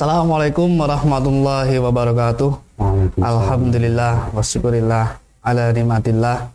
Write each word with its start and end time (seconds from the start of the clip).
Assalamualaikum 0.00 0.80
warahmatullahi 0.80 1.76
wabarakatuh. 1.76 2.48
Alhamdulillah 3.20 4.32
wa 4.32 4.40
syukurillah 4.40 5.20
ala 5.44 5.76
nikmatillah. 5.76 6.48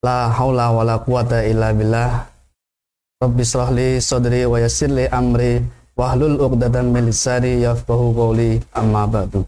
La 0.00 0.32
haula 0.32 0.72
wa 0.72 0.80
la 0.80 0.96
quwata 0.96 1.44
illa 1.44 1.76
billah. 1.76 2.24
Rabbi 3.20 3.44
shrahli 3.44 4.00
sadri 4.00 4.48
wa 4.48 4.56
yassirli 4.56 5.12
amri 5.12 5.60
wahlul 5.92 6.40
'uqdatam 6.40 6.88
min 6.88 7.12
lisani 7.12 7.60
yafqahu 7.68 8.16
qawli 8.16 8.64
amma 8.72 9.04
ba'du. 9.04 9.44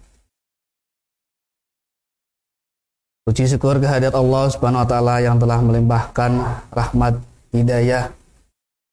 Puji 3.25 3.49
syukur 3.49 3.81
kehadirat 3.81 4.13
Allah 4.13 4.45
Subhanahu 4.53 4.85
wa 4.85 4.89
taala 4.93 5.25
yang 5.25 5.41
telah 5.41 5.57
melimpahkan 5.65 6.37
rahmat, 6.69 7.17
hidayah, 7.57 8.13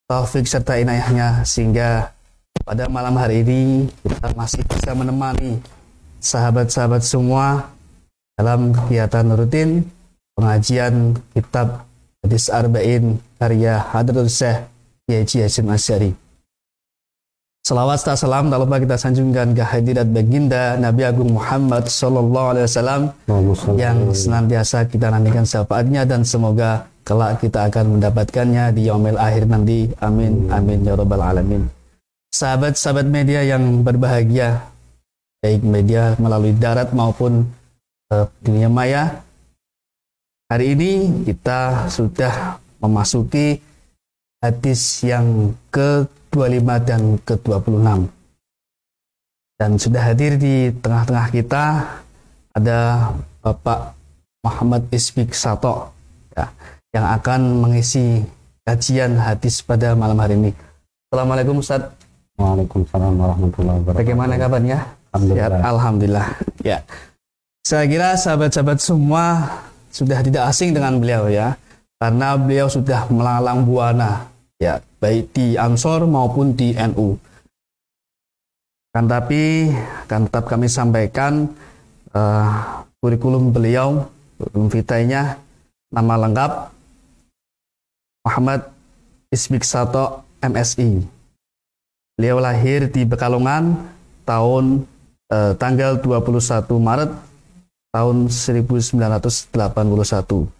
taufik 0.08 0.48
serta 0.48 0.80
inayahnya 0.80 1.44
sehingga 1.44 2.15
pada 2.66 2.90
malam 2.90 3.14
hari 3.14 3.46
ini 3.46 3.86
kita 4.02 4.34
masih 4.34 4.66
bisa 4.66 4.98
menemani 4.98 5.62
sahabat-sahabat 6.18 7.06
semua 7.06 7.70
dalam 8.34 8.74
kegiatan 8.74 9.38
rutin 9.38 9.86
pengajian 10.34 11.14
kitab 11.38 11.86
Hadis 12.26 12.50
Arba'in 12.50 13.22
karya 13.38 13.78
Hadratul 13.78 14.34
Syekh 14.34 14.66
Yaji 15.06 15.46
Hasim 15.46 15.70
Asyari. 15.70 16.12
Salawat 17.62 18.02
serta 18.02 18.18
salam 18.18 18.50
tak 18.50 18.62
lupa 18.62 18.82
kita 18.82 18.98
sanjungkan 18.98 19.54
ke 19.54 19.62
hadirat 19.62 20.10
baginda 20.10 20.74
Nabi 20.78 21.06
Agung 21.06 21.38
Muhammad 21.38 21.86
Sallallahu 21.86 22.50
Alaihi 22.54 22.66
Wasallam 22.66 23.02
yang 23.78 24.10
senantiasa 24.10 24.90
kita 24.90 25.14
nantikan 25.14 25.46
syafaatnya 25.46 26.06
dan 26.06 26.26
semoga 26.26 26.90
kelak 27.06 27.42
kita 27.42 27.70
akan 27.70 27.98
mendapatkannya 27.98 28.74
di 28.74 28.90
yaumil 28.90 29.18
akhir 29.22 29.50
nanti. 29.50 29.90
Amin 30.02 30.50
amin 30.50 30.82
ya 30.82 30.94
robbal 30.98 31.22
alamin. 31.22 31.75
Sahabat-sahabat 32.36 33.08
media 33.08 33.48
yang 33.48 33.80
berbahagia, 33.80 34.68
baik 35.40 35.64
media 35.64 36.20
melalui 36.20 36.52
darat 36.52 36.92
maupun 36.92 37.48
uh, 38.12 38.28
dunia 38.44 38.68
maya. 38.68 39.24
Hari 40.52 40.76
ini 40.76 41.24
kita 41.24 41.88
sudah 41.88 42.60
memasuki 42.84 43.64
hadis 44.44 45.00
yang 45.08 45.56
ke 45.72 46.04
25 46.36 46.84
dan 46.84 47.02
ke-26. 47.24 48.12
Dan 49.56 49.72
sudah 49.80 50.04
hadir 50.04 50.36
di 50.36 50.76
tengah-tengah 50.76 51.32
kita 51.32 51.64
ada 52.52 52.80
Bapak 53.40 53.96
Muhammad 54.44 54.92
Isbik 54.92 55.32
Sato 55.32 55.88
ya, 56.36 56.52
yang 56.92 57.08
akan 57.16 57.64
mengisi 57.64 58.28
kajian 58.68 59.24
hadis 59.24 59.64
pada 59.64 59.96
malam 59.96 60.20
hari 60.20 60.36
ini. 60.36 60.52
Assalamualaikum 61.08 61.64
Ustaz. 61.64 62.05
Waalaikumsalam 62.36 63.14
warahmatullahi 63.16 63.78
wabarakatuh. 63.84 64.02
Bagaimana 64.04 64.34
kabarnya? 64.36 64.78
Alhamdulillah. 65.16 65.60
Ya, 65.60 65.68
Alhamdulillah. 65.72 66.28
Ya. 66.60 66.78
Saya 67.64 67.86
kira 67.88 68.20
sahabat-sahabat 68.20 68.78
semua 68.84 69.48
sudah 69.90 70.20
tidak 70.20 70.44
asing 70.52 70.76
dengan 70.76 71.00
beliau 71.00 71.32
ya. 71.32 71.56
Karena 71.96 72.36
beliau 72.36 72.68
sudah 72.68 73.08
melalang 73.08 73.64
buana 73.64 74.28
ya 74.60 74.84
baik 75.00 75.32
di 75.32 75.56
Ansor 75.56 76.04
maupun 76.04 76.52
di 76.52 76.76
NU. 76.76 77.16
Kan 78.92 79.08
tapi 79.08 79.72
kan 80.08 80.28
tetap 80.28 80.48
kami 80.48 80.68
sampaikan 80.68 81.48
uh, 82.12 82.84
kurikulum 83.00 83.56
beliau, 83.56 84.12
kurikulum 84.36 84.68
vitainya, 84.68 85.40
nama 85.88 86.20
lengkap 86.20 86.52
Muhammad 88.28 88.68
Isbik 89.32 89.64
Sato 89.64 90.28
MSI. 90.44 91.15
Beliau 92.16 92.40
lahir 92.40 92.88
di 92.88 93.04
Bekalongan 93.04 93.76
tahun 94.24 94.88
uh, 95.28 95.52
tanggal 95.60 96.00
21 96.00 96.64
Maret 96.80 97.12
tahun 97.92 98.28
1981. 98.32 99.44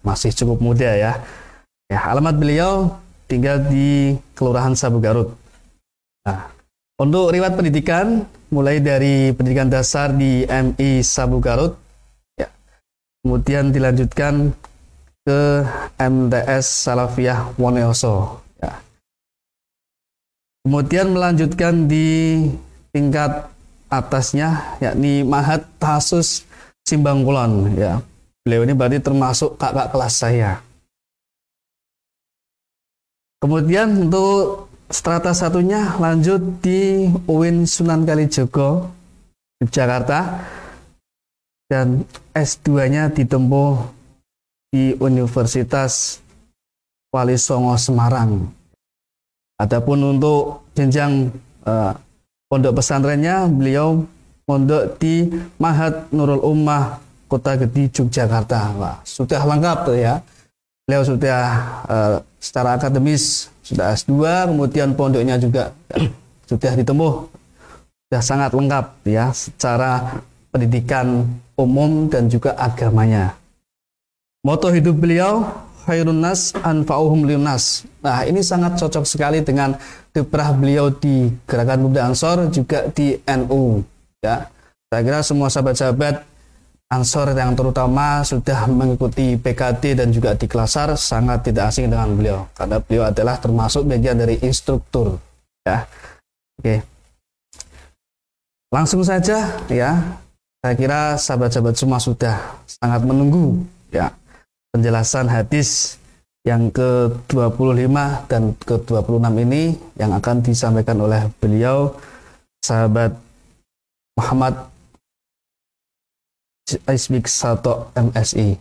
Masih 0.04 0.30
cukup 0.36 0.58
muda 0.60 0.88
ya. 0.92 1.20
Ya, 1.88 2.00
alamat 2.12 2.36
beliau 2.36 2.96
tinggal 3.24 3.60
di 3.72 4.16
Kelurahan 4.36 4.76
Sabu 4.76 5.00
Garut. 5.00 5.32
Nah, 6.28 6.48
untuk 7.00 7.32
riwayat 7.32 7.56
pendidikan 7.56 8.24
mulai 8.52 8.80
dari 8.80 9.32
pendidikan 9.32 9.72
dasar 9.72 10.12
di 10.12 10.44
MI 10.44 11.00
Sabu 11.00 11.40
Garut, 11.40 11.76
ya, 12.36 12.48
kemudian 13.20 13.72
dilanjutkan 13.72 14.52
ke 15.26 15.40
MTS 15.98 16.84
Salafiyah 16.84 17.54
Wonosobo. 17.58 18.45
Kemudian 20.66 21.14
melanjutkan 21.14 21.86
di 21.86 22.42
tingkat 22.90 23.46
atasnya 23.86 24.74
yakni 24.82 25.22
Mahat 25.22 25.62
Tasus 25.78 26.42
Simbangkulon 26.82 27.70
ya. 27.78 28.02
Beliau 28.42 28.66
ini 28.66 28.74
berarti 28.74 28.98
termasuk 28.98 29.54
kakak 29.62 29.94
kelas 29.94 30.14
saya. 30.18 30.58
Kemudian 33.38 34.10
untuk 34.10 34.66
strata 34.90 35.30
satunya 35.30 35.94
lanjut 36.02 36.42
di 36.58 37.14
UIN 37.30 37.62
Sunan 37.62 38.02
Kalijogo, 38.02 38.90
Yogyakarta. 39.62 40.50
Dan 41.70 42.02
S2-nya 42.34 43.14
ditempuh 43.14 43.86
di 44.74 44.98
Universitas 44.98 46.18
Wali 47.14 47.38
Songo 47.38 47.78
Semarang. 47.78 48.65
Adapun 49.56 50.16
untuk 50.16 50.68
jenjang 50.76 51.32
eh, 51.64 51.92
pondok 52.46 52.78
pesantrennya, 52.78 53.48
beliau 53.48 54.04
pondok 54.46 55.00
di 55.02 55.26
Mahat 55.58 56.08
Nurul 56.14 56.40
Ummah 56.40 57.02
Kota 57.26 57.58
Gede 57.58 57.90
Yogyakarta. 57.90 58.78
Wah, 58.78 58.96
sudah 59.02 59.42
lengkap 59.42 59.78
tuh 59.82 59.98
ya. 59.98 60.22
Beliau 60.86 61.02
sudah 61.02 61.42
uh, 61.90 62.16
secara 62.38 62.78
akademis 62.78 63.50
sudah 63.66 63.90
S2, 63.98 64.14
kemudian 64.54 64.94
pondoknya 64.94 65.34
juga 65.34 65.74
sudah 66.50 66.78
ditempuh 66.78 67.26
sudah 68.06 68.22
sangat 68.22 68.54
lengkap 68.54 68.86
ya 69.02 69.34
secara 69.34 70.22
pendidikan 70.54 71.26
umum 71.58 72.06
dan 72.06 72.30
juga 72.30 72.54
agamanya. 72.54 73.34
Moto 74.46 74.70
hidup 74.70 74.94
beliau 74.94 75.42
khairun 75.86 76.18
nas 76.18 76.50
anfa'uhum 76.66 77.22
linas. 77.24 77.86
Nah, 78.02 78.26
ini 78.26 78.42
sangat 78.42 78.74
cocok 78.76 79.06
sekali 79.06 79.40
dengan 79.46 79.78
kiprah 80.10 80.50
beliau 80.52 80.90
di 80.90 81.30
Gerakan 81.46 81.86
Pemuda 81.86 82.10
Ansor 82.10 82.50
juga 82.50 82.90
di 82.90 83.14
NU 83.22 83.80
ya. 84.18 84.50
Saya 84.90 85.00
kira 85.06 85.22
semua 85.22 85.46
sahabat-sahabat 85.46 86.26
Ansor 86.86 87.34
yang 87.34 87.54
terutama 87.58 88.22
sudah 88.22 88.70
mengikuti 88.70 89.34
PKD 89.34 89.98
dan 89.98 90.14
juga 90.14 90.38
di 90.38 90.46
Kelasar 90.46 90.94
sangat 90.94 91.42
tidak 91.46 91.74
asing 91.74 91.90
dengan 91.90 92.14
beliau 92.14 92.46
karena 92.54 92.78
beliau 92.78 93.04
adalah 93.10 93.34
termasuk 93.42 93.86
bagian 93.86 94.18
dari 94.18 94.38
instruktur 94.42 95.18
ya. 95.66 95.82
Oke. 96.62 96.82
Langsung 98.70 99.02
saja 99.06 99.62
ya. 99.70 99.98
Saya 100.62 100.74
kira 100.74 101.14
sahabat-sahabat 101.14 101.74
semua 101.78 101.98
sudah 102.02 102.42
sangat 102.66 103.06
menunggu 103.06 103.62
ya 103.94 104.10
penjelasan 104.76 105.32
hadis 105.32 105.96
yang 106.44 106.68
ke-25 106.68 107.96
dan 108.28 108.52
ke-26 108.60 109.24
ini 109.40 109.72
yang 109.96 110.12
akan 110.12 110.44
disampaikan 110.44 111.00
oleh 111.00 111.32
beliau 111.40 111.96
sahabat 112.60 113.16
Muhammad 114.20 114.68
Aisbik 116.84 117.24
Sato 117.24 117.88
MSI. 117.96 118.60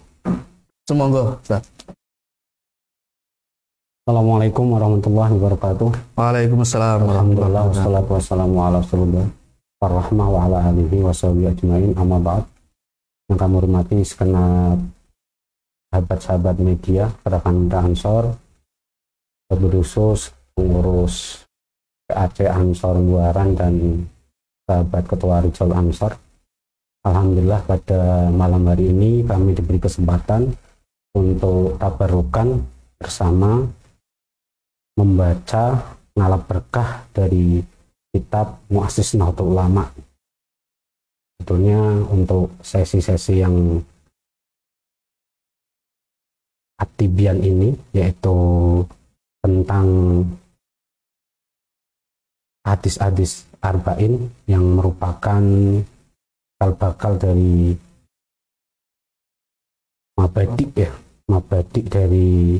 Semoga, 0.87 1.35
Ustaz. 1.43 1.67
Assalamualaikum 4.07 4.71
warahmatullahi 4.71 5.35
wabarakatuh. 5.35 6.15
Waalaikumsalam 6.15 7.11
Alhamdulillah 7.11 7.63
wassalatu 7.75 8.09
wassalamu 8.15 8.55
ala 8.63 8.79
Rasulullah 8.79 9.27
warahmah 9.83 10.27
wa 10.31 10.39
ala 10.47 10.57
alihi 10.71 11.03
wa 11.03 11.11
ajmain 11.11 11.91
amma 11.99 12.23
ba'd. 12.23 12.45
Yang 13.27 13.37
kami 13.41 13.53
hormati 13.57 13.97
segenap 14.05 14.94
sahabat-sahabat 15.95 16.59
media 16.59 17.07
Gerakan 17.23 17.55
Muda 17.71 17.79
Ansor 17.79 18.35
khusus 19.47 20.35
pengurus 20.51 21.47
PAC 22.11 22.51
Ansor 22.51 22.99
Buaran 22.99 23.55
dan 23.55 24.03
sahabat 24.67 25.07
ketua 25.07 25.39
Rijal 25.39 25.71
Ansor 25.71 26.19
Alhamdulillah 27.07 27.63
pada 27.63 28.27
malam 28.27 28.67
hari 28.67 28.91
ini 28.91 29.23
kami 29.23 29.55
diberi 29.55 29.79
kesempatan 29.79 30.51
untuk 31.15 31.79
tabarukan 31.79 32.59
bersama 32.99 33.63
membaca 34.99 35.95
ngalap 36.11 36.43
berkah 36.43 37.07
dari 37.15 37.63
kitab 38.11 38.59
Muassis 38.67 39.13
Nahdlatul 39.15 39.53
Ulama. 39.53 39.85
Sebetulnya 41.35 41.77
untuk 42.09 42.57
sesi-sesi 42.63 43.43
yang 43.43 43.85
aktibian 46.75 47.39
ini 47.39 47.75
yaitu 47.95 48.35
tentang 49.39 49.87
hadis-hadis 52.65 53.45
Arba'in 53.61 54.29
yang 54.45 54.65
merupakan 54.77 55.41
bakal 56.65 57.13
dari 57.21 57.77
mabadik 60.17 60.73
ya 60.73 60.89
mabadik 61.29 61.85
dari 61.85 62.57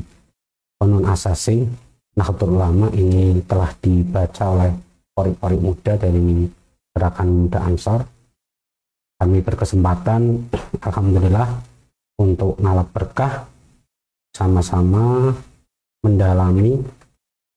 konon 0.78 1.10
asasi 1.10 1.66
Nahdlatul 2.14 2.54
Ulama 2.54 2.86
ini 2.94 3.42
telah 3.44 3.74
dibaca 3.82 4.44
oleh 4.54 4.70
pori-pori 5.10 5.58
muda 5.58 5.98
dari 5.98 6.46
gerakan 6.94 7.28
muda 7.34 7.58
Ansar 7.66 8.00
kami 9.18 9.42
berkesempatan 9.42 10.22
Alhamdulillah 10.86 11.50
untuk 12.22 12.54
ngalap 12.62 12.88
berkah 12.94 13.48
sama-sama 14.36 15.32
mendalami 16.04 16.84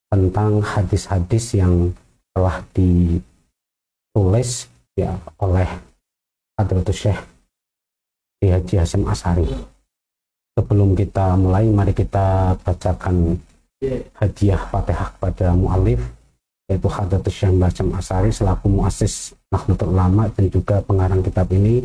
tentang 0.08 0.64
hadis-hadis 0.64 1.60
yang 1.60 1.92
telah 2.32 2.64
ditulis 2.72 4.64
ya 4.96 5.12
oleh 5.36 5.68
Hadratus 6.56 6.96
Syekh 6.96 7.20
Haji 8.40 8.74
Hasim 8.80 9.04
Asari. 9.04 9.52
Sebelum 10.56 10.96
kita 10.96 11.36
mulai, 11.36 11.68
mari 11.68 11.92
kita 11.92 12.56
bacakan 12.64 13.36
hadiah 14.16 14.60
Fatihah 14.72 15.08
kepada 15.20 15.52
mu'alif 15.52 16.00
yaitu 16.72 16.88
Hadratus 16.88 17.36
Syekh 17.36 17.60
Hasim 17.60 17.92
Asari 17.92 18.32
selaku 18.32 18.72
muassis 18.72 19.36
Nahdlatul 19.52 19.92
Ulama 19.92 20.32
dan 20.32 20.48
juga 20.48 20.80
pengarang 20.80 21.20
kitab 21.20 21.52
ini 21.52 21.84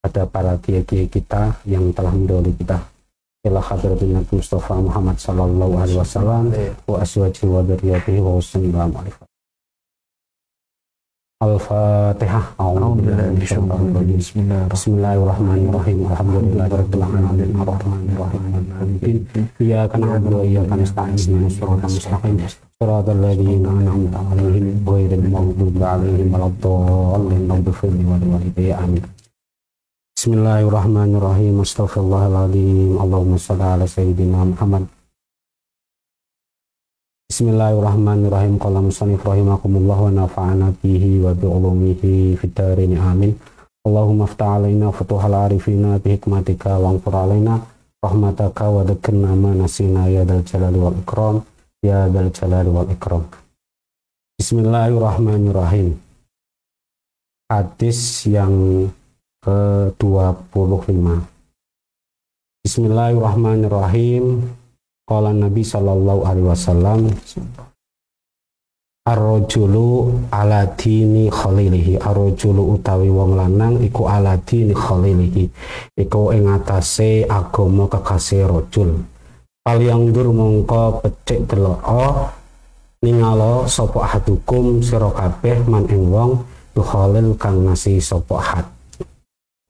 pada 0.00 0.24
para 0.24 0.56
kiai-kiai 0.56 1.12
kita 1.12 1.60
yang 1.68 1.92
telah 1.92 2.16
mendahului 2.16 2.56
kita 2.56 2.80
ila 3.40 3.60
hadratin 3.60 4.12
Nabi 4.20 4.36
Mustafa 4.36 4.74
Muhammad 4.76 5.16
sallallahu 5.16 5.80
alaihi 5.80 5.96
wasallam 5.96 6.52
wa 6.84 7.00
aswaji 7.00 7.48
wa 7.48 7.64
dzurriyyatihi 7.64 8.20
wa 8.20 8.36
husni 8.36 8.68
Al-Fatihah. 11.40 12.52
Bismillahirrahmanirrahim. 14.68 16.04
Alhamdulillahirabbil 16.04 17.00
alamin. 17.00 17.48
Arrahmanirrahim. 17.56 19.24
Iyyaka 19.56 19.96
na'budu 19.96 20.36
wa 20.36 20.44
iyyaka 20.44 20.76
nasta'in. 20.76 21.16
Ihdinas 21.16 21.56
siratal 21.56 21.88
mustaqim. 21.88 22.36
Siratal 22.44 23.24
ladzina 23.24 23.72
an'amta 23.72 24.20
'alaihim 24.20 24.84
ghairil 24.84 25.24
maghdubi 25.32 25.80
'alaihim 25.80 26.28
waladdallin. 26.28 27.48
Ighfir 27.48 27.88
li 27.88 28.04
wa 28.04 28.20
liwalidayya. 28.20 28.76
Amin. 28.84 29.00
Bismillahirrahmanirrahim. 30.20 31.64
Astaghfirullahaladzim. 31.64 33.00
Allahumma 33.00 33.40
shalli 33.40 33.64
ala 33.64 33.88
sayyidina 33.88 34.52
Muhammad. 34.52 34.84
Bismillahirrahmanirrahim. 37.32 38.60
Qala 38.60 38.84
musannif 38.84 39.24
rahimakumullah 39.24 39.96
wa 39.96 40.12
nafa'ana 40.12 40.76
bihi 40.76 41.24
wa 41.24 41.32
bi'ulumihi 41.32 42.36
fid 42.36 42.52
darin 42.52 43.00
amin. 43.00 43.32
Allahumma 43.88 44.28
aftah 44.28 44.60
alaina 44.60 44.92
futuhal 44.92 45.32
arifina 45.32 45.96
bi 45.96 46.12
hikmatika 46.12 46.76
wa 46.76 46.92
anfur 46.92 47.16
alaina 47.16 47.64
rahmataka 48.04 48.68
wa 48.68 48.84
dzakirna 48.84 49.32
ma 49.32 49.56
nasina 49.56 50.04
ya 50.12 50.28
dal 50.28 50.44
jalali 50.44 50.84
wal 50.84 51.00
ikram 51.00 51.40
ya 51.80 52.12
dal 52.12 52.28
jalali 52.28 52.68
wal 52.68 52.92
ikram. 52.92 53.24
Bismillahirrahmanirrahim. 54.36 55.96
Hadis 57.48 58.28
yang 58.28 58.84
ke-25. 59.40 61.00
Bismillahirrahmanirrahim. 62.60 64.52
Qala 65.10 65.34
Nabi 65.34 65.66
sallallahu 65.66 66.22
alaihi 66.22 66.46
wasallam 66.46 67.10
Ar-rajulu 69.10 70.14
ala 70.30 70.70
dini 70.78 71.26
khalilihi 71.26 71.98
Ar-rajulu 71.98 72.78
utawi 72.78 73.10
wong 73.10 73.34
lanang 73.34 73.82
iku 73.82 74.06
ala 74.06 74.38
dini 74.38 74.70
khalilihi 74.70 75.50
Iku 75.98 76.30
ing 76.30 76.46
atase 76.46 77.26
agama 77.26 77.90
kekasih 77.90 78.46
rajul 78.46 79.02
Fal 79.66 79.82
yang 79.82 80.14
dur 80.14 80.30
mongko 80.30 81.02
becik 81.02 81.50
delok 81.50 81.82
ningalo 83.02 83.66
sapa 83.66 84.14
hadukum 84.14 84.78
sira 84.78 85.10
kabeh 85.10 85.64
man 85.66 85.90
ing 85.90 86.06
wong 86.06 86.44
khalil 86.76 87.34
kang 87.34 87.64
nasi 87.64 87.96
sapa 87.98 88.36
had 88.38 88.68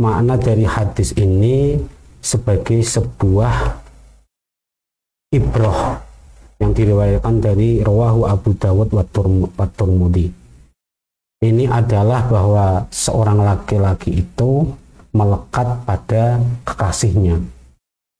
makna 0.00 0.40
dari 0.40 0.64
hadis 0.64 1.12
ini 1.20 1.76
sebagai 2.24 2.80
sebuah 2.80 3.76
ibroh 5.36 6.00
yang 6.56 6.72
diriwayatkan 6.72 7.36
dari 7.40 7.84
Rawahu 7.84 8.24
Abu 8.24 8.56
Dawud 8.56 8.88
wa 8.96 9.04
Turmudi. 9.76 10.32
Ini 11.40 11.64
adalah 11.72 12.28
bahwa 12.28 12.84
seorang 12.92 13.40
laki-laki 13.40 14.24
itu 14.24 14.68
melekat 15.12 15.68
pada 15.88 16.36
kekasihnya. 16.68 17.40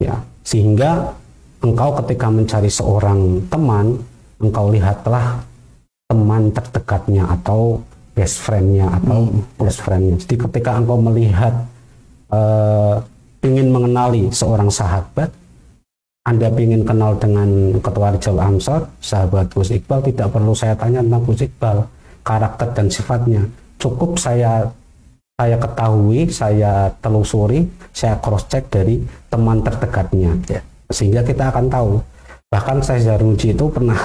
Ya, 0.00 0.24
sehingga 0.40 1.12
engkau 1.60 1.92
ketika 2.00 2.32
mencari 2.32 2.72
seorang 2.72 3.44
teman, 3.52 4.00
engkau 4.40 4.72
lihatlah 4.72 5.44
teman 6.08 6.48
terdekatnya 6.48 7.28
atau 7.28 7.84
best 8.16 8.42
friendnya 8.42 8.90
atau 8.90 9.30
hmm. 9.30 9.60
close 9.60 9.80
friendnya. 9.80 10.16
Jadi 10.18 10.34
ketika 10.48 10.76
engkau 10.80 10.98
melihat 10.98 11.69
uh, 12.30 12.96
ingin 13.44 13.68
mengenali 13.70 14.30
seorang 14.30 14.70
sahabat, 14.72 15.30
anda 16.26 16.48
ingin 16.54 16.86
kenal 16.86 17.16
dengan 17.18 17.78
Ketua 17.82 18.14
Rijal 18.14 18.38
Ansor, 18.38 18.86
sahabat 19.02 19.50
Gus 19.50 19.74
Iqbal, 19.74 20.04
tidak 20.06 20.30
perlu 20.30 20.54
saya 20.54 20.78
tanya 20.78 21.02
tentang 21.02 21.22
Gus 21.26 21.42
Iqbal, 21.42 21.78
karakter 22.22 22.68
dan 22.74 22.86
sifatnya. 22.90 23.42
Cukup 23.80 24.20
saya 24.20 24.68
saya 25.40 25.56
ketahui, 25.56 26.28
saya 26.28 26.92
telusuri, 27.00 27.64
saya 27.96 28.20
cross 28.20 28.44
check 28.44 28.68
dari 28.68 29.00
teman 29.32 29.64
terdekatnya. 29.64 30.36
Ya. 30.44 30.60
Sehingga 30.92 31.24
kita 31.24 31.48
akan 31.48 31.72
tahu. 31.72 31.96
Bahkan 32.52 32.84
saya 32.84 33.00
Zarnuji 33.00 33.56
itu 33.56 33.64
pernah 33.72 33.96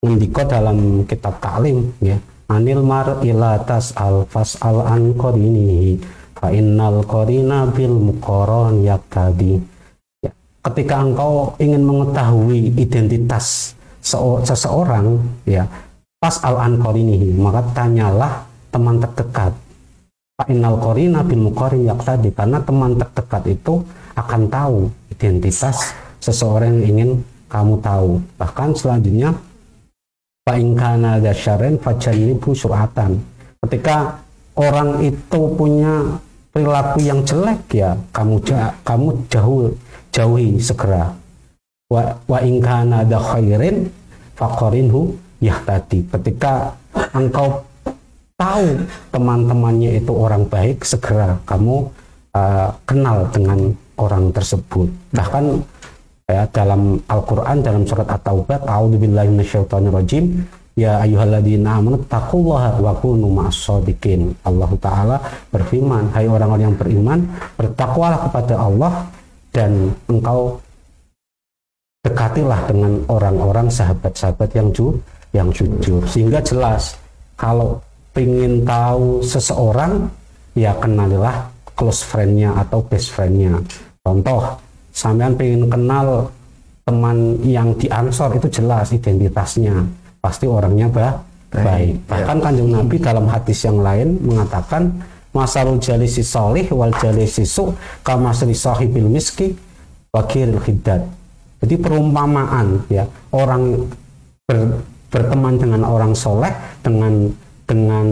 ngendiko 0.00 0.40
dalam 0.48 1.04
kitab 1.04 1.36
taklim 1.44 1.92
ya 2.00 2.16
anil 2.48 2.80
mar 2.80 3.20
ilatas 3.20 3.92
al 4.00 4.24
fas 4.26 4.56
al 4.64 4.80
an 4.80 5.12
ini 5.36 6.00
fa 6.40 6.48
innal 6.50 7.04
qarina 7.04 7.68
bil 7.68 7.92
muqaran 7.92 8.80
yaktabi 8.80 9.60
ya, 10.24 10.32
ketika 10.66 11.04
engkau 11.04 11.52
ingin 11.60 11.84
mengetahui 11.84 12.72
identitas 12.80 13.76
seseorang 14.00 15.20
ya 15.44 15.68
pas 16.16 16.40
al 16.40 16.56
ini 16.96 17.36
maka 17.36 17.60
tanyalah 17.76 18.48
teman 18.72 18.96
terdekat. 19.04 19.52
Fa 20.40 20.44
innal 20.48 20.80
qarina 20.80 21.20
bil 21.20 21.52
muqarin 21.52 21.84
yaktabi 21.84 22.32
karena 22.32 22.64
teman 22.64 22.96
terdekat 22.96 23.44
itu 23.44 23.84
akan 24.16 24.48
tahu 24.48 24.88
identitas 25.12 25.92
seseorang 26.24 26.80
yang 26.80 26.84
ingin 26.96 27.10
kamu 27.52 27.76
tahu. 27.84 28.24
Bahkan 28.40 28.72
selanjutnya 28.72 29.36
Fa'ingkana 30.50 31.20
dasyaren 31.20 31.76
fajanibu 31.76 32.56
suratan. 32.56 33.20
Ketika 33.60 34.18
orang 34.56 35.04
itu 35.04 35.40
punya 35.52 36.16
perilaku 36.50 36.98
yang 37.02 37.22
jelek 37.22 37.62
ya 37.70 37.94
kamu 38.10 38.42
kamu 38.82 39.08
jauh 39.30 39.70
jauhi 40.10 40.58
segera. 40.58 41.14
Wa, 41.90 42.14
wa 42.26 42.38
ingkana 42.38 43.02
ada 43.02 43.18
khairin 43.18 43.90
faqarinhu 44.38 45.14
yahtadi. 45.42 46.06
Ketika 46.06 46.78
engkau 47.14 47.66
tahu 48.38 48.86
teman-temannya 49.10 49.98
itu 49.98 50.12
orang 50.14 50.46
baik, 50.46 50.86
segera 50.86 51.38
kamu 51.46 51.90
uh, 52.34 52.70
kenal 52.86 53.26
dengan 53.34 53.74
orang 53.98 54.30
tersebut. 54.30 54.86
Bahkan 55.10 55.44
ya 56.30 56.46
dalam 56.54 57.02
Al-Qur'an 57.10 57.58
dalam 57.58 57.82
surat 57.82 58.06
At-Taubah 58.06 58.62
a'udzubillahi 58.64 59.28
minasyaitonirrajim 59.34 60.24
ya 60.78 61.02
ayyuhalladzina 61.02 61.82
amanu 61.82 61.98
taqullaha 62.06 62.78
wa 62.78 62.92
kunu 62.98 63.26
ma'as-shadiqin 63.26 64.30
Allah 64.46 64.70
taala 64.78 65.16
berfirman 65.50 66.14
hai 66.14 66.30
orang-orang 66.30 66.70
yang 66.70 66.76
beriman 66.78 67.18
bertakwalah 67.58 68.20
kepada 68.30 68.54
Allah 68.54 68.92
dan 69.50 69.90
engkau 70.06 70.62
dekatilah 72.00 72.64
dengan 72.70 73.02
orang-orang 73.10 73.68
sahabat-sahabat 73.68 74.50
yang 74.56 74.68
ju 74.72 74.96
yang 75.36 75.48
jujur. 75.52 76.02
Sehingga 76.08 76.40
jelas 76.40 76.96
kalau 77.36 77.78
ingin 78.16 78.64
tahu 78.64 79.20
seseorang 79.22 80.08
ya 80.56 80.74
kenalilah 80.80 81.46
close 81.76 82.02
friendnya 82.02 82.56
atau 82.56 82.80
best 82.88 83.12
friendnya. 83.12 83.60
Contoh 84.00 84.56
sampean 84.90 85.36
pengen 85.36 85.68
kenal 85.68 86.30
teman 86.88 87.38
yang 87.44 87.70
di 87.76 87.86
Ansor 87.92 88.34
itu 88.34 88.48
jelas 88.48 88.90
identitasnya 88.90 89.99
pasti 90.20 90.46
orangnya 90.46 90.86
bah, 90.92 91.24
baik. 91.50 91.64
baik. 91.64 91.94
Ya. 91.96 92.08
Bahkan 92.12 92.36
ya. 92.38 92.42
kanjeng 92.44 92.70
Nabi 92.70 92.96
dalam 93.00 93.26
hadis 93.26 93.58
yang 93.64 93.78
lain 93.80 94.08
mengatakan 94.22 94.82
masalul 95.32 95.80
jalisi 95.80 96.22
solih 96.22 96.68
wal 96.70 96.94
jalisi 97.00 97.48
su 97.48 97.72
kamasri 98.04 98.54
sahibil 98.54 99.08
miski 99.08 99.56
wakil 100.14 100.60
hidat. 100.62 101.02
Jadi 101.60 101.74
perumpamaan 101.76 102.88
ya 102.88 103.04
orang 103.36 103.88
ber, 104.48 104.80
berteman 105.12 105.60
dengan 105.60 105.82
orang 105.84 106.16
soleh 106.16 106.50
dengan 106.80 107.28
dengan 107.68 108.06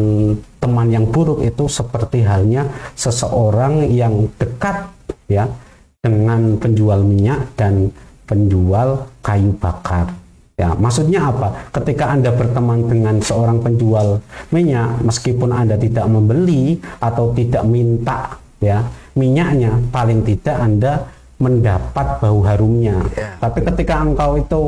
teman 0.62 0.88
yang 0.91 1.07
buruk 1.11 1.43
itu 1.43 1.67
seperti 1.67 2.23
halnya 2.23 2.71
seseorang 2.95 3.91
yang 3.91 4.31
dekat 4.38 4.87
ya 5.27 5.50
dengan 5.99 6.55
penjual 6.62 7.03
minyak 7.03 7.43
dan 7.59 7.91
penjual 8.29 9.11
kayu 9.25 9.50
bakar. 9.59 10.15
Ya, 10.59 10.75
maksudnya 10.75 11.31
apa? 11.31 11.71
Ketika 11.71 12.11
Anda 12.11 12.35
berteman 12.35 12.91
dengan 12.91 13.23
seorang 13.23 13.62
penjual 13.62 14.19
minyak, 14.50 15.07
meskipun 15.07 15.55
Anda 15.55 15.79
tidak 15.79 16.11
membeli 16.11 16.83
atau 16.99 17.31
tidak 17.31 17.62
minta 17.62 18.35
ya 18.59 18.83
minyaknya, 19.15 19.71
paling 19.95 20.27
tidak 20.27 20.59
Anda 20.59 21.07
mendapat 21.38 22.19
bau 22.19 22.43
harumnya. 22.43 22.99
Yeah. 23.15 23.38
Tapi 23.38 23.62
ketika 23.71 24.03
engkau 24.03 24.35
itu 24.35 24.61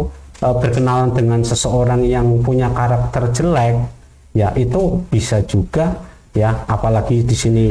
uh, 0.47 0.55
berkenalan 0.63 1.11
dengan 1.11 1.43
seseorang 1.43 2.07
yang 2.07 2.39
punya 2.39 2.71
karakter 2.71 3.35
jelek, 3.35 3.83
ya 4.31 4.55
itu 4.55 5.03
bisa 5.11 5.43
juga 5.43 5.99
ya, 6.31 6.55
apalagi 6.71 7.27
di 7.27 7.35
sini 7.35 7.65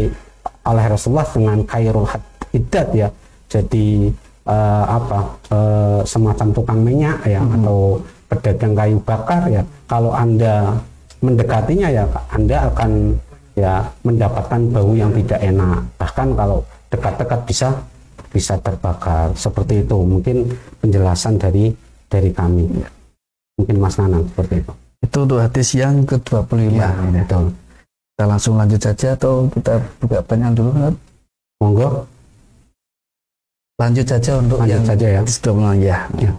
oleh 0.68 0.86
Rasulullah 0.92 1.28
dengan 1.32 1.64
kairul 1.64 2.04
hidat 2.52 2.88
ya. 2.92 3.08
Jadi 3.48 4.12
uh, 4.50 4.86
apa 4.90 5.20
uh, 5.54 6.00
semacam 6.04 6.48
tukang 6.50 6.82
minyak 6.82 7.22
ya 7.24 7.40
hmm. 7.40 7.56
atau 7.62 8.02
pedagang 8.26 8.74
kayu 8.74 8.98
bakar 9.06 9.42
ya. 9.48 9.64
Kalau 9.86 10.12
anda 10.14 10.74
mendekatinya 11.22 11.88
ya 11.94 12.04
anda 12.34 12.58
akan 12.74 12.92
ya 13.54 13.86
mendapatkan 14.02 14.62
bau 14.74 14.92
yang 14.98 15.14
tidak 15.14 15.40
enak. 15.46 15.80
Bahkan 16.02 16.28
kalau 16.34 16.60
dekat-dekat 16.90 17.40
bisa 17.46 17.70
bisa 18.34 18.58
terbakar. 18.62 19.34
Seperti 19.38 19.86
itu. 19.86 19.98
Mungkin 20.02 20.50
penjelasan 20.82 21.38
dari 21.38 21.70
dari 22.10 22.30
kami. 22.34 22.66
Mungkin 23.62 23.76
Mas 23.78 23.98
Nanang 24.00 24.26
seperti 24.34 24.66
itu. 24.66 24.74
Itu 25.00 25.18
untuk 25.24 25.40
hadis 25.40 25.72
yang 25.80 26.04
ke-25 26.04 26.76
ya, 26.76 26.92
betul. 26.92 27.56
kita 28.12 28.26
langsung 28.28 28.60
lanjut 28.60 28.84
saja 28.84 29.16
atau 29.16 29.48
kita 29.48 29.80
buka 30.04 30.20
panjang 30.28 30.52
dulu 30.52 30.92
monggo 31.64 32.04
Lanjut 33.80 34.04
saja 34.12 34.44
untuk 34.44 34.60
Lanjut 34.60 34.76
yang 34.76 34.84
saja 34.84 35.08
ya. 35.08 35.22
ya. 35.80 35.98
ya. 36.20 36.32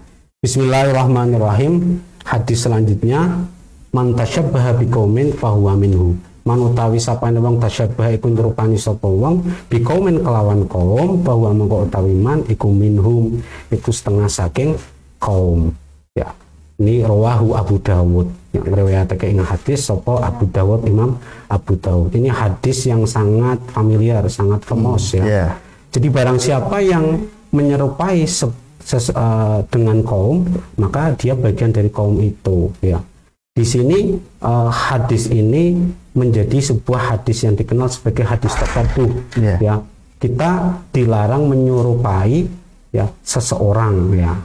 Bismillahirrahmanirrahim. 0.44 1.96
Hadis 2.20 2.68
selanjutnya 2.68 3.48
man 3.96 4.12
tasyabbaha 4.12 4.76
biqaumin 4.76 5.32
fahuwa 5.32 5.72
minhu. 5.72 6.20
Man 6.44 6.60
utawi 6.60 7.00
sapane 7.00 7.40
wong 7.40 7.56
tasyabbaha 7.56 8.12
iku 8.20 8.28
nyrupani 8.28 8.76
sapa 8.76 9.08
wong 9.08 9.40
biqaumin 9.72 10.20
kelawan 10.20 10.68
kaum 10.68 11.24
bahwa 11.24 11.56
mengko 11.56 11.88
utawi 11.88 12.12
man 12.12 12.44
iku 12.44 12.68
minhum 12.68 13.40
iku 13.72 13.88
setengah 13.88 14.28
saking 14.28 14.76
kaum. 15.16 15.72
Ya. 16.12 16.36
Ini 16.76 17.08
rawahu 17.08 17.56
Abu 17.56 17.80
Dawud 17.80 18.28
yang 18.52 18.68
meriwayatkan 18.68 19.32
ini 19.32 19.40
hadis 19.40 19.88
sopo 19.88 20.20
Abu 20.20 20.44
Dawud 20.44 20.84
Imam 20.84 21.16
Abu 21.48 21.72
Dawud. 21.80 22.12
Ini 22.12 22.28
hadis 22.28 22.84
yang 22.84 23.08
sangat 23.08 23.64
familiar, 23.72 24.28
sangat 24.28 24.60
famous 24.60 25.16
hmm, 25.16 25.24
ya. 25.24 25.24
Yeah 25.24 25.69
jadi 25.90 26.08
barang 26.08 26.38
siapa 26.38 26.78
yang 26.78 27.26
menyerupai 27.50 28.22
se, 28.22 28.46
ses, 28.78 29.10
uh, 29.10 29.66
dengan 29.66 30.06
kaum, 30.06 30.46
maka 30.78 31.14
dia 31.18 31.34
bagian 31.34 31.74
dari 31.74 31.90
kaum 31.90 32.22
itu, 32.22 32.70
ya. 32.78 33.02
Di 33.50 33.66
sini 33.66 34.14
uh, 34.46 34.70
hadis 34.70 35.26
ini 35.26 35.74
menjadi 36.14 36.62
sebuah 36.62 37.18
hadis 37.18 37.42
yang 37.42 37.58
dikenal 37.58 37.90
sebagai 37.90 38.22
hadis 38.22 38.54
tertentu, 38.54 39.10
yeah. 39.34 39.58
ya. 39.58 39.74
Kita 40.20 40.78
dilarang 40.94 41.50
menyerupai 41.50 42.46
ya 42.94 43.10
seseorang, 43.26 44.14
ya. 44.14 44.38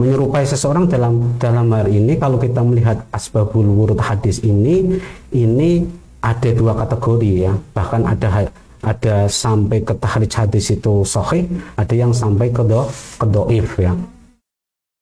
Menyerupai 0.00 0.48
seseorang 0.48 0.88
dalam 0.88 1.36
dalam 1.36 1.68
hal 1.76 1.92
ini 1.92 2.16
kalau 2.16 2.40
kita 2.40 2.64
melihat 2.64 3.04
asbabul 3.12 3.68
wurud 3.68 4.00
hadis 4.00 4.40
ini 4.40 4.96
ini 5.36 5.84
ada 6.24 6.50
dua 6.56 6.72
kategori 6.72 7.32
ya 7.48 7.52
bahkan 7.76 8.08
ada 8.08 8.48
ada 8.80 9.28
sampai 9.28 9.84
ke 9.84 9.92
tahrij 9.92 10.32
hadis 10.32 10.72
itu 10.72 11.04
sahih, 11.04 11.44
ada 11.76 11.94
yang 11.94 12.16
sampai 12.16 12.48
ke 12.48 12.64
do 12.64 12.88
ke 13.20 13.26
doif 13.28 13.76
ya. 13.76 13.92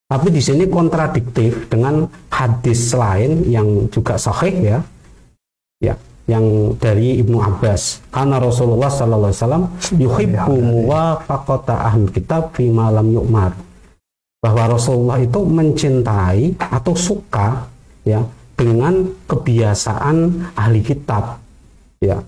Tapi 0.09 0.29
di 0.33 0.41
sini 0.41 0.65
kontradiktif 0.67 1.69
dengan 1.69 2.09
hadis 2.33 2.97
lain 2.97 3.45
yang 3.47 3.87
juga 3.93 4.17
sahih 4.17 4.57
ya. 4.57 4.79
Ya, 5.79 5.95
yang 6.27 6.75
dari 6.81 7.23
Ibnu 7.23 7.39
Abbas. 7.39 8.03
Karena 8.11 8.43
Rasulullah 8.43 8.91
sallallahu 8.91 9.31
alaihi 9.31 9.43
wasallam 9.45 9.65
yuhibbu 9.95 10.55
muwafaqata 10.59 11.93
ahli 11.93 12.11
kitab 12.11 12.51
fi 12.57 12.67
malam 12.73 13.15
yu'mar. 13.15 13.55
Bahwa 14.43 14.75
Rasulullah 14.75 15.23
itu 15.23 15.45
mencintai 15.45 16.57
atau 16.57 16.95
suka 16.95 17.69
ya 18.03 18.25
dengan 18.59 19.07
kebiasaan 19.29 20.17
ahli 20.59 20.81
kitab 20.83 21.39
ya 22.03 22.19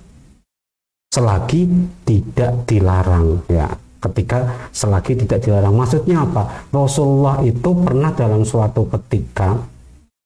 selagi 1.11 1.67
tidak 2.07 2.65
dilarang. 2.71 3.43
Ya 3.51 3.69
ketika 4.01 4.71
selagi 4.73 5.13
tidak 5.15 5.45
dilarang. 5.45 5.77
Maksudnya 5.77 6.25
apa? 6.25 6.65
Rasulullah 6.73 7.45
itu 7.45 7.71
pernah 7.85 8.11
dalam 8.17 8.43
suatu 8.43 8.89
ketika 8.99 9.61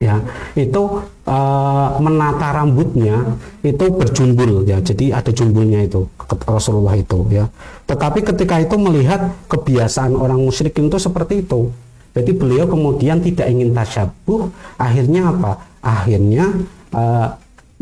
ya 0.02 0.20
itu 0.58 1.00
uh, 1.24 1.88
menata 2.02 2.52
rambutnya 2.54 3.34
itu 3.66 3.84
berjumbul 3.90 4.62
ya. 4.64 4.78
Jadi 4.78 5.10
ada 5.10 5.30
jumbulnya 5.34 5.82
itu 5.82 6.06
Rasulullah 6.46 6.94
itu 6.94 7.26
ya. 7.34 7.50
Tetapi 7.90 8.22
ketika 8.22 8.62
itu 8.62 8.78
melihat 8.78 9.34
kebiasaan 9.50 10.14
orang 10.14 10.38
musyrik 10.38 10.78
itu 10.78 10.98
seperti 10.98 11.42
itu. 11.42 11.68
Jadi 12.14 12.30
beliau 12.30 12.70
kemudian 12.70 13.18
tidak 13.18 13.50
ingin 13.50 13.74
tasyabuh. 13.74 14.46
Akhirnya 14.78 15.34
apa? 15.34 15.58
Akhirnya 15.82 16.46
uh, 16.94 17.34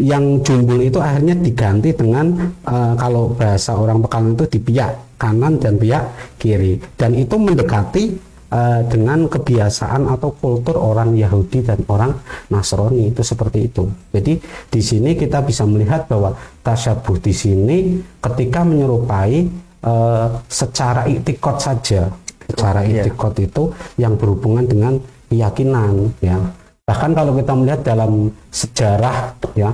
yang 0.02 0.42
jumbul 0.42 0.82
itu 0.82 0.98
akhirnya 0.98 1.38
diganti 1.38 1.94
dengan 1.94 2.34
uh, 2.66 2.94
kalau 2.98 3.30
bahasa 3.32 3.78
orang 3.78 4.02
Pekalongan 4.02 4.34
itu 4.34 4.44
di 4.50 4.58
pihak 4.58 4.90
kanan 5.14 5.62
dan 5.62 5.78
pihak 5.78 6.04
kiri 6.42 6.82
dan 6.98 7.14
itu 7.14 7.38
mendekati 7.38 8.10
uh, 8.50 8.82
dengan 8.90 9.30
kebiasaan 9.30 10.10
atau 10.10 10.34
kultur 10.34 10.74
orang 10.74 11.14
Yahudi 11.14 11.62
dan 11.62 11.78
orang 11.86 12.18
Nasrani 12.50 13.14
itu 13.14 13.22
seperti 13.22 13.70
itu. 13.70 13.86
Jadi 14.10 14.42
di 14.68 14.80
sini 14.82 15.14
kita 15.14 15.38
bisa 15.46 15.62
melihat 15.62 16.10
bahwa 16.10 16.34
tasyabuh 16.66 17.22
di 17.22 17.30
sini 17.30 17.78
ketika 18.18 18.66
menyerupai 18.66 19.46
uh, 19.86 20.34
secara 20.50 21.06
iktikot 21.06 21.62
saja, 21.62 22.10
secara 22.50 22.82
iya. 22.82 23.06
iktikot 23.06 23.38
itu 23.38 23.70
yang 24.02 24.18
berhubungan 24.18 24.66
dengan 24.66 24.98
keyakinan 25.30 26.10
ya 26.18 26.42
Bahkan 26.82 27.14
kalau 27.14 27.32
kita 27.38 27.52
melihat 27.54 27.80
dalam 27.86 28.26
sejarah 28.50 29.38
ya 29.54 29.70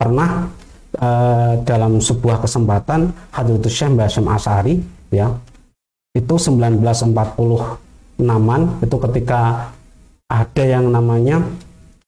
pernah 0.00 0.48
uh, 0.96 1.60
dalam 1.60 2.00
sebuah 2.00 2.40
kesempatan 2.40 3.12
Hadratus 3.36 3.68
Syekh 3.76 3.92
Basyam 4.00 4.32
Asari 4.32 4.80
ya 5.12 5.28
itu 6.16 6.34
1940 6.40 8.24
naman 8.24 8.80
itu 8.80 8.96
ketika 8.96 9.70
ada 10.24 10.64
yang 10.64 10.88
namanya 10.88 11.44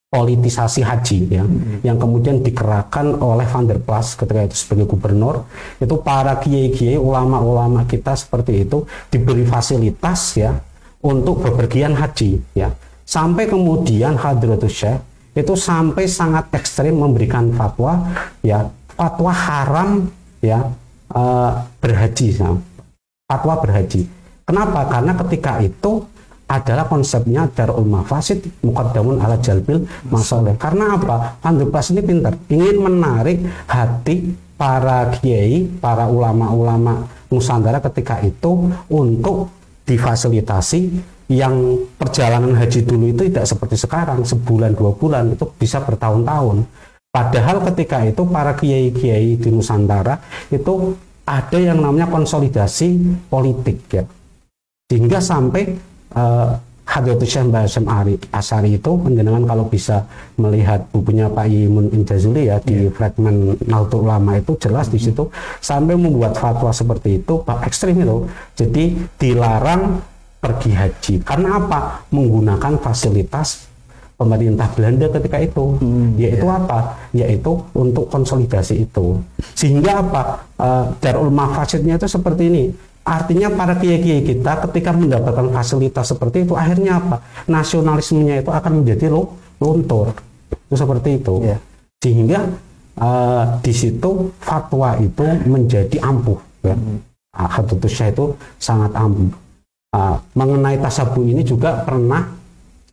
politisasi 0.09 0.81
haji 0.81 1.19
ya 1.29 1.45
hmm. 1.45 1.85
yang 1.85 2.01
kemudian 2.01 2.41
dikerahkan 2.41 3.21
oleh 3.21 3.45
Van 3.45 3.69
der 3.69 3.81
Plas 3.85 4.17
ketika 4.17 4.49
itu 4.49 4.57
sebagai 4.57 4.89
gubernur 4.89 5.45
itu 5.77 5.95
para 6.01 6.41
kiai-kiai 6.41 6.97
ulama-ulama 6.97 7.85
kita 7.85 8.17
seperti 8.17 8.65
itu 8.65 8.89
diberi 9.13 9.45
fasilitas 9.45 10.41
ya 10.41 10.57
untuk 11.05 11.45
bepergian 11.45 11.93
haji 11.93 12.41
ya 12.57 12.73
Sampai 13.13 13.45
kemudian 13.51 14.17
Hadratus 14.17 14.73
Syekh 14.73 14.99
itu 15.33 15.55
sampai 15.57 16.05
sangat 16.05 16.53
ekstrim 16.53 17.01
memberikan 17.01 17.49
fatwa 17.57 18.13
ya 18.45 18.69
fatwa 18.93 19.33
haram 19.33 19.91
ya 20.45 20.69
uh, 21.13 21.51
berhaji 21.81 22.37
ya. 22.37 22.53
fatwa 23.25 23.55
berhaji. 23.65 24.05
Kenapa? 24.45 24.85
Karena 24.93 25.17
ketika 25.17 25.63
itu 25.65 26.05
adalah 26.53 26.85
konsepnya 26.85 27.49
darul 27.49 27.89
mafasid 27.89 28.45
mukaddamun 28.61 29.17
ala 29.25 29.41
jalbil 29.41 29.89
masoleh. 30.13 30.53
Karena 30.61 31.01
apa? 31.01 31.41
Andreas 31.41 31.89
ini 31.89 32.05
pintar 32.05 32.37
ingin 32.53 32.77
menarik 32.77 33.41
hati 33.65 34.37
para 34.61 35.09
kiai 35.17 35.65
para 35.81 36.07
ulama-ulama 36.13 37.09
Nusantara 37.33 37.81
ketika 37.81 38.21
itu 38.21 38.69
untuk 38.93 39.49
difasilitasi 39.89 40.81
yang 41.33 41.81
perjalanan 41.97 42.53
haji 42.53 42.85
dulu 42.85 43.09
itu 43.09 43.33
tidak 43.33 43.49
seperti 43.49 43.77
sekarang 43.81 44.21
sebulan 44.21 44.77
dua 44.77 44.93
bulan 44.93 45.33
itu 45.33 45.49
bisa 45.57 45.81
bertahun-tahun 45.81 46.69
padahal 47.09 47.65
ketika 47.73 48.05
itu 48.05 48.23
para 48.29 48.53
kiai-kiai 48.53 49.41
di 49.41 49.49
Nusantara 49.49 50.21
itu 50.53 50.93
ada 51.25 51.59
yang 51.59 51.81
namanya 51.81 52.11
konsolidasi 52.13 53.01
politik 53.33 53.79
ya 53.89 54.05
sehingga 54.93 55.25
sampai 55.25 55.73
uh, 56.13 56.53
Hadratus 56.83 57.31
Syekh 57.31 57.49
Mbah 57.49 57.65
Ari 57.89 58.21
Asari 58.35 58.77
itu 58.77 58.93
menjenengan 58.99 59.49
kalau 59.49 59.65
bisa 59.65 60.05
melihat 60.37 60.85
bukunya 60.93 61.31
Pak 61.31 61.47
Imun 61.49 61.89
Injazuli 61.95 62.53
ya 62.53 62.61
di 62.61 62.85
yeah. 62.85 62.93
fragmen 62.93 63.57
Nahdlatul 63.65 64.05
Ulama 64.05 64.37
itu 64.37 64.53
jelas 64.61 64.91
mm 64.91 64.93
-hmm. 64.93 64.97
di 64.99 65.01
situ 65.01 65.25
sampai 65.63 65.95
membuat 65.97 66.37
fatwa 66.37 66.69
seperti 66.75 67.23
itu 67.23 67.41
Pak 67.41 67.65
ekstrim 67.65 67.97
itu 67.97 68.29
jadi 68.59 68.85
dilarang 69.17 70.12
pergi 70.43 70.71
haji. 70.75 71.15
Karena 71.23 71.63
apa? 71.63 72.03
Menggunakan 72.11 72.75
fasilitas 72.83 73.71
pemerintah 74.19 74.67
Belanda 74.75 75.07
ketika 75.07 75.39
itu. 75.39 75.79
Hmm, 75.79 76.19
yaitu 76.19 76.47
apa? 76.51 76.99
Yaitu 77.15 77.63
untuk 77.79 78.11
konsolidasi 78.11 78.83
itu. 78.83 79.23
Sehingga 79.55 80.03
apa? 80.03 80.43
Uh, 80.59 80.85
Darul 80.99 81.31
Mafasidnya 81.31 81.95
itu 81.95 82.11
seperti 82.11 82.51
ini. 82.51 82.65
Artinya 83.03 83.51
para 83.55 83.75
kiai-kiai 83.79 84.23
kita 84.23 84.63
ketika 84.71 84.95
mendapatkan 84.95 85.51
fasilitas 85.51 86.11
seperti 86.11 86.47
itu 86.47 86.55
akhirnya 86.59 86.99
apa? 86.99 87.23
Nasionalismenya 87.47 88.43
itu 88.43 88.51
akan 88.51 88.83
menjadi 88.83 89.11
lo- 89.11 89.39
luntur. 89.63 90.11
Itu 90.51 90.75
seperti 90.75 91.23
itu. 91.23 91.35
Iya. 91.47 91.59
sehingga 92.03 92.51
uh, 92.99 93.63
di 93.63 93.71
situ 93.71 94.35
fatwa 94.43 94.99
itu 94.99 95.23
menjadi 95.47 96.03
ampuh. 96.03 96.35
Ya. 96.67 96.75
Syah 97.87 98.11
itu 98.11 98.35
sangat 98.59 98.91
ampuh 98.99 99.31
Ah, 99.93 100.17
mengenai 100.33 100.81
tasabuh 100.81 101.21
ini 101.21 101.45
juga 101.45 101.85
pernah 101.85 102.25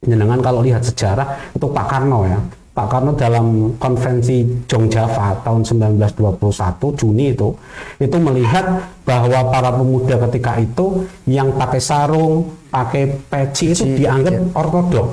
jenengan 0.04 0.44
kalau 0.44 0.60
lihat 0.60 0.84
sejarah 0.84 1.56
itu 1.56 1.64
Pak 1.64 1.88
Karno 1.88 2.28
ya. 2.28 2.36
Pak 2.76 2.88
Karno 2.92 3.16
dalam 3.16 3.72
konvensi 3.80 4.44
Jong 4.68 4.92
Java 4.92 5.32
tahun 5.40 5.64
1921 5.64 7.00
Juni 7.00 7.32
itu 7.32 7.56
itu 8.04 8.18
melihat 8.20 8.84
bahwa 9.08 9.48
para 9.48 9.72
pemuda 9.80 10.28
ketika 10.28 10.60
itu 10.60 11.08
yang 11.24 11.56
pakai 11.56 11.80
sarung 11.80 12.52
pakai 12.68 13.16
peci 13.32 13.72
itu 13.72 13.96
dianggap 14.04 14.36
ya. 14.36 14.44
ortodok. 14.60 15.08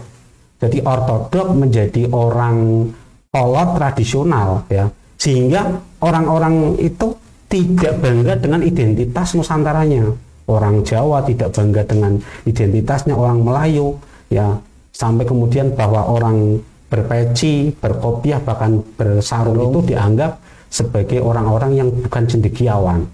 Jadi 0.59 0.83
ortodok 0.83 1.55
menjadi 1.55 2.03
orang 2.11 2.83
kolot 3.31 3.79
tradisional 3.79 4.67
ya. 4.67 4.91
Sehingga 5.23 5.71
orang-orang 6.03 6.83
itu 6.83 7.15
tidak 7.47 8.03
bangga 8.03 8.35
dengan 8.43 8.67
identitas 8.67 9.39
nusantaranya 9.39 10.26
orang 10.47 10.83
Jawa 10.87 11.27
tidak 11.27 11.55
bangga 11.55 11.83
dengan 11.87 12.19
identitasnya 12.47 13.15
orang 13.15 13.43
Melayu 13.43 13.99
ya 14.31 14.59
sampai 14.95 15.27
kemudian 15.27 15.75
bahwa 15.75 16.07
orang 16.07 16.59
berpeci 16.87 17.75
berkopiah 17.75 18.39
bahkan 18.41 18.79
bersarung 18.95 19.59
itu 19.59 19.95
dianggap 19.95 20.39
sebagai 20.71 21.19
orang-orang 21.23 21.73
yang 21.79 21.89
bukan 21.91 22.25
cendekiawan 22.31 23.07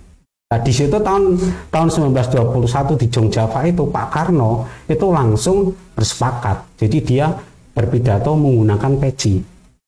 Nah, 0.53 0.61
di 0.61 0.69
situ 0.69 1.01
tahun 1.01 1.41
tahun 1.73 1.89
1921 2.13 3.01
di 3.01 3.09
Jogjawa 3.09 3.65
itu 3.65 3.89
Pak 3.89 4.07
Karno 4.13 4.69
itu 4.85 5.09
langsung 5.09 5.73
bersepakat. 5.97 6.77
Jadi 6.77 6.99
dia 7.01 7.33
berpidato 7.73 8.37
menggunakan 8.37 9.01
peci. 9.01 9.41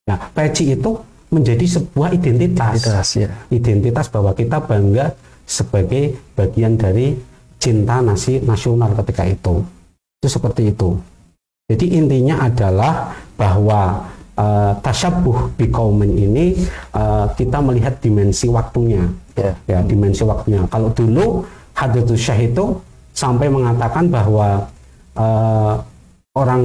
Nah, 0.09 0.17
peci 0.33 0.73
itu 0.73 0.97
menjadi 1.29 1.69
sebuah 1.69 2.17
identitas. 2.17 2.81
Identitas, 2.81 3.09
ya. 3.13 3.29
Identitas 3.53 4.07
bahwa 4.09 4.33
kita 4.33 4.65
bangga 4.65 5.13
sebagai 5.45 6.17
bagian 6.33 6.81
dari 6.81 7.13
cinta 7.65 8.05
nasi 8.05 8.45
nasional 8.45 8.93
ketika 9.01 9.25
itu. 9.25 9.65
Itu 10.21 10.29
seperti 10.29 10.69
itu. 10.77 11.01
Jadi 11.73 11.97
intinya 11.97 12.45
adalah 12.45 13.17
bahwa 13.41 14.05
eh, 14.37 14.73
tasyabuh 14.85 15.57
bikaumin 15.57 16.13
ini 16.13 16.69
eh, 16.93 17.27
kita 17.33 17.65
melihat 17.65 17.97
dimensi 18.05 18.53
waktunya 18.53 19.09
Ya. 19.35 19.51
ya 19.67 19.83
dimensi 19.83 20.23
waktunya. 20.23 20.63
Kalau 20.71 20.95
dulu 20.95 21.43
Hadratus 21.75 22.23
Syah 22.23 22.39
itu 22.39 22.79
sampai 23.11 23.51
mengatakan 23.51 24.07
bahwa 24.07 24.63
eh, 25.19 25.75
orang 26.39 26.63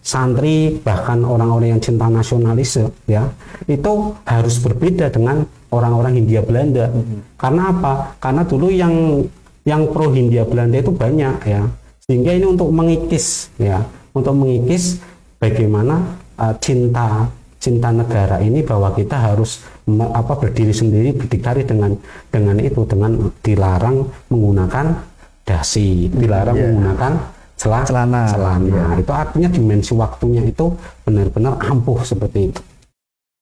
santri 0.00 0.78
bahkan 0.86 1.20
orang-orang 1.26 1.76
yang 1.76 1.82
cinta 1.82 2.08
nasionalis 2.08 2.80
ya 3.04 3.26
itu 3.68 3.92
harus 4.24 4.56
berbeda 4.62 5.10
dengan 5.10 5.42
orang-orang 5.74 6.22
Hindia 6.22 6.46
Belanda. 6.46 6.94
Karena 7.34 7.74
apa? 7.74 8.14
Karena 8.22 8.42
dulu 8.46 8.70
yang 8.70 9.26
yang 9.62 9.88
pro 9.88 10.08
Hindia 10.08 10.42
Belanda 10.42 10.76
itu 10.76 10.90
banyak 10.90 11.36
ya. 11.44 11.62
Sehingga 12.00 12.32
ini 12.32 12.44
untuk 12.44 12.68
mengikis 12.68 13.52
ya, 13.56 13.82
untuk 14.10 14.34
mengikis 14.34 14.98
bagaimana 15.36 16.02
eh, 16.36 16.54
cinta 16.58 17.28
cinta 17.56 17.92
negara 17.92 18.40
ini 18.40 18.60
bahwa 18.60 18.88
kita 18.90 19.20
harus 19.20 19.60
me- 19.84 20.08
apa 20.08 20.32
berdiri 20.34 20.72
sendiri 20.72 21.12
berdikari 21.12 21.60
dengan 21.60 21.92
dengan 22.26 22.56
itu 22.56 22.82
dengan 22.84 23.12
dilarang 23.38 24.00
menggunakan 24.26 24.96
dasi 25.44 26.08
dilarang 26.08 26.56
Iya. 26.56 26.64
menggunakan 26.64 27.12
celana 27.54 27.84
Celana. 27.84 28.22
celana. 28.26 28.64
Iya. 28.64 28.84
itu 28.98 29.12
artinya 29.12 29.48
dimensi 29.50 29.92
waktunya 29.92 30.40
itu 30.42 30.72
benar-benar 31.04 31.60
ampuh 31.60 32.00
seperti 32.00 32.48
itu 32.48 32.60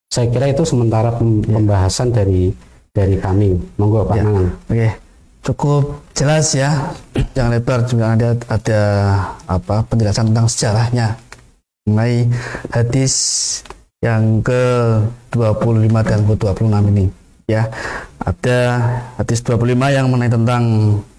saya 0.09 0.27
kira 0.27 0.51
itu 0.51 0.67
sementara 0.67 1.15
pem- 1.15 1.39
pembahasan 1.41 2.11
dari 2.11 2.51
dari 2.91 3.15
kami 3.17 3.55
monggo 3.79 4.03
Pak 4.03 4.17
Iya. 4.19 4.25
Nanang 4.25 4.49
Oke, 4.67 4.89
cukup 5.43 6.03
jelas 6.13 6.55
ya. 6.55 6.93
Jangan 7.35 7.53
lebar 7.55 7.87
juga 7.87 8.15
ada 8.15 8.31
ada 8.51 8.83
apa 9.47 9.85
penjelasan 9.87 10.31
tentang 10.33 10.49
sejarahnya 10.51 11.17
mengenai 11.89 12.29
hadis 12.69 13.15
yang 14.05 14.45
ke 14.45 14.63
25 15.33 15.89
dan 16.05 16.21
ke 16.29 16.35
26 16.37 16.91
ini 16.95 17.07
ya. 17.49 17.67
Ada 18.23 18.59
hadis 19.17 19.41
25 19.41 19.73
yang 19.89 20.07
mengenai 20.13 20.33
tentang 20.33 20.65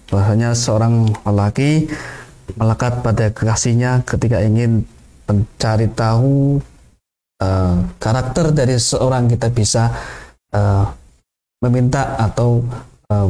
bahwasanya 0.10 0.54
seorang 0.58 1.10
lelaki 1.26 1.90
melekat 2.58 3.06
pada 3.06 3.30
kekasihnya 3.30 4.02
ketika 4.06 4.42
ingin 4.42 4.86
mencari 5.30 5.86
tahu 5.94 6.58
eh, 7.42 7.76
karakter 8.02 8.50
dari 8.50 8.76
seorang 8.82 9.30
kita 9.30 9.54
bisa 9.54 9.94
eh, 10.50 10.86
meminta 11.62 12.18
atau 12.18 12.66
eh, 13.14 13.30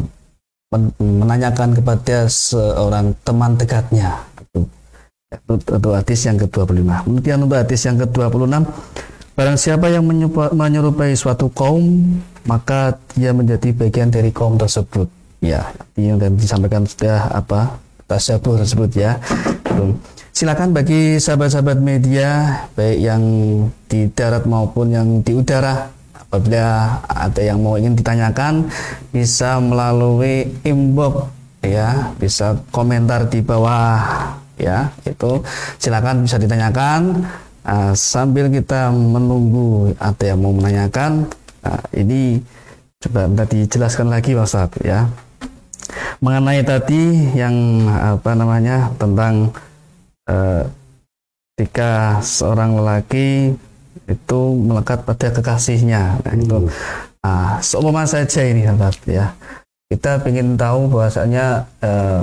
men- 0.70 0.94
menanyakan 1.02 1.74
kepada 1.74 2.30
seorang 2.30 3.18
teman 3.26 3.58
dekatnya. 3.58 4.22
Itu 4.38 4.70
itu, 5.30 5.90
hadis 5.94 6.26
yang 6.26 6.42
ke-25 6.42 7.06
kemudian 7.06 7.38
untuk 7.46 7.62
hadis 7.62 7.86
yang 7.86 8.02
ke-26 8.02 8.66
barang 9.38 9.58
siapa 9.62 9.86
yang 9.94 10.02
menyerupa- 10.02 10.50
menyerupai 10.58 11.14
suatu 11.14 11.54
kaum 11.54 12.18
maka 12.50 12.98
dia 13.14 13.30
menjadi 13.30 13.70
bagian 13.78 14.10
dari 14.10 14.34
kaum 14.34 14.58
tersebut. 14.58 15.06
Ya 15.40 15.70
yang 15.96 16.18
disampaikan 16.34 16.84
sudah 16.84 17.30
apa 17.30 17.78
tasyabuh 18.10 18.58
tersebut 18.66 18.90
ya. 18.98 19.22
Silakan 20.34 20.74
bagi 20.74 21.22
sahabat-sahabat 21.22 21.78
media 21.78 22.62
baik 22.74 22.98
yang 22.98 23.24
di 23.86 24.10
darat 24.12 24.50
maupun 24.50 24.92
yang 24.92 25.08
di 25.22 25.38
udara 25.38 25.94
apabila 26.30 27.02
ada 27.10 27.42
yang 27.42 27.58
mau 27.58 27.74
ingin 27.74 27.98
ditanyakan 27.98 28.70
bisa 29.10 29.58
melalui 29.58 30.46
inbox 30.62 31.26
ya. 31.66 32.14
Bisa 32.22 32.54
komentar 32.70 33.26
di 33.26 33.42
bawah 33.42 34.30
ya 34.62 34.94
itu. 35.10 35.42
Silakan 35.82 36.30
bisa 36.30 36.38
ditanyakan. 36.38 37.26
Ah, 37.66 37.92
sambil 37.98 38.48
kita 38.54 38.94
menunggu 38.94 39.94
ada 40.00 40.24
yang 40.24 40.40
mau 40.40 40.54
menanyakan 40.56 41.28
ah, 41.66 41.82
ini 41.92 42.40
coba 43.00 43.28
minta 43.28 43.46
dijelaskan 43.46 44.08
lagi 44.12 44.38
Ustadz, 44.38 44.80
ya. 44.86 45.10
Mengenai 46.22 46.62
tadi 46.62 47.34
yang 47.34 47.88
apa 47.90 48.36
namanya 48.38 48.94
tentang 49.02 49.50
eh, 50.30 50.64
ketika 51.56 52.24
seorang 52.24 52.80
lelaki 52.80 53.56
itu 54.10 54.40
melekat 54.58 55.06
pada 55.06 55.30
kekasihnya. 55.30 56.20
Nah, 56.26 56.34
itu. 56.34 56.58
Ah, 57.22 57.60
seumpama 57.62 58.08
saja 58.10 58.42
ini 58.42 58.66
sahabat 58.66 58.96
ya. 59.06 59.36
Kita 59.90 60.24
ingin 60.26 60.58
tahu 60.58 60.90
bahwasanya 60.90 61.68
eh, 61.84 62.22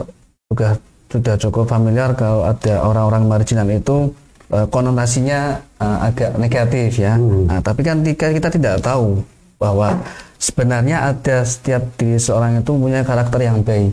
sudah 0.51 0.73
sudah 1.07 1.35
cukup 1.39 1.65
familiar 1.71 2.15
kalau 2.19 2.43
ada 2.47 2.83
orang-orang 2.83 3.31
marginal 3.31 3.69
itu 3.71 4.11
eh, 4.51 4.67
konotasinya 4.67 5.63
eh, 5.79 5.99
agak 6.11 6.41
negatif 6.43 6.99
ya. 6.99 7.15
Nah, 7.21 7.63
tapi 7.63 7.87
kan 7.87 8.03
jika 8.03 8.35
kita 8.35 8.49
tidak 8.51 8.83
tahu 8.83 9.23
bahwa 9.61 10.01
sebenarnya 10.43 11.13
ada 11.13 11.47
setiap 11.47 11.87
diri 11.97 12.19
seorang 12.19 12.61
itu 12.61 12.73
punya 12.75 13.07
karakter 13.07 13.41
yang 13.47 13.63
baik. 13.63 13.93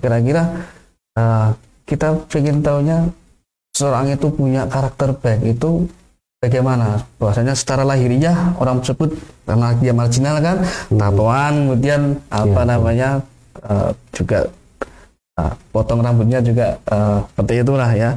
Kira-kira 0.00 0.42
eh, 1.14 1.48
kita 1.84 2.26
ingin 2.32 2.64
tahunya 2.64 2.98
seorang 3.74 4.14
itu 4.14 4.30
punya 4.30 4.64
karakter 4.70 5.12
baik 5.18 5.58
itu 5.58 5.84
bagaimana 6.44 7.00
bahwasanya 7.16 7.56
secara 7.56 7.82
lahiriah 7.82 8.52
orang 8.60 8.84
tersebut 8.84 9.16
karena 9.48 9.72
dia 9.80 9.92
marginal 9.96 10.36
kan 10.44 10.56
tatoan 10.92 11.52
kemudian 11.72 12.02
apa 12.28 12.60
Iya. 12.60 12.68
namanya 12.68 13.08
eh, 13.64 13.90
juga 14.12 14.38
eh, 15.40 15.52
potong 15.72 16.04
rambutnya 16.04 16.44
juga 16.44 16.76
eh, 16.76 17.18
seperti 17.32 17.52
itulah 17.64 17.90
ya 17.96 18.10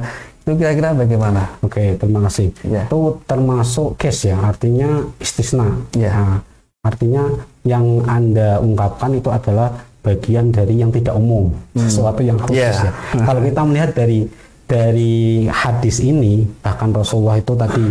itu 0.44 0.56
kira-kira 0.56 0.96
bagaimana 0.96 1.44
Oke, 1.60 2.00
terima 2.00 2.24
kasih. 2.24 2.48
Ya. 2.64 2.88
Itu 2.88 3.20
termasuk 3.28 4.00
case 4.00 4.32
ya, 4.32 4.40
artinya 4.40 5.04
istisna. 5.20 5.76
Ya. 5.92 6.08
Nah, 6.08 6.40
artinya 6.80 7.28
yang 7.68 7.84
Anda 8.08 8.56
ungkapkan 8.56 9.12
itu 9.12 9.28
adalah 9.28 9.76
bagian 10.00 10.48
dari 10.48 10.80
yang 10.80 10.88
tidak 10.88 11.20
umum, 11.20 11.52
sesuatu 11.76 12.24
yang 12.24 12.40
khusus 12.40 12.64
Ya. 12.64 12.72
ya. 12.72 12.92
Kalau 13.28 13.44
kita 13.44 13.60
melihat 13.60 13.90
dari 13.92 14.24
dari 14.64 15.44
hadis 15.52 16.00
ini, 16.00 16.48
bahkan 16.64 16.96
Rasulullah 16.96 17.36
itu 17.36 17.52
tadi 17.52 17.84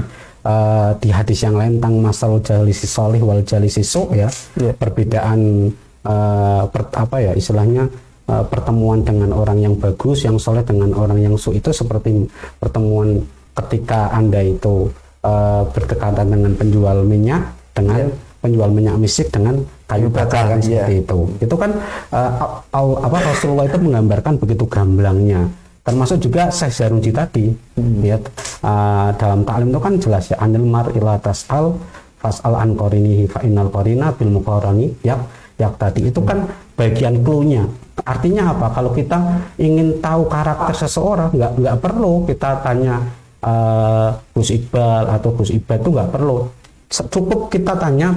eh, 0.47 0.91
di 1.03 1.09
hadis 1.11 1.43
yang 1.43 1.59
lain 1.59 1.83
tentang 1.83 1.99
masalah 1.99 2.39
jalisi 2.39 2.87
solih 2.87 3.19
wal 3.19 3.43
jalisi 3.43 3.83
su 3.83 4.07
ya, 4.15 4.31
Ya. 4.55 4.71
perbedaan 4.71 5.69
eh, 6.07 6.63
per- 6.71 6.95
apa 6.95 7.17
ya 7.19 7.31
istilahnya 7.35 7.91
eh, 8.31 8.43
pertemuan 8.47 9.03
dengan 9.03 9.35
orang 9.35 9.59
yang 9.59 9.75
bagus, 9.75 10.23
yang 10.23 10.39
soleh 10.39 10.63
dengan 10.63 10.95
orang 10.95 11.19
yang 11.19 11.35
su 11.35 11.51
itu 11.51 11.75
seperti 11.75 12.31
pertemuan 12.63 13.19
ketika 13.57 14.13
anda 14.13 14.37
itu 14.45 14.93
uh, 15.25 15.63
berdekatan 15.73 16.27
dengan 16.29 16.51
penjual 16.53 16.97
minyak 17.01 17.41
dengan 17.73 18.05
yeah. 18.09 18.41
penjual 18.41 18.69
minyak 18.69 18.95
misik 19.01 19.33
dengan 19.33 19.61
kayu 19.89 20.13
bakar 20.13 20.55
kan 20.55 20.59
yeah. 20.61 20.85
seperti 20.85 20.93
itu 21.01 21.19
itu 21.41 21.55
kan 21.57 21.71
uh, 22.13 22.61
apa 23.01 23.17
Rasulullah 23.33 23.65
itu 23.65 23.77
menggambarkan 23.81 24.37
begitu 24.37 24.69
gamblangnya 24.69 25.49
termasuk 25.87 26.19
juga 26.19 26.51
Syekh 26.51 26.73
Zarunji 26.75 27.15
tadi 27.15 27.47
hmm. 27.47 28.03
ya 28.03 28.19
uh, 28.19 29.15
dalam 29.15 29.47
taklim 29.47 29.71
itu 29.71 29.79
kan 29.79 29.93
jelas 29.95 30.27
ya 30.27 30.37
anil 30.43 30.67
mar 30.67 30.91
ila 30.91 31.15
tasal 31.23 31.79
fasal 32.19 32.59
an 32.59 32.75
korinihi 32.75 33.23
fa 33.31 33.39
innal 33.47 33.71
korina 33.71 34.11
bil 34.11 34.35
muqarani 34.35 34.91
ya 34.99 35.15
yang 35.55 35.71
tadi 35.79 36.11
itu 36.11 36.19
kan 36.27 36.43
bagian 36.75 37.23
clue-nya 37.23 37.63
artinya 38.03 38.51
apa 38.51 38.67
kalau 38.75 38.91
kita 38.91 39.15
ingin 39.57 40.03
tahu 40.03 40.27
karakter 40.27 40.75
seseorang 40.75 41.31
nggak 41.31 41.51
nggak 41.55 41.77
perlu 41.79 42.27
kita 42.27 42.61
tanya 42.61 43.01
uh, 43.47 44.11
Gus 44.35 44.51
Iqbal 44.53 45.07
atau 45.07 45.33
Gus 45.39 45.55
Iqbal 45.55 45.81
itu 45.81 45.89
nggak 45.95 46.09
perlu 46.11 46.51
cukup 46.91 47.47
kita 47.47 47.79
tanya 47.79 48.11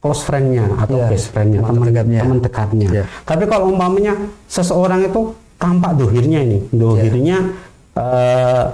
close 0.00 0.24
friend-nya 0.24 0.66
atau 0.80 0.96
yeah, 0.96 1.08
best 1.12 1.28
friend-nya 1.28 1.60
teman 1.60 1.84
dekatnya, 1.84 2.20
teman 2.24 2.40
dekatnya. 2.40 2.88
Yeah. 2.88 3.06
tapi 3.28 3.44
kalau 3.44 3.68
umpamanya 3.68 4.16
seseorang 4.48 5.04
itu 5.04 5.36
tampak 5.60 5.92
dohirnya 6.00 6.40
ini. 6.40 6.58
Dohirnya 6.72 7.38
yeah. 7.94 8.00
uh, 8.00 8.64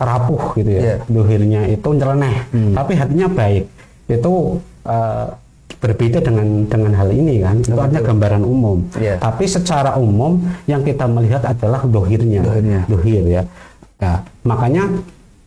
rapuh 0.00 0.56
gitu 0.56 0.70
ya. 0.70 0.80
Yeah. 0.80 0.98
dohirnya 1.10 1.60
itu 1.68 1.88
nyeleneh 1.92 2.36
hmm. 2.54 2.74
tapi 2.78 2.92
hatinya 2.96 3.28
baik. 3.28 3.64
Itu 4.06 4.62
uh, 4.86 5.26
berbeda 5.82 6.22
dengan 6.22 6.70
dengan 6.70 6.92
hal 6.94 7.10
ini 7.10 7.42
kan. 7.42 7.56
Itu 7.60 7.76
hanya 7.76 8.00
gambaran 8.00 8.42
umum. 8.46 8.86
Yeah. 8.96 9.18
tapi 9.18 9.44
secara 9.50 9.98
umum 9.98 10.38
yang 10.70 10.86
kita 10.86 11.04
melihat 11.10 11.42
adalah 11.44 11.82
dohirnya. 11.84 12.46
Dohirnya. 12.46 12.80
Dohir 12.86 13.22
ya. 13.26 13.42
Nah, 14.00 14.24
makanya 14.48 14.88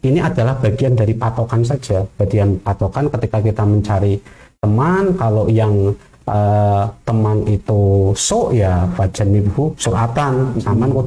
ini 0.04 0.19
adalah 0.19 0.60
bagian 0.60 0.93
dari 0.93 1.15
patokan 1.15 1.63
saja. 1.63 2.04
Bagian 2.19 2.60
patokan 2.60 3.08
ketika 3.08 3.39
kita 3.39 3.63
mencari 3.63 4.19
teman 4.60 5.15
kalau 5.15 5.48
yang 5.48 5.96
uh, 6.28 6.84
teman 7.04 7.44
itu 7.48 8.12
so 8.16 8.52
ya 8.54 8.88
ibu 9.20 9.76
suratan 9.76 10.56
aman 10.64 10.90
kok 10.92 11.06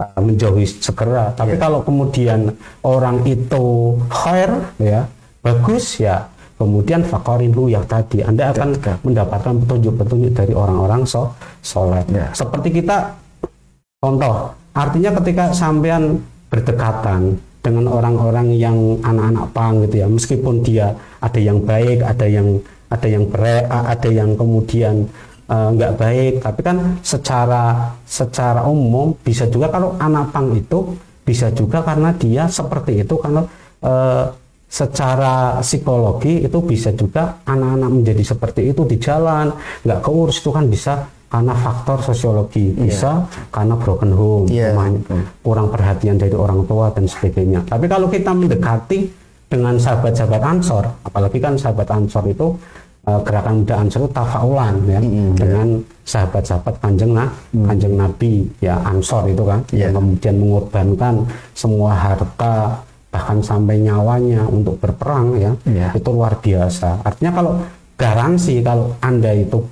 uh, 0.00 0.20
menjauhi 0.20 0.66
segera 0.66 1.32
tapi 1.32 1.56
yeah. 1.56 1.60
kalau 1.60 1.80
kemudian 1.84 2.52
orang 2.84 3.22
itu 3.24 3.96
khair 4.10 4.50
ya 4.80 5.06
bagus 5.40 6.00
ya 6.00 6.28
kemudian 6.54 7.02
lu 7.50 7.66
yang 7.66 7.84
tadi 7.84 8.22
Anda 8.22 8.54
akan 8.54 8.78
Dekat. 8.78 8.98
mendapatkan 9.02 9.54
petunjuk-petunjuk 9.66 10.32
dari 10.32 10.54
orang-orang 10.54 11.02
so 11.04 11.34
soleh 11.60 12.04
yeah. 12.12 12.30
seperti 12.32 12.80
kita 12.82 13.12
contoh 13.98 14.54
artinya 14.74 15.10
ketika 15.22 15.54
sampean 15.54 16.22
berdekatan 16.50 17.38
dengan 17.64 17.88
orang-orang 17.88 18.52
yang 18.52 18.76
anak-anak 19.00 19.46
pang 19.56 19.80
gitu 19.88 20.04
ya 20.04 20.06
meskipun 20.06 20.60
dia 20.60 20.92
ada 21.24 21.40
yang 21.40 21.64
baik 21.64 22.04
ada 22.04 22.26
yang 22.28 22.60
ada 22.90 23.06
yang 23.08 23.24
berat, 23.28 23.64
ada 23.68 24.08
yang 24.10 24.36
kemudian 24.36 25.08
uh, 25.48 25.68
nggak 25.72 25.92
baik. 25.98 26.34
Tapi 26.44 26.60
kan 26.60 26.76
secara 27.00 27.94
secara 28.04 28.64
umum 28.68 29.16
bisa 29.20 29.48
juga 29.48 29.72
kalau 29.72 29.96
anak 29.98 30.32
pang 30.32 30.52
itu 30.54 30.94
bisa 31.24 31.48
juga 31.52 31.80
karena 31.80 32.12
dia 32.14 32.44
seperti 32.48 33.02
itu. 33.04 33.14
Karena 33.16 33.42
uh, 33.84 34.24
secara 34.68 35.62
psikologi 35.62 36.42
itu 36.42 36.58
bisa 36.64 36.90
juga 36.98 37.38
anak-anak 37.46 37.90
menjadi 37.94 38.24
seperti 38.34 38.74
itu 38.74 38.82
di 38.84 38.96
jalan 39.00 39.54
nggak 39.84 40.00
keurus. 40.04 40.42
Itu 40.42 40.50
kan 40.52 40.68
bisa 40.68 41.06
karena 41.34 41.54
faktor 41.58 41.98
sosiologi. 41.98 42.70
Iya. 42.70 42.82
bisa 42.86 43.10
karena 43.50 43.74
broken 43.74 44.12
home 44.14 44.46
yeah. 44.46 44.70
kurang 45.42 45.66
perhatian 45.66 46.14
dari 46.14 46.36
orang 46.36 46.62
tua 46.62 46.94
dan 46.94 47.10
sebagainya. 47.10 47.66
Tapi 47.66 47.90
kalau 47.90 48.06
kita 48.06 48.30
mendekati 48.30 49.23
dengan 49.54 49.78
sahabat-sahabat 49.78 50.42
ansor 50.42 50.84
apalagi 51.06 51.38
kan 51.38 51.54
sahabat 51.54 51.86
ansor 51.94 52.26
itu 52.26 52.58
uh, 53.08 53.20
gerakan 53.22 53.64
muda 53.64 53.74
Ansor 53.80 54.08
tafaulan 54.10 54.74
ya 54.88 55.00
mm-hmm. 55.00 55.36
dengan 55.36 55.68
sahabat-sahabat 56.04 56.74
kanjeng 56.80 57.12
nah 57.12 57.28
kanjeng 57.52 57.94
Nabi 57.96 58.44
ya 58.60 58.80
Ansor 58.84 59.28
itu 59.28 59.44
kan 59.44 59.60
yeah. 59.72 59.88
yang 59.88 60.00
kemudian 60.00 60.36
mengorbankan 60.40 61.14
semua 61.56 61.92
harta 61.96 62.80
bahkan 63.14 63.38
sampai 63.38 63.78
nyawanya 63.78 64.42
untuk 64.50 64.74
berperang 64.82 65.38
ya 65.38 65.52
yeah. 65.70 65.90
itu 65.94 66.08
luar 66.10 66.34
biasa 66.42 67.06
artinya 67.06 67.32
kalau 67.32 67.52
garansi 67.94 68.58
kalau 68.58 68.90
anda 68.98 69.30
itu 69.30 69.62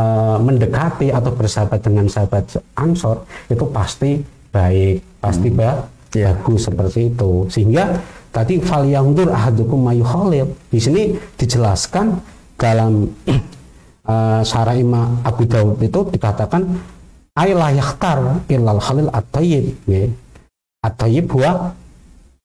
uh, 0.00 0.40
mendekati 0.40 1.12
atau 1.12 1.28
bersahabat 1.34 1.80
dengan 1.84 2.08
sahabat 2.08 2.56
Ansor 2.72 3.28
itu 3.52 3.64
pasti 3.68 4.16
baik 4.48 5.20
pasti 5.20 5.48
mm. 5.52 5.56
ba- 5.58 5.84
yeah. 6.16 6.32
bagus 6.32 6.64
seperti 6.64 7.12
itu 7.12 7.44
sehingga 7.52 8.00
tadi 8.36 8.60
fal 8.60 8.84
yangdur 8.84 9.32
ahadukum 9.32 9.88
mayuhalil 9.88 10.44
di 10.68 10.76
sini 10.76 11.02
dijelaskan 11.40 12.20
dalam 12.60 13.08
uh, 14.04 14.44
syarah 14.48 14.76
Imam 14.76 15.24
Abu 15.24 15.48
Dawud 15.48 15.80
itu 15.80 16.04
dikatakan 16.12 16.68
ailah 17.32 17.72
yakhtar 17.72 18.44
ilal 18.52 18.80
halil 18.80 19.08
at-tayyib. 19.08 19.72
Ya. 19.88 20.12
at-tayyib 20.84 21.32
huwa 21.32 21.72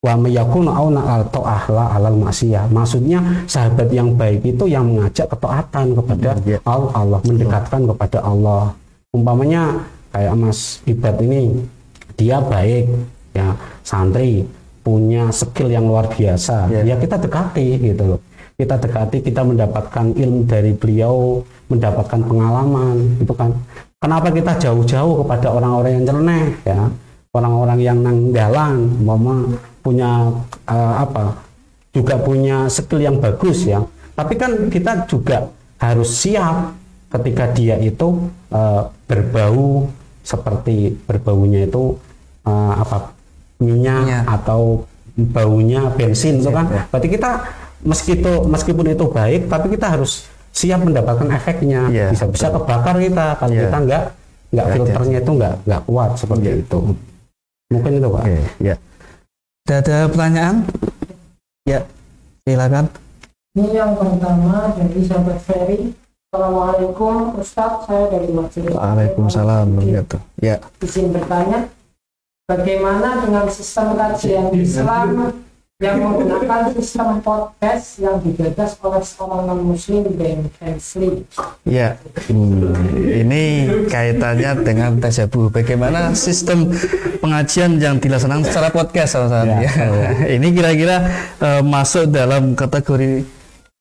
wa 0.02 0.14
mayakun 0.18 0.66
auna 0.66 1.02
al 1.20 1.24
ta'ah 1.30 1.62
la 1.70 1.86
alal 1.94 2.18
maksiyah 2.18 2.66
maksudnya 2.74 3.22
sahabat 3.46 3.92
yang 3.94 4.18
baik 4.18 4.42
itu 4.42 4.66
yang 4.66 4.88
mengajak 4.88 5.28
ketaatan 5.28 5.94
kepada 5.94 6.30
ya. 6.48 6.58
Allah, 6.64 6.92
Allah 6.96 7.20
mendekatkan 7.28 7.82
kepada 7.86 8.20
Allah. 8.24 8.74
Umpamanya 9.12 9.84
kayak 10.16 10.34
Mas 10.40 10.80
Ibad 10.88 11.20
ini 11.20 11.68
dia 12.16 12.40
baik 12.40 12.88
ya 13.36 13.54
santri 13.84 14.48
punya 14.82 15.30
skill 15.30 15.70
yang 15.70 15.86
luar 15.86 16.10
biasa. 16.10 16.70
Ya, 16.74 16.82
ya 16.84 16.96
kita 16.98 17.22
dekati 17.22 17.78
gitu 17.82 18.18
loh. 18.18 18.20
Kita 18.58 18.78
dekati 18.78 19.26
kita 19.26 19.42
mendapatkan 19.42 20.14
ilmu 20.14 20.46
dari 20.46 20.74
beliau 20.74 21.42
mendapatkan 21.70 22.22
pengalaman 22.22 23.18
itu 23.22 23.34
kan. 23.34 23.54
Kenapa 24.02 24.34
kita 24.34 24.58
jauh-jauh 24.58 25.26
kepada 25.26 25.48
orang-orang 25.54 26.02
yang 26.02 26.06
nyeleneh 26.10 26.46
ya? 26.66 26.90
Orang-orang 27.32 27.80
yang 27.80 27.98
nanggalan 28.02 28.76
mama 29.02 29.36
punya 29.82 30.30
uh, 30.68 30.94
apa 31.00 31.38
juga 31.96 32.20
punya 32.20 32.68
skill 32.68 33.02
yang 33.02 33.18
bagus 33.22 33.66
ya. 33.66 33.82
Tapi 34.18 34.34
kan 34.36 34.68
kita 34.68 35.08
juga 35.08 35.50
harus 35.80 36.10
siap 36.12 36.76
ketika 37.12 37.50
dia 37.52 37.76
itu 37.82 38.30
uh, 38.54 38.90
berbau 39.06 39.90
seperti 40.22 40.94
berbaunya 41.06 41.66
itu 41.66 41.98
uh, 42.46 42.74
apa 42.78 43.21
minyak, 43.62 44.02
minyak 44.04 44.24
atau 44.26 44.90
baunya 45.14 45.94
bensin 45.94 46.42
itu 46.42 46.50
kan? 46.50 46.66
ya. 46.72 46.84
berarti 46.90 47.08
kita 47.14 47.32
meskipun 47.86 48.50
meskipun 48.50 48.86
itu 48.90 49.06
baik 49.10 49.48
tapi 49.48 49.70
kita 49.74 49.94
harus 49.94 50.26
siap 50.52 50.84
mendapatkan 50.84 51.28
efeknya. 51.32 51.88
Yeah, 51.90 52.12
bisa 52.12 52.28
bisa 52.28 52.48
kebakar 52.52 52.96
kita. 53.00 53.40
Kalau 53.40 53.54
yeah. 53.56 53.64
kita 53.68 53.78
nggak 53.88 54.04
nggak 54.52 54.68
filternya 54.76 55.20
itu 55.24 55.32
nggak 55.32 55.56
nggak 55.64 55.82
kuat 55.88 56.12
seperti 56.20 56.48
yeah. 56.48 56.62
itu. 56.64 56.80
Mungkin 57.72 57.92
itu 57.98 58.08
pak. 58.12 58.24
Okay, 58.28 58.44
ya 58.60 58.76
yeah. 59.72 59.80
ada 59.80 59.98
pertanyaan? 60.12 60.56
Ya 61.64 61.80
silakan. 62.44 62.86
Ini 63.52 63.70
yang 63.76 63.92
pertama 63.96 64.72
dari 64.76 65.02
sahabat 65.04 65.40
Ferry. 65.44 65.80
Assalamualaikum 66.32 67.36
Ustaz. 67.40 67.84
Saya 67.88 68.08
dari 68.08 68.32
Masjid 68.32 68.64
Waalaikumsalam 68.72 69.68
gitu 69.84 70.18
ya. 70.40 70.64
Izin 70.80 71.12
bertanya 71.12 71.68
bagaimana 72.50 73.26
dengan 73.26 73.46
sistem 73.52 73.98
kajian 73.98 74.54
Islam 74.56 75.34
yang 75.82 75.98
menggunakan 75.98 76.78
sistem 76.78 77.18
podcast 77.26 77.98
yang 77.98 78.22
digagas 78.22 78.78
oleh 78.86 79.02
seorang 79.02 79.50
non 79.50 79.66
muslim 79.66 80.06
Ben 80.14 80.46
Hensley. 80.62 81.26
Ya, 81.66 81.98
ini 83.10 83.66
kaitannya 83.90 84.62
dengan 84.62 85.02
tajabu. 85.02 85.50
Bagaimana 85.50 86.14
sistem 86.14 86.70
pengajian 87.18 87.82
yang 87.82 87.98
dilaksanakan 87.98 88.46
secara 88.46 88.70
podcast 88.70 89.18
salah 89.18 89.42
ya, 89.42 89.58
ya. 89.58 90.10
ini 90.38 90.54
kira-kira 90.54 91.02
uh, 91.42 91.66
masuk 91.66 92.14
dalam 92.14 92.54
kategori 92.54 93.26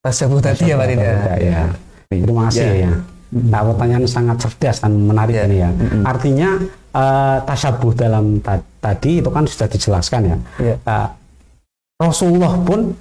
tajabu 0.00 0.40
tadi 0.40 0.72
ya 0.72 0.80
Pak 0.80 0.88
ya. 0.96 1.14
ya. 1.36 1.62
Terima 2.08 2.48
kasih 2.48 2.64
ya. 2.64 2.74
ya. 2.88 2.92
Nah, 3.30 3.62
pertanyaan 3.62 4.08
sangat 4.08 4.40
cerdas 4.40 4.80
dan 4.80 4.96
menarik 5.04 5.36
ya. 5.36 5.44
ini 5.44 5.56
ya. 5.60 5.70
Artinya 6.08 6.79
uh, 6.94 7.38
tasabuh 7.44 7.92
dalam 7.94 8.38
ta- 8.42 8.64
tadi 8.80 9.20
itu 9.22 9.30
kan 9.30 9.44
sudah 9.46 9.68
dijelaskan 9.70 10.20
ya. 10.26 10.36
ya. 10.60 10.76
Uh, 10.86 11.08
Rasulullah 12.00 12.56
pun 12.64 12.96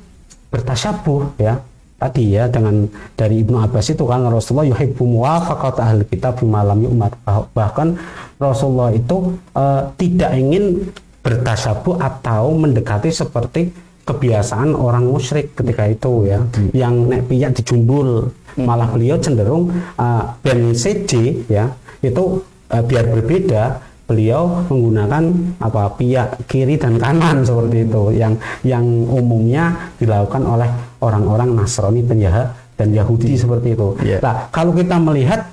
bertasyabuh 0.52 1.40
ya 1.40 1.62
tadi 2.00 2.36
ya 2.36 2.48
dengan 2.48 2.88
dari 3.16 3.44
Ibnu 3.44 3.60
Abbas 3.60 3.92
itu 3.92 4.04
kan 4.08 4.24
Rasulullah 4.28 4.72
yuhibbu 4.72 5.04
muwafaqat 5.04 5.76
ahli 5.84 6.04
kitab 6.08 6.40
malam 6.48 6.84
umat 6.88 7.12
bahkan 7.52 8.00
Rasulullah 8.40 8.96
itu 8.96 9.36
uh, 9.56 9.92
tidak 10.00 10.32
ingin 10.36 10.90
bertasyabuh 11.20 12.00
atau 12.00 12.56
mendekati 12.56 13.12
seperti 13.12 13.72
kebiasaan 14.08 14.74
orang 14.74 15.06
musyrik 15.06 15.54
ketika 15.54 15.86
itu 15.86 16.26
ya 16.26 16.40
hmm. 16.40 16.72
yang 16.74 16.96
nek 17.06 17.28
piyak 17.30 17.52
dijumbul 17.60 18.32
hmm. 18.32 18.66
malah 18.66 18.90
beliau 18.90 19.20
cenderung 19.20 19.70
uh, 20.00 20.34
ben 20.42 20.72
CD 20.74 21.44
ya 21.52 21.70
itu 22.00 22.42
uh, 22.72 22.84
biar 22.86 23.06
berbeda 23.10 23.82
beliau 24.10 24.66
menggunakan 24.66 25.24
apa 25.62 25.94
pihak 25.94 26.50
kiri 26.50 26.82
dan 26.82 26.98
kanan 26.98 27.42
seperti 27.50 27.86
itu 27.86 28.04
yang 28.18 28.34
yang 28.66 28.86
umumnya 29.06 29.94
dilakukan 30.02 30.42
oleh 30.50 30.70
orang-orang 31.06 31.54
Nasrani 31.54 32.02
penjahat 32.02 32.58
dan 32.74 32.90
Yahudi 32.96 33.38
seperti 33.38 33.78
itu. 33.78 33.94
Yeah. 34.02 34.24
Nah, 34.24 34.50
kalau 34.50 34.74
kita 34.74 34.98
melihat 34.98 35.46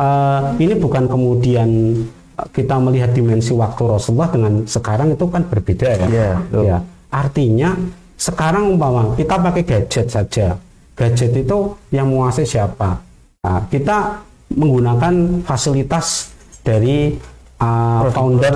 uh, 0.00 0.56
ini 0.58 0.74
bukan 0.74 1.06
kemudian 1.06 2.02
kita 2.50 2.82
melihat 2.82 3.14
dimensi 3.14 3.54
waktu 3.54 3.82
Rasulullah 3.86 4.32
dengan 4.32 4.52
sekarang 4.66 5.14
itu 5.14 5.24
kan 5.30 5.46
berbeda 5.46 5.86
ya. 5.86 6.06
Iya, 6.10 6.30
betul. 6.50 6.62
ya. 6.66 6.78
Artinya 7.14 7.70
sekarang 8.18 8.74
umpama 8.74 9.14
kita 9.14 9.38
pakai 9.38 9.62
gadget 9.62 10.10
saja. 10.10 10.58
Gadget 10.98 11.46
itu 11.46 11.78
yang 11.94 12.10
menguasai 12.10 12.46
siapa? 12.46 12.98
Nah, 13.44 13.60
kita 13.70 14.24
menggunakan 14.50 15.44
fasilitas 15.46 16.33
dari 16.64 17.14
uh, 17.60 18.08
founder 18.10 18.54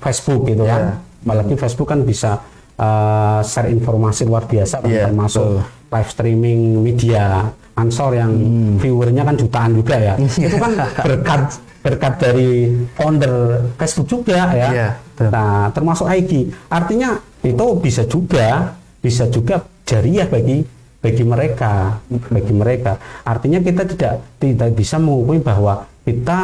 Facebook 0.00 0.48
gitu 0.48 0.64
Iya. 0.64 0.72
kan. 0.72 0.82
Apalagi 1.22 1.54
Facebook 1.54 1.86
kan 1.86 2.02
bisa 2.02 2.42
uh, 2.74 3.40
share 3.44 3.70
informasi 3.70 4.26
luar 4.26 4.48
biasa 4.48 4.82
kan, 4.82 4.90
Iya, 4.90 5.06
termasuk 5.06 5.62
betul. 5.62 5.92
live 5.92 6.10
streaming 6.10 6.60
media 6.80 7.24
Ansor 7.72 8.12
yang 8.12 8.28
Hmm. 8.28 8.76
viewernya 8.76 9.24
kan 9.24 9.32
jutaan 9.32 9.72
juga 9.72 9.96
ya. 9.96 10.14
Iya. 10.20 10.44
Itu 10.44 10.56
kan 10.58 10.72
berkat 10.76 11.42
berkat 11.80 12.14
dari 12.20 12.50
founder 12.92 13.64
Facebook 13.74 14.06
juga 14.06 14.44
ya. 14.52 14.68
Iya, 14.70 14.88
betul. 15.16 15.28
Nah, 15.32 15.72
termasuk 15.72 16.06
IG. 16.06 16.32
Artinya 16.68 17.16
itu 17.40 17.66
bisa 17.80 18.04
juga 18.04 18.76
bisa 19.00 19.24
juga 19.26 19.64
jariah 19.82 20.28
bagi 20.28 20.62
bagi 21.00 21.24
mereka, 21.24 21.96
bagi 22.28 22.54
mereka. 22.54 22.92
Artinya 23.24 23.58
kita 23.58 23.82
tidak 23.88 24.14
tidak 24.36 24.70
bisa 24.76 25.00
menghukumi 25.00 25.40
bahwa 25.40 25.82
kita 26.04 26.38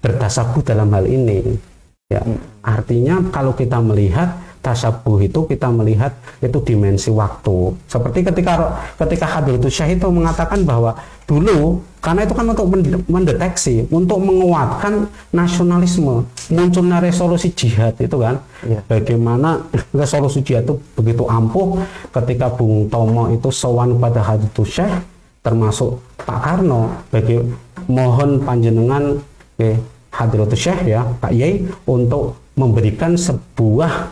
bertasabuh 0.00 0.64
dalam 0.64 0.88
hal 0.92 1.04
ini. 1.06 1.56
Ya. 2.10 2.24
Artinya 2.66 3.22
kalau 3.30 3.54
kita 3.54 3.78
melihat 3.78 4.34
tasabuh 4.60 5.16
itu 5.24 5.48
kita 5.48 5.72
melihat 5.72 6.12
itu 6.44 6.58
dimensi 6.60 7.08
waktu. 7.08 7.72
Seperti 7.88 8.20
ketika 8.28 8.76
ketika 9.00 9.26
Hadratus 9.26 9.72
Syekh 9.72 9.96
itu 9.96 10.08
mengatakan 10.12 10.60
bahwa 10.68 10.92
dulu 11.24 11.80
karena 12.04 12.28
itu 12.28 12.34
kan 12.36 12.46
untuk 12.48 12.66
mende- 12.68 13.04
mendeteksi, 13.08 13.88
untuk 13.88 14.20
menguatkan 14.20 15.08
nasionalisme, 15.32 16.28
munculnya 16.52 17.00
resolusi 17.00 17.52
jihad 17.56 17.96
itu 17.96 18.16
kan. 18.20 18.40
Iya. 18.64 18.84
Bagaimana 18.84 19.64
resolusi 20.00 20.44
jihad 20.44 20.68
itu 20.68 20.76
begitu 20.96 21.24
ampuh 21.24 21.80
ketika 22.12 22.52
Bung 22.52 22.88
Tomo 22.92 23.32
itu 23.32 23.48
sowan 23.48 23.96
pada 23.96 24.20
Hadratus 24.20 24.68
Syekh 24.68 24.92
termasuk 25.40 25.96
Pak 26.20 26.40
Karno 26.44 27.08
bagi 27.08 27.40
mohon 27.88 28.44
panjenengan 28.44 29.16
eh, 29.60 29.76
Hadratus 30.10 30.58
Syekh 30.58 30.88
ya 30.88 31.04
Pak 31.06 31.30
Yai 31.30 31.62
untuk 31.86 32.34
memberikan 32.56 33.14
sebuah 33.14 34.10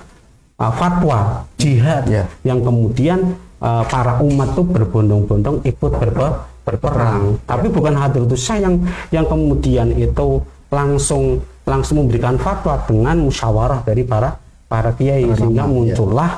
uh, 0.56 0.72
fatwa 0.72 1.42
jihad 1.58 2.06
Ya. 2.06 2.24
yang 2.46 2.62
kemudian 2.62 3.34
uh, 3.58 3.82
para 3.82 4.22
umat 4.22 4.54
tuh 4.54 4.62
berbondong-bondong 4.62 5.66
ikut 5.66 5.92
berpe- 5.92 6.38
berperang. 6.62 7.40
Tapi 7.42 7.66
bukan 7.66 7.96
Hadratus 7.96 8.38
Syekh 8.38 8.62
yang 8.62 8.74
yang 9.10 9.26
kemudian 9.26 9.90
itu 9.92 10.38
langsung 10.70 11.40
langsung 11.64 12.04
memberikan 12.04 12.36
fatwa 12.36 12.78
dengan 12.84 13.18
musyawarah 13.18 13.82
dari 13.82 14.04
para 14.04 14.36
para 14.68 14.92
kiai 14.92 15.24
Para 15.26 15.36
sehingga 15.36 15.64
ya. 15.64 15.68
muncullah 15.68 16.30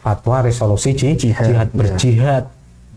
fatwa 0.00 0.36
resolusi 0.42 0.92
ji- 0.92 1.16
Jihad, 1.16 1.44
jihad, 1.48 1.68
ya. 1.68 1.76
berjihad 1.76 2.44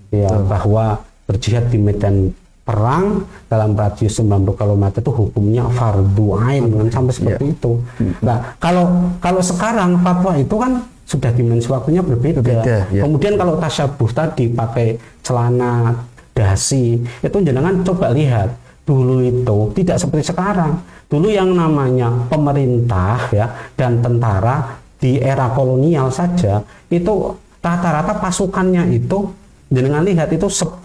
ya 0.10 0.32
bahwa 0.44 1.04
berjihad 1.24 1.68
di 1.68 1.78
medan 1.78 2.32
perang 2.68 3.24
dalam 3.48 3.72
radius 3.72 4.20
90 4.20 4.60
km 4.60 4.84
itu 4.92 5.12
hukumnya 5.16 5.64
fardu 5.72 6.36
ain 6.44 6.68
kan 6.68 6.88
sampai 6.92 7.14
seperti 7.16 7.46
Ya. 7.48 7.54
itu. 7.56 7.72
Nah, 8.20 8.38
kalau 8.60 8.86
kalau 9.24 9.40
sekarang 9.40 10.04
fatwa 10.04 10.36
itu 10.36 10.56
kan 10.60 10.84
sudah 11.08 11.32
dimensi 11.32 11.72
waktunya 11.72 12.04
berbeda. 12.04 12.44
Berbeda, 12.44 12.92
ya. 12.92 13.08
Kemudian 13.08 13.40
kalau 13.40 13.56
tasyabuh 13.56 14.12
tadi 14.12 14.52
pakai 14.52 15.00
celana 15.24 15.96
dasi, 16.36 17.00
itu 17.00 17.38
jenengan 17.40 17.80
coba 17.88 18.12
lihat 18.12 18.52
dulu 18.84 19.24
itu 19.24 19.72
tidak 19.80 20.04
seperti 20.04 20.36
sekarang. 20.36 20.84
Dulu 21.08 21.32
yang 21.32 21.56
namanya 21.56 22.12
pemerintah 22.28 23.32
ya 23.32 23.48
dan 23.80 24.04
tentara 24.04 24.76
di 25.00 25.24
era 25.24 25.48
kolonial 25.56 26.12
saja 26.12 26.60
itu 26.92 27.32
rata-rata 27.64 28.20
pasukannya 28.20 28.92
itu 28.92 29.32
jenengan 29.68 30.04
lihat 30.04 30.28
itu 30.32 30.48
10 30.48 30.84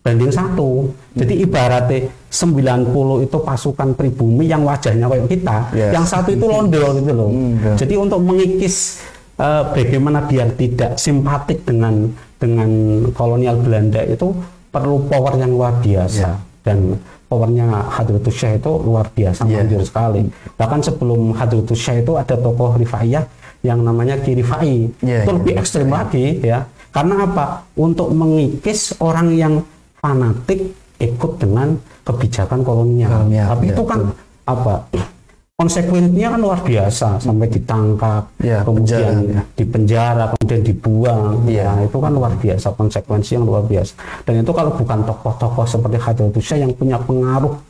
banding 0.00 0.32
satu. 0.32 0.88
Jadi 1.12 1.44
ibaratnya 1.44 2.08
90 2.32 3.26
itu 3.26 3.36
pasukan 3.36 3.88
pribumi 3.92 4.48
yang 4.48 4.64
wajahnya 4.64 5.06
kayak 5.06 5.26
kita, 5.28 5.56
Yes. 5.76 5.92
yang 5.92 6.06
satu 6.08 6.32
itu 6.32 6.44
londo 6.48 6.84
gitu 6.96 7.12
loh. 7.12 7.28
Hmm, 7.28 7.52
betul. 7.60 7.76
Jadi 7.84 7.94
untuk 8.00 8.20
mengikis 8.22 8.76
eh, 9.36 9.62
bagaimana 9.72 10.24
biar 10.24 10.52
tidak 10.52 10.96
simpatik 10.96 11.64
dengan 11.64 12.08
dengan 12.36 12.68
kolonial 13.12 13.56
Belanda 13.60 14.00
itu 14.04 14.32
perlu 14.68 15.04
power 15.04 15.36
yang 15.36 15.52
luar 15.52 15.76
biasa 15.80 16.28
Ya. 16.28 16.40
dan 16.64 16.96
powernya 17.24 17.88
Hadratus 17.88 18.36
Syekh 18.36 18.60
itu 18.60 18.72
luar 18.80 19.08
biasa 19.12 19.44
Ya. 19.44 19.60
manjur 19.60 19.84
sekali. 19.84 20.24
Bahkan 20.56 20.80
sebelum 20.80 21.32
Hadratus 21.32 21.76
Syekh 21.76 22.04
itu 22.04 22.16
ada 22.16 22.36
tokoh 22.36 22.76
Rifaiyah 22.76 23.24
yang 23.60 23.84
namanya 23.84 24.16
Ki 24.16 24.32
Rifai. 24.32 24.88
Ya, 25.04 25.24
itu 25.24 25.30
ya, 25.30 25.36
lebih 25.36 25.54
ekstrim 25.60 25.88
lagi 25.88 26.40
ya. 26.40 26.64
Karena 26.90 27.22
apa? 27.22 27.64
Untuk 27.76 28.08
mengikis 28.10 28.96
orang 28.98 29.36
yang 29.36 29.54
fanatik 30.00 30.60
ikut 31.00 31.32
dengan 31.40 31.76
kebijakan 32.04 32.60
kolonial. 32.64 33.24
Kolonial, 33.24 33.48
Tapi 33.52 33.64
ya, 33.68 33.72
itu 33.72 33.82
kan 33.84 34.00
betul. 34.04 34.16
apa? 34.48 34.74
Konsekuensinya 35.60 36.28
kan 36.32 36.40
luar 36.40 36.60
biasa 36.64 37.08
sampai 37.20 37.48
ditangkap, 37.52 38.32
Ya, 38.40 38.64
kemudian 38.64 38.96
penjara, 38.96 39.28
ya. 39.28 39.42
dipenjara, 39.60 40.24
kemudian 40.32 40.62
dibuang. 40.64 41.24
Iya. 41.44 41.68
Nah, 41.68 41.84
itu 41.84 41.98
kan 42.00 42.12
luar 42.16 42.32
biasa 42.40 42.66
konsekuensi 42.72 43.30
yang 43.36 43.44
luar 43.44 43.68
biasa. 43.68 43.92
Dan 44.24 44.40
itu 44.40 44.52
kalau 44.56 44.72
bukan 44.72 45.04
tokoh-tokoh 45.04 45.68
seperti 45.68 45.96
Hadratus 46.00 46.44
Syekh 46.48 46.64
yang 46.64 46.72
punya 46.72 46.96
pengaruh 46.96 47.60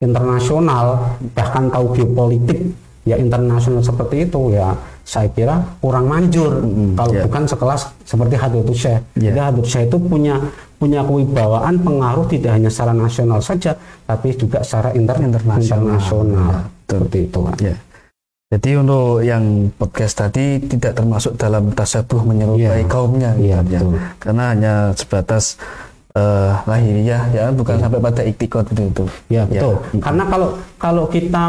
internasional, 0.00 1.12
bahkan 1.36 1.68
tahu 1.68 1.92
geopolitik 1.92 2.72
ya 3.04 3.20
internasional 3.20 3.84
seperti 3.84 4.26
itu 4.26 4.56
ya 4.56 4.72
saya 5.06 5.30
kira 5.30 5.62
kurang 5.78 6.10
manjur 6.10 6.66
kalau 6.98 7.12
iya. 7.14 7.22
bukan 7.30 7.42
sekelas 7.46 7.80
seperti 8.02 8.34
Hadratus 8.34 8.74
Syekh. 8.82 9.00
Iya. 9.14 9.22
Jadi 9.30 9.38
Hadratus 9.38 9.70
Syekh 9.70 9.84
itu 9.86 9.98
punya 10.02 10.34
punya 10.76 11.00
kewibawaan 11.06 11.78
pengaruh 11.78 12.26
tidak 12.26 12.58
hanya 12.58 12.68
secara 12.68 12.90
nasional 12.90 13.38
saja 13.38 13.78
tapi 14.02 14.34
juga 14.34 14.66
secara 14.66 14.90
inter- 14.92 15.22
Internasional. 15.22 15.94
internasional. 15.96 16.50
Ya, 16.50 16.58
seperti 16.90 17.18
itu. 17.22 17.40
Ya. 17.62 17.74
Jadi 18.46 18.70
untuk 18.78 19.22
yang 19.22 19.44
podcast 19.74 20.14
tadi 20.22 20.62
tidak 20.62 20.94
termasuk 20.94 21.34
dalam 21.34 21.70
tasabuh 21.70 22.22
menyerupai 22.22 22.82
Iya. 22.82 22.90
kaumnya, 22.90 23.30
Iya, 23.34 23.58
gitu 23.62 23.74
ya. 23.74 23.80
betul. 23.82 23.94
karena 24.22 24.42
hanya 24.54 24.74
sebatas 24.94 25.44
eh, 26.16 26.52
lahiriah, 26.64 27.22
ya 27.28 27.44
bukan 27.52 27.76
sampai 27.76 28.00
pada 28.00 28.22
iktikot 28.24 28.64
itu. 28.72 28.82
itu. 28.88 29.04
Ya 29.28 29.44
betul. 29.44 29.82
Karena 29.98 30.24
kalau 30.26 30.48
kalau 30.78 31.04
kita 31.06 31.44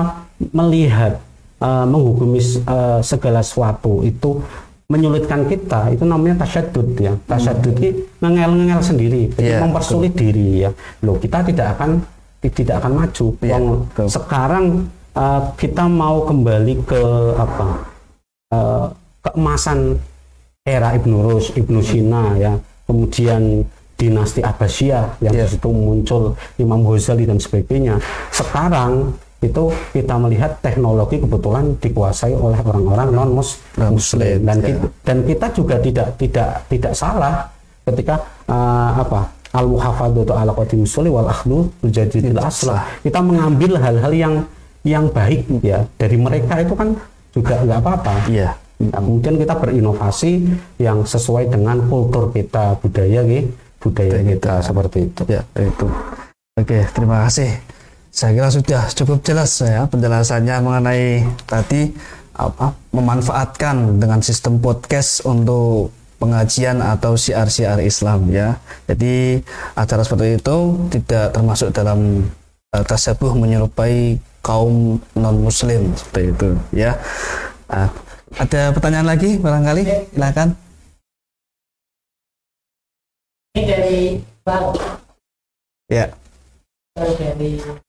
melihat 0.52 1.24
eh, 1.62 1.86
menghukumi 1.86 2.42
eh, 2.42 3.00
segala 3.02 3.42
sesuatu 3.42 4.02
itu 4.06 4.42
menyulitkan 4.88 5.44
kita 5.52 5.92
itu 5.92 6.08
namanya 6.08 6.48
tasyadud 6.48 6.96
ya. 6.96 7.14
Tasyadud 7.28 7.76
ini 7.76 7.90
ngengel-ngengel 8.24 8.80
sendiri, 8.80 9.22
jadi 9.36 9.60
Iya, 9.60 9.68
mempersulit 9.68 10.16
diri 10.16 10.64
ya. 10.64 10.72
Loh 11.04 11.20
kita 11.20 11.44
tidak 11.44 11.76
akan 11.76 12.00
tidak 12.48 12.80
akan 12.80 12.92
maju. 12.96 13.26
Wong 13.44 13.66
betul. 13.92 14.08
sekarang 14.08 14.66
eh, 15.12 15.42
kita 15.60 15.84
mau 15.92 16.24
kembali 16.24 16.76
ke 16.88 17.02
apa? 17.36 17.98
eh, 18.54 18.86
keemasan 19.28 20.00
era 20.64 20.96
Ibnu 20.96 21.18
Rus, 21.24 21.52
Ibnu 21.56 21.80
Sina 21.84 22.36
ya. 22.40 22.54
Kemudian 22.88 23.68
dinasti 23.98 24.40
Abbasiyah 24.40 25.20
yang 25.20 25.36
di 25.36 25.44
situ 25.50 25.68
muncul 25.68 26.38
Imam 26.56 26.86
Ghazali 26.86 27.28
dan 27.28 27.42
sebagainya. 27.42 28.00
Sekarang 28.32 29.12
itu 29.38 29.64
kita 29.94 30.18
melihat 30.18 30.58
teknologi 30.66 31.22
kebetulan 31.22 31.78
dikuasai 31.78 32.34
oleh 32.34 32.58
orang-orang 32.58 33.08
non 33.14 33.30
Non-muslim, 33.38 33.94
muslim 33.94 34.38
dan 34.42 34.58
ya. 34.58 34.66
kita, 34.74 34.86
dan 35.06 35.18
kita 35.24 35.46
juga 35.54 35.76
tidak 35.78 36.08
tidak 36.18 36.50
tidak 36.66 36.94
salah 36.98 37.46
ketika 37.86 38.18
eh, 38.50 38.90
apa 38.98 39.30
al 39.54 39.66
muhafadzatu 39.70 40.34
ala 40.34 40.52
qadim 40.58 40.84
suli 40.84 41.08
wal 41.08 41.30
akhlu 41.30 41.70
tujadidil 41.80 42.36
aslah 42.42 42.82
kita 43.00 43.22
mengambil 43.22 43.78
hal-hal 43.78 44.12
yang 44.12 44.34
yang 44.82 45.06
baik 45.08 45.46
ya 45.62 45.86
dari 45.96 46.18
mereka 46.18 46.58
itu 46.60 46.74
kan 46.74 46.98
juga 47.30 47.62
nggak 47.62 47.80
apa-apa 47.80 48.14
Iya. 48.28 48.50
Nah, 48.78 49.02
kemudian 49.02 49.42
kita 49.42 49.58
berinovasi 49.58 50.32
yang 50.78 51.02
sesuai 51.02 51.50
dengan 51.50 51.82
kultur 51.90 52.30
kita 52.30 52.78
budaya 52.78 53.26
gitu 53.26 53.50
budaya 53.82 54.18
Budaya 54.18 54.26
kita 54.26 54.34
kita. 54.34 54.66
seperti 54.66 54.98
itu 55.06 55.22
Ya, 55.30 55.42
itu. 55.58 55.88
Oke, 56.58 56.80
terima 56.90 57.26
kasih. 57.26 57.58
Saya 58.18 58.34
kira 58.34 58.50
sudah 58.50 58.90
cukup 58.98 59.22
jelas 59.22 59.62
ya 59.62 59.86
penjelasannya 59.86 60.58
mengenai 60.66 61.22
tadi 61.46 61.94
apa 62.34 62.74
memanfaatkan 62.90 64.02
dengan 64.02 64.26
sistem 64.26 64.58
podcast 64.58 65.22
untuk 65.22 65.94
pengajian 66.18 66.82
atau 66.82 67.14
siar-siar 67.14 67.78
Islam 67.86 68.34
ya. 68.34 68.58
Jadi 68.90 69.38
acara 69.78 70.02
seperti 70.02 70.42
itu 70.42 70.58
tidak 70.90 71.30
termasuk 71.30 71.70
dalam 71.70 72.26
uh, 72.74 72.82
tasabuh 72.90 73.38
menyerupai 73.38 74.18
kaum 74.42 74.98
non 75.14 75.38
muslim 75.38 75.94
seperti 75.94 76.34
itu 76.34 76.50
ya. 76.74 76.98
Nah, 77.70 77.94
ada 78.34 78.74
pertanyaan 78.74 79.14
lagi 79.14 79.38
barangkali? 79.38 79.82
Silakan. 80.18 80.58
Ini 83.54 83.62
dari 83.62 84.02
Bang, 84.42 84.74
ya. 85.86 86.10
Dari 86.98 87.86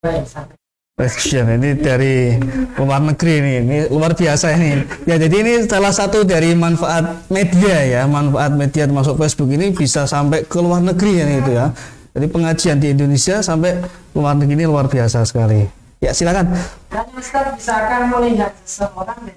Question 0.00 1.44
ini 1.60 1.76
dari 1.76 2.32
luar 2.80 3.04
negeri 3.04 3.32
ini, 3.36 3.52
ini 3.60 3.78
luar 3.92 4.16
biasa 4.16 4.56
ini. 4.56 4.80
Ya 5.04 5.20
jadi 5.20 5.36
ini 5.44 5.52
salah 5.68 5.92
satu 5.92 6.24
dari 6.24 6.56
manfaat 6.56 7.28
media 7.28 7.84
ya, 7.84 8.02
manfaat 8.08 8.56
media 8.56 8.88
termasuk 8.88 9.20
Facebook 9.20 9.52
ini 9.52 9.76
bisa 9.76 10.08
sampai 10.08 10.48
ke 10.48 10.56
luar 10.56 10.80
negeri 10.80 11.20
ya 11.20 11.24
itu 11.28 11.52
ya. 11.52 11.66
Jadi 12.16 12.26
pengajian 12.32 12.80
di 12.80 12.96
Indonesia 12.96 13.44
sampai 13.44 13.76
luar 14.16 14.40
negeri 14.40 14.56
ini 14.56 14.64
luar 14.64 14.88
biasa 14.88 15.20
sekali. 15.28 15.68
Ya 16.00 16.16
silakan. 16.16 16.48
Dan 16.88 17.04
Ustaz 17.12 17.60
bisakah 17.60 18.08
melihat 18.08 18.56
seseorang 18.64 19.20
dari 19.20 19.36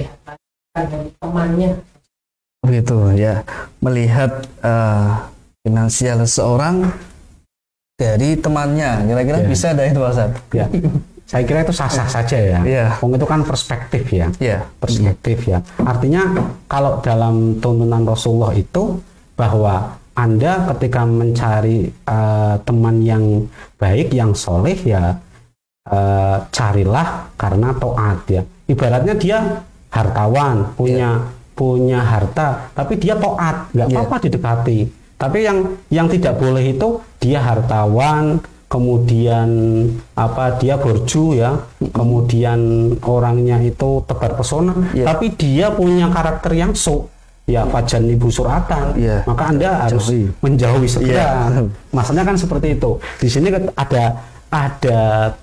kelihatan 0.00 0.36
dari 0.72 1.08
temannya 1.20 1.70
Begitu 2.64 2.96
ya, 3.20 3.44
melihat 3.84 4.48
eh, 4.64 5.08
finansial 5.60 6.24
seseorang 6.24 6.88
dari 7.96 8.36
temannya, 8.36 9.08
kira-kira 9.08 9.38
Ya. 9.40 9.48
bisa 9.48 9.66
ada 9.72 9.82
itu 9.88 9.98
Pak 9.98 10.12
ya. 10.52 10.66
Saya 11.26 11.42
kira 11.42 11.64
itu 11.66 11.74
sah-sah 11.74 12.06
saja 12.06 12.38
ya. 12.38 12.60
Wong 13.02 13.16
itu 13.18 13.26
kan 13.26 13.42
perspektif 13.42 14.04
ya. 14.14 14.30
Ya, 14.38 14.62
perspektif 14.78 15.42
ya. 15.48 15.58
Artinya 15.82 16.22
kalau 16.70 17.02
dalam 17.02 17.58
tuntunan 17.58 18.06
Rasulullah 18.06 18.54
itu 18.54 19.00
bahwa 19.34 19.96
anda 20.14 20.70
ketika 20.70 21.02
mencari 21.02 21.90
eh, 21.90 22.54
teman 22.62 23.02
yang 23.02 23.24
baik 23.74 24.14
yang 24.14 24.36
soleh 24.38 24.76
ya 24.86 25.18
eh, 25.90 26.36
carilah 26.52 27.32
karena 27.34 27.74
taat 27.74 28.18
ya. 28.30 28.42
Ibaratnya 28.70 29.14
dia 29.18 29.38
hartawan 29.90 30.78
punya 30.78 31.26
punya 31.58 32.04
harta 32.06 32.70
tapi 32.70 33.00
dia 33.02 33.18
taat. 33.18 33.72
Nggak 33.74 33.88
Iya. 33.88 33.96
apa-apa 33.98 34.16
didekati 34.22 34.78
tapi 35.16 35.44
yang 35.44 35.58
yang 35.88 36.06
tidak 36.06 36.36
boleh 36.36 36.76
itu 36.76 37.00
dia 37.18 37.40
hartawan 37.40 38.36
kemudian 38.66 39.48
apa 40.12 40.58
dia 40.58 40.76
borju 40.76 41.38
ya 41.38 41.56
kemudian 41.90 42.58
orangnya 43.00 43.62
itu 43.62 44.02
tebar 44.04 44.36
pesona 44.36 44.74
Iya. 44.92 45.04
tapi 45.08 45.32
dia 45.32 45.70
punya 45.70 46.10
karakter 46.10 46.52
yang 46.52 46.74
su 46.74 47.06
ya 47.46 47.62
wajan 47.64 48.10
ibu 48.10 48.26
suratan 48.28 48.98
Iya. 48.98 49.22
maka 49.24 49.42
anda 49.54 49.70
harus 49.86 50.10
Jauhi. 50.10 50.22
menjauhi 50.42 50.88
segera 50.90 51.46
Iya. 51.46 51.62
maksudnya 51.94 52.24
kan 52.26 52.36
seperti 52.36 52.74
itu 52.74 52.90
di 53.16 53.28
sini 53.30 53.48
ada 53.72 54.04
ada 54.46 55.00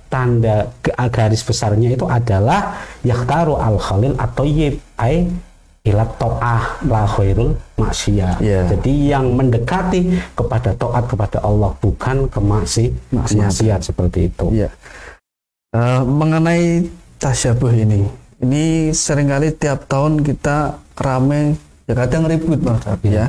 tanda 0.07 0.67
garis 1.09 1.43
besarnya 1.43 1.91
itu 1.91 2.07
adalah 2.07 2.75
yaktaru 3.03 3.55
al 3.55 3.75
khalil 3.75 4.15
atau 4.15 4.43
yib 4.43 4.79
ai 4.95 5.27
ilat 5.83 6.15
to'ah 6.15 6.79
la 6.87 7.03
khairul 7.03 7.51
maksiyah. 7.75 8.39
Iya. 8.39 8.61
Jadi 8.71 9.11
yang 9.11 9.35
mendekati 9.35 10.15
kepada 10.31 10.71
taat 10.79 11.03
kepada 11.11 11.43
Allah 11.43 11.75
bukan 11.83 12.31
ke 12.31 12.39
maksi, 12.39 12.85
Maksiat. 13.11 13.51
maksiat 13.51 13.79
seperti 13.83 14.31
itu. 14.31 14.47
Iya. 14.63 14.69
Eh, 15.75 16.01
mengenai 16.07 16.87
tasyabuh 17.19 17.73
ini, 17.75 18.07
ini 18.39 18.95
sering 18.95 19.27
kali 19.27 19.51
tiap 19.51 19.83
tahun 19.91 20.23
kita 20.23 20.79
rame, 20.95 21.59
ya 21.89 21.93
kadang 21.97 22.31
ribut 22.31 22.61
bang 22.63 22.79
Ustadz, 22.79 23.03
ya 23.09 23.25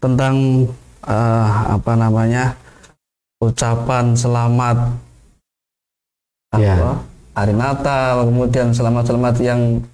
tentang 0.00 0.64
eh, 1.04 1.48
apa 1.76 1.92
namanya 1.92 2.56
ucapan 3.38 4.16
selamat 4.16 4.78
Iya. 6.56 6.80
apa, 6.80 6.92
hari 7.36 7.52
Natal, 7.52 8.24
kemudian 8.24 8.72
selamat-selamat 8.72 9.36
yang 9.44 9.84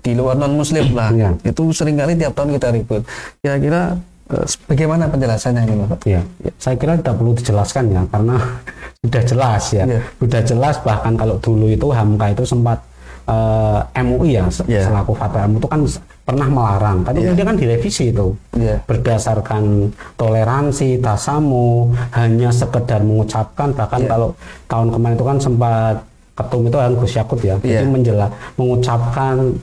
di 0.00 0.12
luar 0.12 0.34
non 0.36 0.54
Muslim 0.54 0.90
lah, 0.92 1.10
Iya. 1.10 1.30
itu 1.42 1.62
sering 1.70 1.96
kali 1.96 2.14
tiap 2.14 2.32
tahun 2.32 2.56
kita 2.56 2.68
ribut. 2.72 3.02
Kira-kira 3.38 3.94
eh, 4.30 4.46
bagaimana 4.66 5.04
penjelasannya 5.06 5.62
ini, 5.64 5.84
Pak? 5.84 6.00
Ya, 6.06 6.20
saya 6.56 6.76
kira 6.76 6.96
tidak 6.96 7.14
perlu 7.16 7.32
dijelaskan 7.32 7.84
ya 7.90 8.02
karena 8.08 8.36
sudah 9.04 9.22
jelas 9.22 9.64
ya, 9.70 9.84
Iya. 9.84 10.00
sudah 10.16 10.40
jelas 10.42 10.76
bahkan 10.80 11.12
kalau 11.14 11.36
dulu 11.38 11.66
itu 11.68 11.86
Hamka 11.90 12.32
itu 12.32 12.44
sempat 12.44 12.78
eh, 13.24 13.80
MUI 14.04 14.36
ya 14.36 14.44
Iya. 14.68 14.88
selaku 14.88 15.12
fatwa 15.16 15.48
MUI 15.48 15.60
itu 15.60 15.68
kan 15.68 15.80
pernah 16.24 16.48
melarang, 16.48 17.04
tapi 17.04 17.20
Iya. 17.20 17.32
kemudian 17.32 17.48
kan 17.52 17.56
direvisi 17.56 18.04
itu 18.08 18.26
Iya. 18.56 18.80
berdasarkan 18.84 19.92
toleransi, 20.16 21.00
tasamu, 21.00 21.92
hanya 22.12 22.48
sekedar 22.48 23.00
mengucapkan 23.00 23.72
bahkan 23.72 24.00
Iya. 24.04 24.08
kalau 24.08 24.28
tahun 24.68 24.88
kemarin 24.92 25.14
itu 25.16 25.24
kan 25.24 25.38
sempat 25.40 25.96
ketum 26.34 26.66
itu 26.66 26.74
kan 26.74 26.90
Gus 26.98 27.14
Yakut 27.14 27.40
ya, 27.40 27.54
jadi 27.62 27.86
Iya. 27.86 27.86
menjelas 27.86 28.30
mengucapkan 28.58 29.54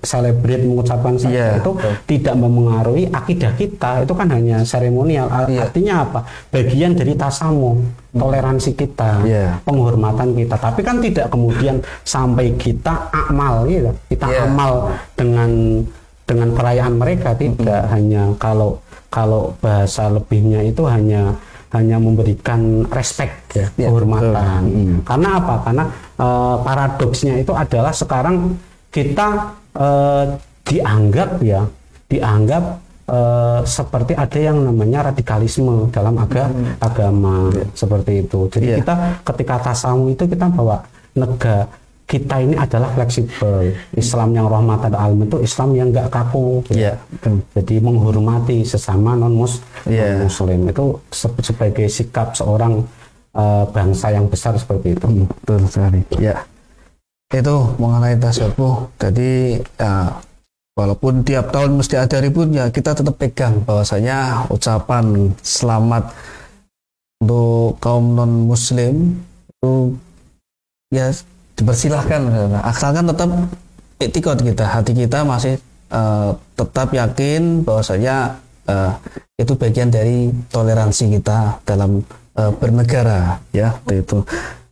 selebrate 0.00 0.64
mengucapkan 0.64 1.14
Iya, 1.20 1.60
itu 1.60 1.70
betul. 1.76 1.92
tidak 2.08 2.34
memengaruhi 2.40 3.04
akidah 3.12 3.52
kita 3.52 3.90
itu 4.02 4.12
kan 4.16 4.28
hanya 4.32 4.64
seremonial 4.64 5.28
Iya. 5.44 5.68
artinya 5.68 5.94
apa 6.08 6.20
bagian 6.48 6.96
dari 6.96 7.12
tasamu 7.12 7.84
toleransi 8.10 8.70
kita 8.74 9.10
Iya. 9.28 9.60
penghormatan 9.62 10.32
kita 10.32 10.56
tapi 10.56 10.80
kan 10.80 11.04
tidak 11.04 11.28
kemudian 11.28 11.84
sampai 12.00 12.56
kita 12.56 13.12
amal 13.12 13.68
gitu 13.68 13.92
kita 14.08 14.24
Iya. 14.24 14.40
amal 14.48 14.72
dengan 15.12 15.50
dengan 16.24 16.48
perayaan 16.52 16.94
mereka 16.96 17.36
tidak 17.36 17.88
hanya 17.92 18.32
kalau 18.40 18.80
kalau 19.08 19.56
bahasa 19.60 20.08
lebihnya 20.08 20.64
itu 20.64 20.84
hanya 20.84 21.32
hanya 21.68 21.96
memberikan 22.00 22.60
respect 22.88 23.36
ya 23.52 23.66
Iya, 23.76 23.88
kehormatan 23.92 24.62
betul. 24.64 24.80
Mm. 24.80 24.98
karena 25.04 25.28
apa 25.36 25.54
karena 25.62 25.84
eh, 26.16 26.56
paradoksnya 26.64 27.34
itu 27.38 27.52
adalah 27.52 27.92
sekarang 27.92 28.36
kita 28.88 29.28
eh, 29.76 30.24
dianggap 30.64 31.30
ya 31.40 31.62
dianggap 32.08 32.64
eh, 33.06 33.60
seperti 33.64 34.12
ada 34.16 34.38
yang 34.38 34.58
namanya 34.64 35.12
radikalisme 35.12 35.92
dalam 35.92 36.16
aga, 36.16 36.48
agama 36.80 37.52
seperti 37.72 38.24
itu 38.24 38.48
jadi 38.48 38.66
Iya. 38.66 38.76
kita 38.80 38.94
ketika 39.24 39.54
tasamu 39.62 40.08
itu 40.08 40.24
kita 40.24 40.48
bawa 40.48 40.80
negara 41.12 41.68
kita 42.08 42.40
ini 42.40 42.56
adalah 42.56 42.88
fleksibel 42.96 43.68
Islam 43.92 44.32
yang 44.32 44.48
rahmatan 44.48 44.96
alam 44.96 45.20
itu 45.20 45.44
Islam 45.44 45.76
yang 45.76 45.88
enggak 45.92 46.08
kaku 46.08 46.64
Iya, 46.72 46.96
betul. 47.12 47.44
jadi 47.52 47.74
menghormati 47.84 48.64
sesama 48.64 49.12
non 49.12 49.36
Iya. 49.84 50.24
muslim 50.24 50.72
itu 50.72 50.84
se- 51.12 51.36
sebagai 51.44 51.84
sikap 51.86 52.32
seorang 52.32 52.80
eh, 53.36 53.64
bangsa 53.70 54.08
yang 54.08 54.24
besar 54.24 54.56
seperti 54.56 54.96
itu 54.96 55.06
betul 55.28 55.60
sekali. 55.68 56.00
Ya. 56.16 56.42
Itu 57.28 57.76
mengenai 57.76 58.16
tasawuf. 58.16 58.88
Jadi 58.96 59.60
ya, 59.76 60.16
walaupun 60.72 61.20
tiap 61.22 61.52
tahun 61.52 61.76
mesti 61.76 62.00
ada 62.00 62.24
ribut 62.24 62.48
ya 62.50 62.72
kita 62.72 62.96
tetap 62.96 63.20
pegang 63.20 63.60
bahwasanya 63.68 64.48
ucapan 64.48 65.28
selamat 65.44 66.08
untuk 67.20 67.76
kaum 67.84 68.14
non 68.14 68.48
muslim 68.48 69.18
itu 69.50 69.92
ya 70.88 71.12
dipersilahkan 71.58 72.22
asalkan 72.62 73.10
tetap 73.10 73.28
etikot 73.98 74.38
kita 74.38 74.64
hati 74.64 74.94
kita 74.94 75.26
masih 75.26 75.58
eh, 75.90 76.30
tetap 76.54 76.88
yakin 76.94 77.66
bahwasanya 77.66 78.38
eh, 78.70 78.92
itu 79.42 79.52
bagian 79.58 79.90
dari 79.90 80.30
toleransi 80.54 81.18
kita 81.18 81.58
dalam 81.66 82.06
eh, 82.38 82.52
bernegara 82.54 83.42
ya 83.50 83.74
itu 83.90 84.22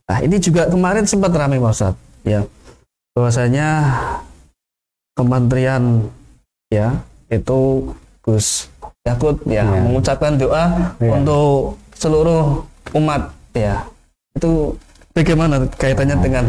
nah 0.07 0.23
ini 0.23 0.39
juga 0.39 0.71
kemarin 0.71 1.03
sempat 1.03 1.35
ramai 1.35 1.59
Pak 1.59 1.75
Ustadz 1.75 1.99
ya 2.23 2.47
bahwasanya 3.19 3.69
kementerian 5.19 6.07
ya 6.71 7.03
itu 7.27 7.91
Gus 8.23 8.71
Yakut 9.03 9.39
ya 9.47 9.63
Ya. 9.63 9.83
mengucapkan 9.83 10.35
doa 10.39 10.95
Ya. 11.03 11.11
untuk 11.19 11.79
seluruh 11.95 12.63
umat 12.95 13.35
ya 13.55 13.83
itu 14.39 14.75
bagaimana 15.17 15.65
kaitannya 15.81 16.17
dengan 16.21 16.45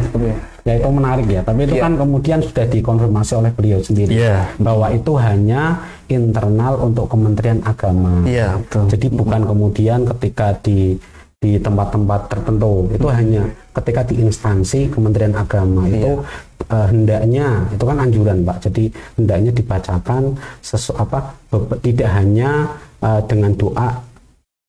ya 0.68 0.74
itu 0.76 0.90
menarik 0.92 1.28
ya. 1.32 1.42
Tapi 1.48 1.64
itu 1.64 1.76
Iya. 1.80 1.84
kan 1.88 1.94
kemudian 1.96 2.40
sudah 2.44 2.66
dikonfirmasi 2.68 3.34
oleh 3.40 3.52
beliau 3.56 3.80
sendiri 3.80 4.12
Iya. 4.12 4.52
bahwa 4.60 4.92
itu 4.92 5.16
hanya 5.16 5.80
internal 6.12 6.76
untuk 6.84 7.08
Kementerian 7.08 7.64
Agama. 7.64 8.28
Iya 8.28 8.60
betul. 8.60 8.84
Jadi 8.92 9.08
bukan 9.16 9.42
kemudian 9.48 10.00
ketika 10.16 10.52
di 10.60 11.00
di 11.38 11.56
tempat-tempat 11.62 12.34
tertentu. 12.34 12.90
Itu 12.92 13.08
hanya 13.14 13.46
ketika 13.72 14.02
di 14.04 14.20
instansi 14.20 14.92
Kementerian 14.92 15.38
Agama. 15.38 15.88
Itu 15.88 16.26
eh, 16.68 16.86
hendaknya 16.92 17.64
itu 17.72 17.84
kan 17.88 17.98
anjuran 18.04 18.44
Pak. 18.44 18.58
Jadi 18.68 18.92
hendaknya 19.16 19.52
dibacakan 19.56 20.36
sesu 20.60 20.92
apa 20.98 21.32
tidak 21.80 22.10
hanya 22.12 22.68
eh, 23.00 23.22
dengan 23.30 23.54
doa 23.56 24.04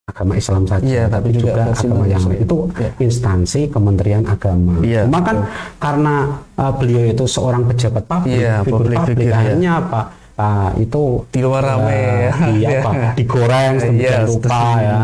agama 0.08 0.32
Islam 0.34 0.64
saja 0.64 0.82
Iya, 0.82 1.04
tapi 1.12 1.28
juga 1.36 1.68
versi 1.68 1.84
agama 1.84 2.04
yang 2.08 2.24
lain 2.24 2.40
itu 2.42 2.56
Iya. 2.72 2.90
instansi 3.04 3.60
Kementerian 3.68 4.24
Agama 4.24 4.80
Iya, 4.80 5.04
cuma 5.04 5.20
kan 5.20 5.36
karena 5.76 6.14
eh, 6.56 6.72
beliau 6.74 7.04
itu 7.04 7.24
seorang 7.28 7.62
pejabat 7.68 8.04
publik 8.08 8.40
Iya, 8.40 8.54
figur 8.64 8.88
publik 8.88 8.98
figure, 9.04 9.28
ya. 9.28 9.36
akhirnya 9.36 9.72
apa 9.84 10.02
Nah, 10.38 10.70
itu 10.78 11.26
Di 11.34 11.42
luar 11.42 11.66
rame 11.66 12.30
ya. 12.30 12.32
di 12.46 12.62
apa, 12.62 12.90
digoreng 13.18 13.74
sedemikian 13.82 14.22
Iya, 14.22 14.30
rupa 14.30 14.62
ya. 14.78 14.98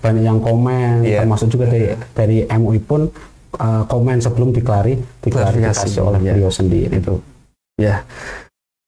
Banyak 0.00 0.24
yang 0.24 0.40
komen, 0.40 0.92
Iya. 1.04 1.20
termasuk 1.28 1.52
juga 1.52 1.68
dari 1.68 1.92
dari 2.16 2.36
MUI 2.48 2.80
pun 2.80 3.04
uh, 3.60 3.84
komen 3.84 4.16
sebelum 4.16 4.48
diklari 4.48 4.96
diklarifikasi 5.20 5.92
Klarifikasi, 5.92 6.00
oleh 6.00 6.20
iya. 6.24 6.32
beliau 6.32 6.48
sendiri 6.48 7.04
itu. 7.04 7.20
Ya, 7.76 8.00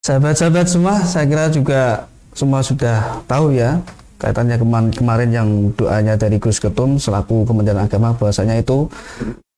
sahabat-sahabat 0.01 0.67
semua, 0.73 1.05
saya 1.05 1.29
kira 1.29 1.53
juga 1.53 2.09
semua 2.33 2.65
sudah 2.65 3.21
tahu 3.29 3.53
ya 3.53 3.85
kaitannya 4.21 4.61
keman- 4.61 4.93
kemarin 4.93 5.31
yang 5.33 5.49
doanya 5.73 6.15
dari 6.21 6.37
Gus 6.37 6.61
Ketum 6.61 7.01
selaku 7.01 7.49
Kementerian 7.49 7.81
Agama 7.81 8.13
bahwasanya 8.13 8.61
itu 8.61 8.85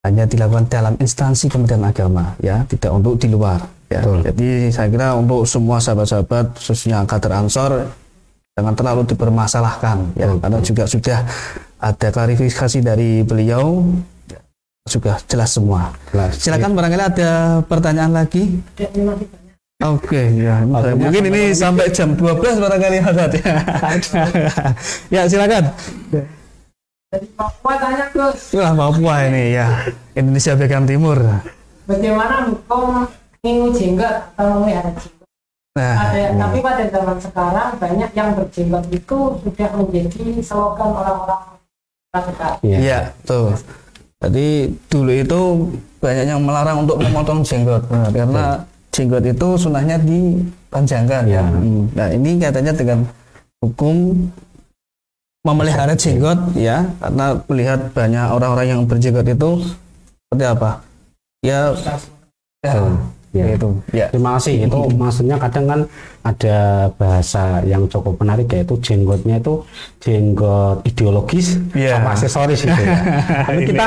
hanya 0.06 0.26
dilakukan 0.26 0.70
dalam 0.70 0.94
instansi 1.02 1.50
Kementerian 1.50 1.82
Agama 1.82 2.38
ya, 2.38 2.62
tidak 2.70 2.94
untuk 2.94 3.18
di 3.18 3.26
luar. 3.26 3.58
Ya. 3.90 4.00
Betul. 4.00 4.24
Jadi 4.24 4.48
saya 4.70 4.88
kira 4.88 5.18
untuk 5.18 5.44
semua 5.44 5.82
sahabat-sahabat 5.82 6.56
khususnya 6.56 7.04
kader 7.04 7.34
Ansor 7.36 7.90
jangan 8.56 8.74
terlalu 8.78 9.02
dipermasalahkan 9.10 10.14
ya, 10.14 10.30
Betul. 10.30 10.38
karena 10.40 10.58
juga 10.62 10.84
sudah 10.86 11.18
ada 11.82 12.08
klarifikasi 12.14 12.78
dari 12.78 13.26
beliau 13.26 13.82
ya, 14.30 14.38
sudah 14.86 15.18
jelas 15.26 15.50
semua. 15.52 15.90
Jelas. 16.14 16.38
Silakan 16.38 16.72
barangkali 16.78 17.04
ada 17.18 17.30
pertanyaan 17.66 18.14
lagi. 18.14 18.62
Ada 18.78 19.41
Oke, 19.82 20.22
ya. 20.32 20.62
Waktunya 20.62 20.94
Mungkin 20.94 21.22
ini 21.26 21.42
sampai 21.50 21.90
jam 21.90 22.14
12 22.14 22.38
barangkali 22.38 22.98
Haddad 22.98 23.32
ya. 23.42 23.56
ya, 25.10 25.22
silakan. 25.26 25.74
Dari 27.10 27.26
Papua 27.34 27.74
tanya 27.76 28.06
Gus, 28.08 28.54
Wah, 28.54 28.72
Papua 28.72 29.14
ini 29.26 29.52
ya. 29.52 29.68
Indonesia 30.12 30.54
bagian 30.54 30.86
timur. 30.86 31.18
bagaimana 31.82 32.46
hukum 32.46 33.04
minggu 33.42 33.74
jenggot 33.74 34.32
atau 34.32 34.56
memelihara 34.56 34.94
jenggot? 34.94 35.26
Nah, 35.72 35.94
Ada, 35.98 36.36
tapi 36.38 36.58
pada 36.60 36.84
zaman 36.86 37.16
sekarang 37.18 37.68
banyak 37.76 38.10
yang 38.12 38.28
berjenggot 38.32 38.84
itu 38.88 39.16
sudah 39.40 39.68
menjadi 39.74 40.22
slogan 40.40 40.90
orang-orang 40.94 41.42
radikal. 42.08 42.52
Iya. 42.62 42.76
iya, 42.78 42.98
tuh. 43.24 43.56
Jadi 44.22 44.70
dulu 44.86 45.10
itu 45.10 45.40
banyak 45.98 46.24
yang 46.28 46.38
melarang 46.38 46.86
untuk 46.86 46.96
memotong 46.96 47.42
jenggot 47.42 47.82
Nah, 47.90 48.06
karena 48.08 48.44
jenggot 48.92 49.24
itu 49.24 49.48
sunahnya 49.56 49.96
dipanjangkan. 50.04 51.22
Iya. 51.24 51.42
Hmm. 51.42 51.88
Nah, 51.96 52.08
ini 52.12 52.36
katanya 52.38 52.72
dengan 52.76 52.98
hukum 53.64 54.28
memelihara 55.42 55.96
jenggot 55.96 56.38
ya, 56.54 56.86
karena 57.00 57.26
melihat 57.50 57.80
banyak 57.90 58.26
orang-orang 58.30 58.66
yang 58.68 58.80
berjenggot 58.86 59.26
itu 59.26 59.50
seperti 60.28 60.44
apa? 60.46 60.70
Ya, 61.42 61.74
ya. 62.62 62.74
Ya. 63.32 63.48
itu. 63.56 63.68
Ya. 63.96 64.06
Terima 64.12 64.36
kasih. 64.36 64.68
Itu 64.68 64.92
maksudnya 64.92 65.40
kadang 65.40 65.64
kan 65.64 65.80
ada 66.20 66.56
bahasa 67.00 67.64
yang 67.64 67.88
cukup 67.88 68.20
menarik 68.20 68.44
yaitu 68.52 68.76
jenggotnya 68.84 69.40
itu 69.40 69.64
jenggot 70.04 70.84
ideologis 70.84 71.56
Iya. 71.72 71.96
sama 71.96 72.12
aksesoris 72.12 72.60
itu 72.68 72.76
ya. 72.76 72.96
Tapi 73.48 73.62
kita 73.72 73.86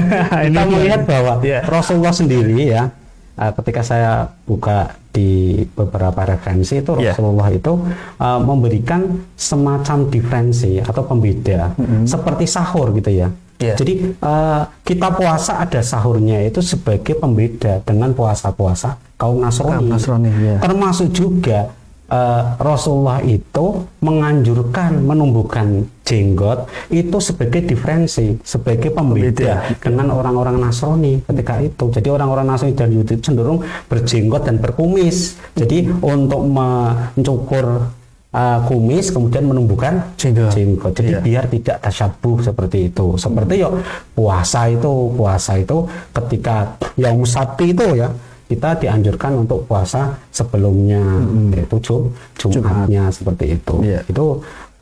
kita 0.48 0.62
melihat 0.64 1.00
bahwa 1.04 1.44
Iya. 1.44 1.60
Rasulullah 1.68 2.16
sendiri 2.16 2.56
ya 2.72 2.88
eh, 3.36 3.52
ketika 3.62 3.80
saya 3.84 4.28
buka 4.44 4.96
di 5.12 5.64
beberapa 5.72 6.28
referensi 6.28 6.80
itu 6.80 6.92
Iya. 7.00 7.16
Rasulullah 7.16 7.48
itu 7.52 7.72
eh, 8.20 8.40
memberikan 8.40 9.00
semacam 9.36 10.08
diferensi 10.08 10.80
atau 10.80 11.02
pembeda 11.04 11.72
seperti 12.04 12.44
sahur 12.44 12.92
gitu 12.96 13.12
ya. 13.12 13.28
Iya. 13.56 13.74
Jadi 13.80 14.12
eh, 14.12 14.62
kita 14.84 15.08
puasa 15.16 15.64
ada 15.64 15.80
sahurnya 15.80 16.44
itu 16.44 16.60
sebagai 16.60 17.16
pembeda 17.16 17.80
dengan 17.80 18.12
puasa-puasa 18.12 19.00
kaum 19.16 19.40
Nasrani. 19.40 19.72
Kaum 19.72 19.88
Nasrani, 19.88 20.30
ya. 20.36 20.56
Termasuk 20.60 21.08
juga 21.08 21.72
eh, 22.06 22.42
Rasulullah 22.58 23.18
itu 23.22 23.86
menganjurkan 24.02 25.02
menumbuhkan 25.02 25.86
jenggot 26.06 26.70
itu 26.86 27.18
sebagai 27.18 27.66
diferensi, 27.66 28.38
sebagai 28.46 28.94
pembeda 28.94 29.66
dengan 29.82 30.14
orang-orang 30.14 30.62
Nasrani 30.62 31.18
ketika 31.26 31.58
itu. 31.58 31.90
Jadi 31.90 32.08
orang-orang 32.14 32.46
Nasrani 32.46 32.78
dan 32.78 32.94
Yahudi 32.94 33.18
cenderung 33.18 33.58
berjenggot 33.90 34.46
dan 34.46 34.62
berkumis. 34.62 35.34
Jadi 35.58 35.90
untuk 35.98 36.46
mencukur 36.46 37.90
uh, 38.30 38.58
kumis 38.70 39.10
kemudian 39.10 39.44
menumbuhkan 39.48 40.14
Jenggot. 40.14 40.52
jenggot. 40.54 40.92
Jadi 40.94 41.10
Iya. 41.16 41.20
biar 41.24 41.44
tidak 41.50 41.76
tasyabuh 41.82 42.36
seperti 42.44 42.78
itu. 42.92 43.06
Seperti 43.18 43.54
yuk 43.66 43.82
puasa 44.14 44.70
itu, 44.70 44.92
puasa 45.16 45.52
itu 45.58 45.90
ketika 46.12 46.76
yaum 46.94 47.24
sabti 47.24 47.72
itu 47.74 47.98
ya 47.98 48.08
kita 48.46 48.78
dianjurkan 48.78 49.42
untuk 49.42 49.66
puasa 49.66 50.14
sebelumnya 50.30 51.02
yaitu 51.50 51.76
Jum, 51.82 52.02
Jumatnya 52.38 53.10
seperti 53.10 53.58
itu. 53.58 53.82
Iya. 53.82 54.00
Itu 54.06 54.38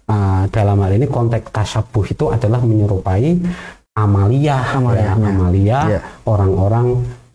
uh, 0.08 0.42
dalam 0.52 0.76
hal 0.84 0.92
ini 0.94 1.08
konteks 1.08 1.48
tasyabuh 1.48 2.04
itu 2.04 2.24
adalah 2.28 2.60
menyerupai 2.60 3.40
amaliyah, 3.94 4.64
ya, 4.92 5.12
amaliyah 5.16 5.84
Iya. 5.96 6.00
orang-orang 6.26 6.86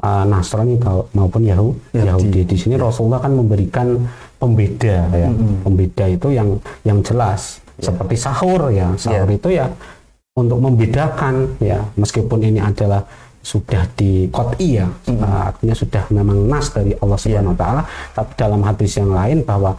uh, 0.03 0.23
Nasrani 0.27 0.75
maupun 1.15 1.41
Yahu- 1.47 1.77
Yahudi. 1.95 2.07
Yahudi. 2.07 2.41
Di 2.45 2.57
sini 2.59 2.75
Rasulullah 2.75 3.23
kan 3.23 3.33
memberikan 3.33 3.95
pembeda 4.39 5.07
ya, 5.11 5.29
pembeda 5.63 6.05
itu 6.07 6.31
yang 6.31 6.59
yang 6.83 6.99
jelas 7.01 7.59
seperti 7.79 8.15
sahur 8.19 8.69
ya, 8.69 8.91
sahur 8.95 9.27
Iya. 9.27 9.37
itu 9.39 9.49
ya 9.49 9.65
untuk 10.35 10.59
membedakan 10.59 11.57
ya, 11.59 11.79
meskipun 11.95 12.39
ini 12.43 12.59
adalah 12.59 13.03
sudah 13.49 13.81
di 13.97 14.29
kot'i 14.29 14.77
ya, 14.77 14.85
uh, 14.85 15.49
artinya 15.49 15.73
sudah 15.73 16.03
memang 16.13 16.45
nas 16.45 16.69
dari 16.69 16.93
Allah 17.01 17.17
Subhanahu 17.17 17.57
Wa 17.57 17.59
Taala, 17.59 17.81
tapi 18.13 18.31
dalam 18.37 18.61
hadis 18.61 18.93
yang 18.93 19.09
lain 19.09 19.41
bahwa 19.41 19.73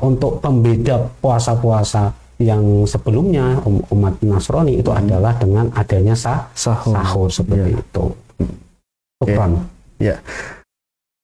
untuk 0.00 0.40
pembeda 0.40 0.96
puasa-puasa 1.20 2.16
yang 2.40 2.88
sebelumnya 2.88 3.60
um- 3.68 3.84
umat 3.92 4.16
Nasrani 4.24 4.80
itu 4.80 4.88
adalah 4.88 5.36
dengan 5.36 5.68
adanya 5.76 6.16
sah- 6.16 6.48
Sahur. 6.56 6.96
sahur 6.96 7.28
seperti 7.28 7.76
Iya. 7.76 7.84
itu. 7.84 8.04
Ya. 10.00 10.16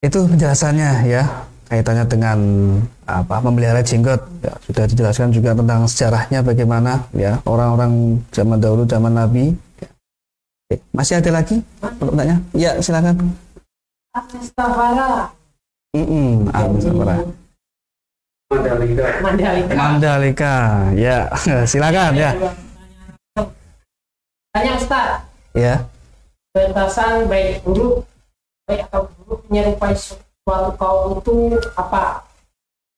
Itu 0.04 0.28
penjelasannya 0.28 1.08
ya 1.08 1.24
kaitannya 1.66 2.04
dengan 2.04 2.38
apa 3.08 3.40
memelihara 3.40 3.80
jenggot. 3.80 4.20
Ya, 4.44 4.52
sudah 4.68 4.84
dijelaskan 4.84 5.32
juga 5.32 5.56
tentang 5.56 5.88
sejarahnya 5.88 6.44
bagaimana 6.44 7.08
ya 7.16 7.40
orang-orang 7.48 8.20
zaman 8.28 8.60
dahulu 8.60 8.84
zaman 8.84 9.16
Nabi. 9.16 9.56
Oke, 10.66 10.82
Masih 10.90 11.22
ada 11.22 11.30
lagi 11.30 11.62
pertanyaan? 11.78 12.42
Ya, 12.50 12.74
silakan. 12.82 13.30
Astagfirullah. 14.10 15.30
Mm-mm, 15.94 16.50
Amin, 16.50 16.80
sabar. 16.82 17.22
Mandalika. 18.50 19.06
Mandalika. 19.78 20.54
Ya, 20.98 21.30
silakan 21.70 22.18
ya. 22.18 22.30
Tanya 24.50 24.72
Ustaz, 24.74 25.22
Ya. 25.54 25.86
batasan 26.50 27.28
baik 27.30 27.62
buruk, 27.62 28.02
baik 28.66 28.88
atau 28.88 29.06
buruk 29.22 29.44
menyerupai 29.46 29.94
suatu 29.94 30.72
kaum 30.74 31.20
itu 31.20 31.60
apa? 31.76 32.24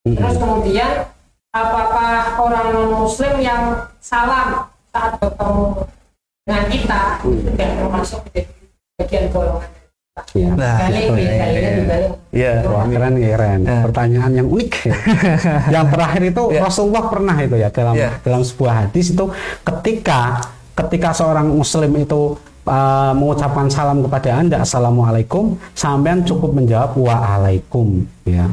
Terus 0.06 0.38
kemudian, 0.40 1.04
apakah 1.50 2.38
orang 2.38 2.66
non 2.72 3.04
Muslim 3.04 3.42
yang 3.42 3.84
salam 4.00 4.70
saat 4.94 5.18
bertemu 5.20 5.84
dengan 6.48 6.64
kita 6.72 7.00
tidak 7.20 7.68
termasuk 7.76 8.20
bagian 8.96 9.24
golongan? 9.28 9.70
Ya. 10.34 10.50
Nah, 10.50 10.90
ini, 10.90 11.04
ya. 11.22 11.32
kali 11.38 11.52
ini 11.54 11.70
dibalik. 11.78 12.10
Ya. 12.34 12.52
Wah, 12.66 12.84
keren 12.88 13.14
keren. 13.20 13.60
Ya. 13.62 13.78
Pertanyaan 13.86 14.32
yang 14.34 14.48
unik. 14.50 14.72
yang 15.74 15.86
terakhir 15.92 16.22
itu 16.26 16.42
Ya. 16.50 16.60
Rasulullah 16.64 17.04
pernah 17.06 17.36
itu 17.38 17.54
ya 17.54 17.68
dalam 17.70 17.94
Ya. 17.94 18.10
dalam 18.24 18.42
sebuah 18.42 18.88
hadis 18.88 19.14
itu 19.14 19.24
ketika 19.62 20.42
ketika 20.74 21.14
seorang 21.14 21.52
muslim 21.52 21.92
itu 22.00 22.34
uh, 22.66 23.12
mengucapkan 23.14 23.70
salam 23.70 24.02
kepada 24.02 24.42
Anda 24.42 24.64
assalamualaikum 24.64 25.54
sampean 25.76 26.26
cukup 26.26 26.56
menjawab 26.56 26.96
waalaikum 26.98 28.08
ya. 28.26 28.48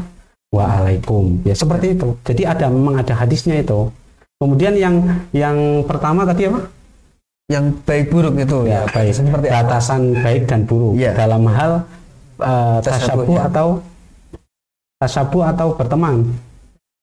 Waalaikum. 0.53 1.41
Ya 1.47 1.55
seperti 1.57 1.97
itu. 1.97 2.13
Jadi 2.21 2.45
ada 2.45 2.69
memang 2.69 3.01
ada 3.01 3.15
hadisnya 3.17 3.57
itu. 3.57 3.89
Kemudian 4.37 4.75
yang 4.77 4.95
yang 5.33 5.81
pertama 5.87 6.27
tadi 6.27 6.51
apa? 6.51 6.74
Yang 7.45 7.65
baik 7.85 8.05
buruk 8.09 8.33
itu 8.41 8.57
Ya, 8.65 8.81
baik. 8.89 9.13
Seperti 9.13 9.47
apa? 9.53 9.55
batasan 9.69 10.01
baik 10.17 10.49
dan 10.49 10.65
buruk 10.65 10.97
Iya. 10.97 11.13
dalam 11.13 11.45
hal 11.45 11.71
uh, 12.41 12.81
Tasyabuh, 12.81 13.21
tasyabuh 13.21 13.37
ya. 13.37 13.43
atau 13.47 13.67
tasyabuh 14.97 15.43
atau 15.53 15.67
berteman 15.77 16.15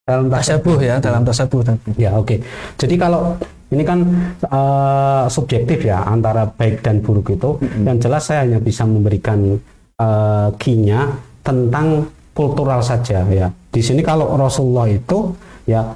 dalam 0.03 0.27
Tasabuh 0.27 0.79
ya, 0.83 0.99
dalam 0.99 1.23
tasabuh. 1.23 1.63
Ya 1.95 2.11
oke. 2.19 2.43
Jadi 2.75 2.95
kalau 2.99 3.39
ini 3.71 3.87
kan 3.87 4.03
uh, 4.51 5.31
subjektif 5.31 5.87
ya 5.87 6.03
antara 6.03 6.43
baik 6.51 6.83
dan 6.83 6.99
buruk 6.99 7.31
itu. 7.31 7.63
Yang 7.87 8.11
jelas 8.11 8.23
saya 8.27 8.43
hanya 8.43 8.59
bisa 8.59 8.83
memberikan 8.83 9.55
uh, 10.03 10.51
kinya 10.59 11.07
tentang 11.47 12.03
kultural 12.35 12.83
saja 12.83 13.23
ya. 13.31 13.47
Di 13.71 13.79
sini 13.79 14.03
kalau 14.03 14.35
Rasulullah 14.35 14.91
itu 14.91 15.31
ya 15.71 15.87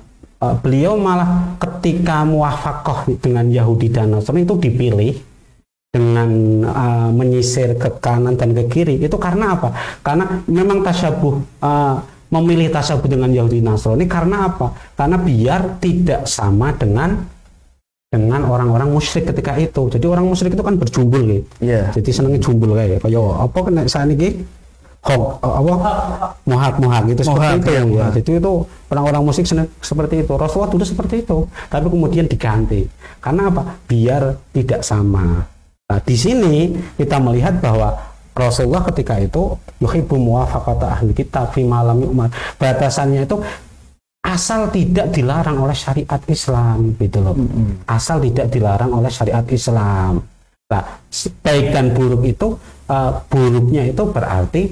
uh, 0.43 0.55
beliau 0.61 0.99
malah 0.99 1.57
ketika 1.61 2.25
muafakoh 2.27 3.09
dengan 3.21 3.49
Yahudi 3.49 3.89
dan 3.93 4.13
Nasrani 4.13 4.45
itu 4.45 4.57
dipilih 4.59 5.13
dengan 5.93 6.31
uh, 6.69 7.11
menyisir 7.15 7.81
ke 7.81 7.89
kanan 8.03 8.37
dan 8.37 8.53
ke 8.53 8.69
kiri 8.69 9.01
itu 9.01 9.17
karena 9.17 9.57
apa? 9.57 9.73
Karena 10.05 10.45
memang 10.45 10.85
tasyabuh 10.85 11.35
uh, 11.65 11.97
memilih 12.29 12.69
tasabut 12.75 13.09
dengan 13.09 13.31
Yahudi 13.33 13.63
Nasrani 13.63 14.05
karena 14.05 14.51
apa? 14.51 14.77
Karena 14.99 15.17
biar 15.17 15.81
tidak 15.81 16.29
sama 16.29 16.75
dengan 16.77 17.17
dengan 18.07 18.47
orang-orang 18.47 18.93
musyrik 18.93 19.29
ketika 19.35 19.59
itu. 19.59 19.91
Jadi 19.91 20.07
orang 20.07 20.27
musyrik 20.31 20.55
itu 20.55 20.63
kan 20.63 20.79
berjumbul 20.79 21.23
gitu. 21.27 21.49
Iya. 21.59 21.91
Jadi 21.97 22.11
senengnya 22.15 22.41
jumbul 22.41 22.77
kayak 22.77 23.03
kaya 23.03 23.23
apa 23.43 23.59
kena 23.67 23.83
saat 23.91 24.09
ini 24.13 24.41
hok 25.07 25.39
apa 25.39 25.73
mohak 26.43 26.75
mohak 26.83 27.03
gitu 27.15 27.23
seperti 27.23 27.55
itu 27.63 27.71
ya. 27.79 28.07
Jadi 28.11 28.31
itu 28.43 28.53
orang-orang 28.91 29.23
musik 29.23 29.47
seperti 29.81 30.27
itu. 30.27 30.33
Rasulullah 30.35 30.71
dulu 30.75 30.83
seperti 30.83 31.23
itu, 31.23 31.47
tapi 31.71 31.87
kemudian 31.87 32.27
diganti. 32.27 32.83
Karena 33.23 33.51
apa? 33.51 33.63
Biar 33.87 34.35
tidak 34.51 34.83
sama. 34.83 35.47
Nah, 35.87 36.01
di 36.03 36.17
sini 36.19 36.75
kita 36.99 37.23
melihat 37.23 37.63
bahwa 37.63 37.95
Rasulullah 38.37 38.83
ketika 38.91 39.17
itu 39.23 39.55
yuhibbu 39.79 40.19
muwafaqata 40.19 40.99
ahli 40.99 41.15
kitab 41.15 41.55
fi 41.55 41.63
malam 41.63 42.03
yu'mar. 42.03 42.29
Batasannya 42.59 43.25
itu 43.25 43.39
asal 44.27 44.69
tidak 44.75 45.15
dilarang 45.15 45.63
oleh 45.63 45.73
syariat 45.73 46.21
Islam 46.27 46.99
gitu 46.99 47.23
loh. 47.23 47.39
Asal 47.87 48.19
tidak 48.27 48.51
dilarang 48.51 48.91
oleh 48.91 49.09
syariat 49.09 49.47
Islam. 49.47 50.19
Nah, 50.67 50.83
baik 51.47 51.67
dan 51.71 51.95
buruk 51.95 52.27
itu 52.27 52.59
eh, 52.91 53.13
buruknya 53.31 53.83
itu 53.87 54.03
berarti 54.11 54.63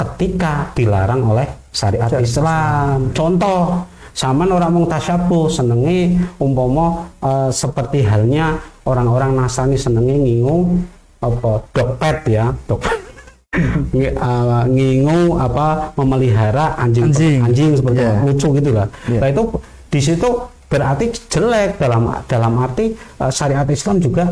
ketika 0.00 0.72
dilarang 0.72 1.20
oleh 1.20 1.44
syariat 1.70 2.08
Islam. 2.16 3.12
Contoh, 3.12 3.84
sama 4.16 4.48
orang 4.48 4.72
mau 4.72 4.88
tasyabuh 4.88 5.52
senengi 5.52 6.16
umpama 6.40 7.06
eh, 7.20 7.50
seperti 7.52 8.00
halnya 8.02 8.56
orang-orang 8.88 9.36
Nasrani 9.36 9.76
senengi 9.76 10.16
ngingu 10.16 10.58
apa 11.20 11.60
dokpet 11.76 12.16
ya, 12.32 12.48
dokpet 12.64 12.96
Ngi- 13.92 14.14
uh, 14.14 14.62
ngingu 14.70 15.34
apa 15.36 15.90
memelihara 15.98 16.78
anjing 16.78 17.10
Anjing. 17.10 17.42
anjing 17.42 17.70
seperti 17.74 17.98
itu, 17.98 18.14
lucu 18.30 18.48
gitu 18.62 18.70
lah. 18.72 18.86
Iya. 19.10 19.18
Nah 19.18 19.28
itu 19.28 19.42
di 19.90 20.00
situ 20.00 20.28
berarti 20.70 21.10
jelek 21.26 21.82
dalam 21.82 22.14
dalam 22.30 22.52
arti 22.62 22.94
uh, 23.18 23.26
syariat 23.26 23.66
Islam 23.66 23.98
juga 23.98 24.30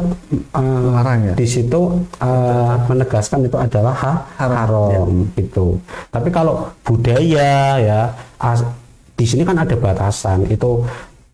uh, 0.54 1.02
ya? 1.02 1.34
di 1.34 1.42
situ 1.42 1.98
uh, 2.22 2.74
menegaskan 2.86 3.42
itu 3.42 3.58
adalah 3.58 3.94
ha- 3.98 4.22
Haram, 4.38 4.54
haram, 4.54 5.10
gitu. 5.34 5.82
Tapi 6.14 6.30
kalau 6.30 6.70
budaya 6.86 7.82
ya 7.82 8.00
as- 8.38 8.62
di 9.18 9.26
sini 9.26 9.42
kan 9.42 9.58
ada 9.58 9.74
batasan 9.74 10.46
itu 10.46 10.86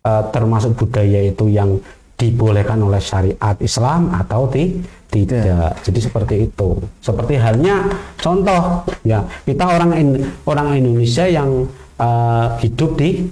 uh, 0.08 0.22
termasuk 0.32 0.72
budaya 0.72 1.20
itu 1.20 1.52
yang 1.52 1.76
dibolehkan 2.16 2.80
oleh 2.80 3.02
syariat 3.02 3.60
Islam 3.60 4.08
atau 4.08 4.48
ti- 4.48 4.80
tidak. 5.12 5.84
Jadi 5.84 5.98
seperti 6.00 6.34
itu. 6.48 6.80
Seperti 7.04 7.36
halnya 7.36 7.92
contoh 8.16 8.88
ya 9.04 9.20
kita 9.44 9.68
orang 9.68 9.90
In- 10.00 10.32
orang 10.48 10.80
Indonesia 10.80 11.28
yang 11.28 11.68
uh, 12.00 12.56
hidup 12.64 12.96
di 12.96 13.28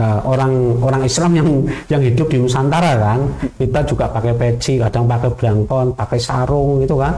uh, 0.00 0.20
orang 0.26 0.52
orang 0.82 1.02
Islam 1.06 1.30
yang 1.38 1.48
yang 1.92 2.02
hidup 2.02 2.26
di 2.30 2.38
Nusantara 2.40 2.98
kan 2.98 3.20
kita 3.58 3.80
juga 3.86 4.10
pakai 4.10 4.32
peci 4.34 4.78
kadang 4.80 5.06
pakai 5.06 5.30
blangkon 5.34 5.86
pakai 5.94 6.18
sarung 6.18 6.82
gitu 6.82 6.98
kan. 6.98 7.14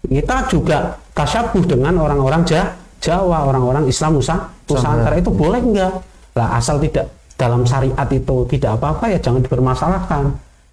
Kita 0.00 0.48
juga 0.48 0.96
tasyabuh 1.12 1.60
dengan 1.68 2.00
orang-orang 2.00 2.40
Ja- 2.48 2.72
Jawa 3.00 3.48
orang-orang 3.48 3.88
Islam 3.88 4.20
Nusa 4.20 4.36
Nusantara. 4.68 5.16
Itu 5.16 5.32
boleh 5.32 5.60
enggak 5.60 5.92
lah 6.36 6.56
asal 6.60 6.78
tidak 6.78 7.08
dalam 7.34 7.64
syariat 7.64 8.08
itu 8.12 8.44
tidak 8.52 8.76
apa-apa 8.76 9.08
ya 9.08 9.18
jangan 9.18 9.40
dipermasalahkan. 9.40 10.22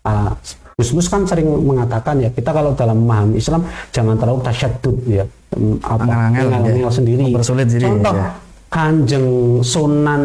Ah, 0.03 0.31
Gus 0.77 1.09
kan 1.09 1.25
sering 1.25 1.49
mengatakan 1.49 2.21
ya 2.21 2.29
kita 2.29 2.53
kalau 2.53 2.77
dalam 2.77 3.01
memahami 3.01 3.41
Islam 3.41 3.65
jangan 3.89 4.13
terlalu 4.13 4.39
tasyadud 4.45 4.97
ya. 5.09 5.25
Em, 5.57 5.79
apa? 5.81 6.05
Angel-angel, 6.05 6.47
angel-angel 6.53 6.85
ya. 6.85 6.93
sendiri. 6.93 7.25
Contoh 7.81 8.13
ya. 8.13 8.29
Kanjeng 8.67 9.27
Sunan 9.63 10.23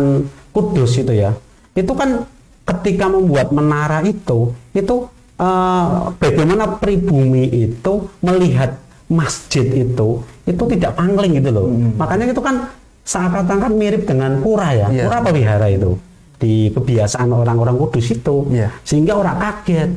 Kudus 0.53 1.01
itu 1.01 1.13
ya. 1.13 1.33
Itu 1.73 1.93
kan 1.97 2.29
ketika 2.63 3.11
membuat 3.11 3.51
menara 3.51 4.05
itu 4.07 4.55
itu 4.71 4.97
eh, 5.41 5.87
bagaimana 6.21 6.79
pribumi 6.79 7.49
itu 7.51 8.07
melihat 8.23 8.79
masjid 9.11 9.67
itu 9.67 10.23
itu 10.47 10.63
tidak 10.77 10.93
pangling 10.95 11.43
gitu 11.43 11.51
loh. 11.51 11.67
Makanya 11.99 12.31
itu 12.31 12.43
kan 12.45 12.71
seakan-akan 13.03 13.73
mirip 13.75 14.07
dengan 14.07 14.39
pura 14.39 14.71
ya. 14.73 14.87
Iya. 14.89 15.05
pura 15.11 15.17
apa 15.21 15.31
wihara 15.35 15.69
itu? 15.69 15.99
Di 16.39 16.71
kebiasaan 16.75 17.31
orang-orang 17.31 17.77
kudus 17.79 18.07
itu. 18.15 18.47
Iya. 18.51 18.69
sehingga 18.87 19.19
orang 19.19 19.37
kaget 19.39 19.91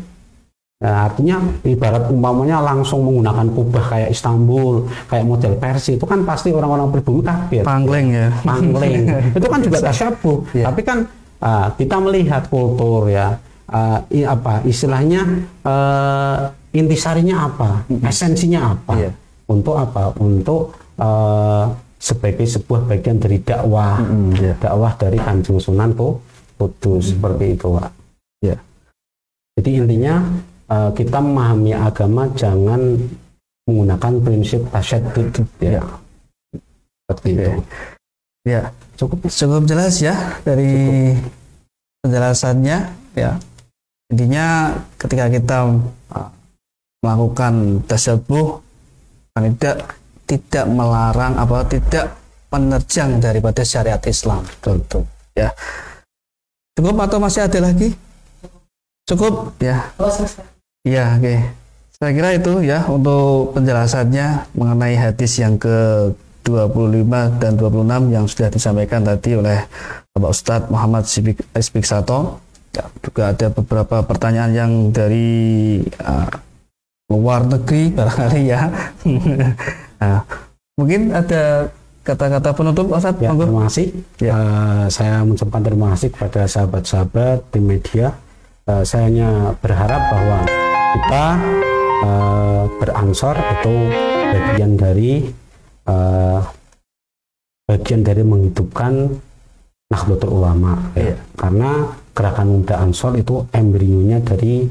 Nah, 0.75 1.07
artinya 1.07 1.39
ibarat 1.63 2.11
umpamanya 2.11 2.59
langsung 2.59 2.99
menggunakan 3.01 3.47
kubah 3.47 3.85
kayak 3.87 4.09
Istanbul, 4.11 4.83
kayak 5.07 5.23
model 5.23 5.55
Persia 5.55 5.95
itu 5.95 6.03
kan 6.03 6.19
pasti 6.21 6.51
orang-orang 6.51 6.91
pribumi 6.91 7.23
kaget 7.23 7.63
Pangleng 7.63 8.11
ya. 8.11 8.27
pangling 8.43 9.07
itu 9.39 9.47
kan 9.47 9.59
juga 9.63 9.77
tasyabuh 9.81 10.37
Iya. 10.51 10.65
tapi 10.67 10.81
kan 10.83 11.07
ah, 11.39 11.71
kita 11.71 11.95
melihat 11.97 12.51
kultur 12.51 13.07
ya 13.07 13.39
ah, 13.65 14.03
i- 14.11 14.27
apa 14.27 14.61
istilahnya 14.63 15.23
eh, 15.63 16.37
intisarinya 16.73 17.47
apa 17.47 17.69
esensinya 18.03 18.75
apa 18.75 18.93
Iya. 18.99 19.11
untuk 19.47 19.79
apa 19.79 20.11
untuk 20.19 20.75
eh, 20.99 21.65
sebagai 21.95 22.43
sebuah 22.43 22.83
bagian 22.85 23.15
dari 23.15 23.39
dakwah 23.39 23.95
Mm-mm, 23.97 24.35
iya. 24.37 24.53
dakwah 24.59 24.91
dari 24.93 25.15
kanjeng 25.17 25.55
sunan 25.55 25.95
kudus 25.95 27.15
seperti 27.15 27.55
itu 27.55 27.71
pak 27.71 27.89
Iya. 28.43 28.57
jadi 29.55 29.69
intinya 29.79 30.15
eh, 30.69 30.89
kita 30.93 31.17
memahami 31.21 31.71
agama 31.73 32.29
jangan 32.33 32.81
menggunakan 33.65 34.13
prinsip 34.21 34.61
tasyadud 34.69 35.29
ya 35.57 35.81
Iya. 35.81 35.83
seperti 37.05 37.29
Oke. 37.33 37.41
itu 37.41 37.51
Ya, 38.45 38.69
cukup 38.93 39.25
cukup 39.25 39.65
jelas 39.65 39.97
ya 39.97 40.13
dari 40.45 41.17
penjelasannya 42.05 42.77
ya. 43.17 43.41
Intinya 44.13 44.77
ketika 45.01 45.25
kita 45.33 45.65
uh, 46.13 46.29
melakukan 47.01 47.81
tasabuh 47.89 48.61
kan 49.33 49.49
tidak 49.57 49.97
tidak 50.29 50.65
melarang 50.69 51.33
apa 51.41 51.65
tidak 51.65 52.13
menerjang 52.53 53.17
daripada 53.17 53.65
syariat 53.65 54.01
Islam. 54.05 54.45
Betul. 54.61 55.09
Ya. 55.33 55.49
Cukup 56.77 57.01
atau 57.01 57.17
masih 57.17 57.49
ada 57.49 57.57
lagi? 57.65 57.97
Cukup 59.09 59.57
ya. 59.57 59.89
Oh, 59.97 60.05
selesai. 60.05 60.54
Iya, 60.85 61.17
oke. 61.17 61.35
Saya 61.97 62.11
kira 62.13 62.29
itu 62.37 62.53
ya 62.61 62.85
untuk 62.85 63.57
penjelasannya 63.57 64.53
mengenai 64.53 64.93
hadis 64.93 65.41
yang 65.41 65.57
ke 65.57 66.11
25 66.45 67.41
dan 67.41 67.57
26 67.57 68.13
yang 68.13 68.25
sudah 68.29 68.53
disampaikan 68.53 69.01
tadi 69.01 69.33
oleh 69.33 69.65
Bapak 70.13 70.29
Ustadz 70.29 70.69
Muhammad 70.69 71.09
Sibik 71.09 71.87
Sato. 71.87 72.37
Ya, 72.75 72.85
juga 73.01 73.33
ada 73.33 73.47
beberapa 73.49 74.03
pertanyaan 74.05 74.51
yang 74.53 74.71
dari 74.93 75.79
uh, 76.03 76.29
luar 77.09 77.47
negeri 77.49 77.89
barangkali 77.89 78.41
ya. 78.45 78.69
nah, 80.03 80.21
mungkin 80.77 81.15
ada 81.15 81.71
kata-kata 82.05 82.53
penutup 82.53 82.93
Ustadz 82.93 83.23
Ya, 83.23 83.33
monggo. 83.33 83.49
terima 83.49 83.61
kasih. 83.65 83.87
Ya. 84.21 84.35
Eh, 84.37 84.85
saya 84.93 85.25
mengucapkan 85.25 85.63
terima 85.65 85.87
kasih 85.97 86.13
kepada 86.13 86.41
sahabat-sahabat 86.45 87.37
di 87.49 87.59
media. 87.63 88.13
Eh, 88.69 88.83
saya 88.85 89.09
hanya 89.09 89.55
berharap 89.63 90.01
bahwa 90.13 90.64
kita 90.95 91.25
eh, 92.07 92.63
beransor 92.79 93.35
itu 93.35 93.75
bagian 94.31 94.71
dari 94.79 95.11
eh, 95.91 96.39
bagian 97.67 98.01
dari 98.05 98.23
menghidupkan 98.23 98.93
Nahdlatul 99.91 100.41
Ulama. 100.41 100.79
ya. 100.95 101.11
Iya. 101.11 101.15
Karena 101.35 101.71
gerakan 102.15 102.47
muda 102.57 102.75
Ansor 102.79 103.19
itu 103.19 103.43
embrionya 103.51 104.23
dari 104.23 104.65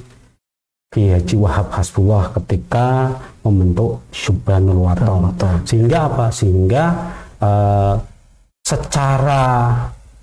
Kiai 0.89 1.21
Haji 1.21 1.37
Wahab 1.39 1.69
Hasbullah 1.75 2.33
ketika 2.41 3.13
membentuk 3.45 4.01
Syubhanul 4.15 4.81
Waton 4.89 5.35
sehingga 5.69 6.09
apa 6.09 6.33
sehingga 6.33 6.85
eh, 7.39 7.95
secara 8.65 9.45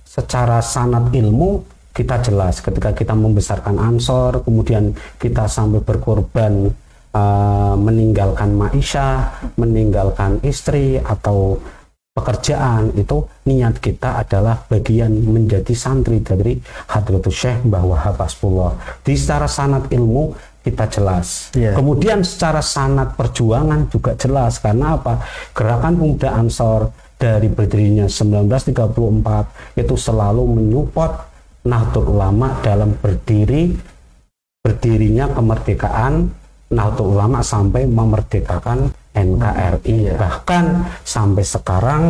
secara 0.02 0.60
sanat 0.60 1.14
ilmu 1.14 1.62
kita 1.92 2.24
jelas 2.24 2.64
ketika 2.64 2.96
kita 2.96 3.14
membesarkan 3.16 3.76
ansor 3.78 4.44
kemudian 4.44 4.96
kita 5.20 5.48
sampai 5.48 5.84
berkorban 5.84 6.72
eh, 7.12 7.76
meninggalkan 7.76 8.56
maisha 8.56 9.36
meninggalkan 9.60 10.40
istri 10.44 11.00
atau 11.00 11.60
pekerjaan 12.12 12.92
itu 13.00 13.24
niat 13.48 13.80
kita 13.80 14.20
adalah 14.20 14.60
bagian 14.68 15.16
menjadi 15.16 15.72
santri 15.72 16.20
dari 16.20 16.60
Hadratus 16.92 17.32
Syekh 17.32 17.64
Mbah 17.64 17.84
Wahab 17.88 18.20
Hasbullah 18.20 18.76
di 19.00 19.16
secara 19.16 19.48
sanat 19.48 19.88
ilmu 19.88 20.36
kita 20.62 20.86
jelas 20.92 21.56
Iya. 21.56 21.74
Kemudian 21.74 22.22
secara 22.22 22.62
sanat 22.62 23.18
perjuangan 23.18 23.90
juga 23.90 24.14
jelas 24.14 24.62
karena 24.62 25.00
apa? 25.00 25.24
Gerakan 25.56 25.98
Pemuda 25.98 26.38
Ansor 26.38 26.94
dari 27.18 27.50
berdirinya 27.50 28.06
1934 28.10 29.78
itu 29.78 29.96
selalu 29.98 30.44
menyupport 30.58 31.31
Nahdlatul 31.62 32.18
Ulama 32.18 32.58
dalam 32.66 32.98
berdiri 32.98 33.74
berdirinya 34.62 35.30
kemerdekaan 35.30 36.30
Nahdlatul 36.72 37.18
Ulama 37.18 37.46
sampai 37.46 37.86
memerdekakan 37.86 38.94
NKRI 39.12 40.16
bahkan 40.16 40.88
sampai 41.04 41.44
sekarang 41.44 42.04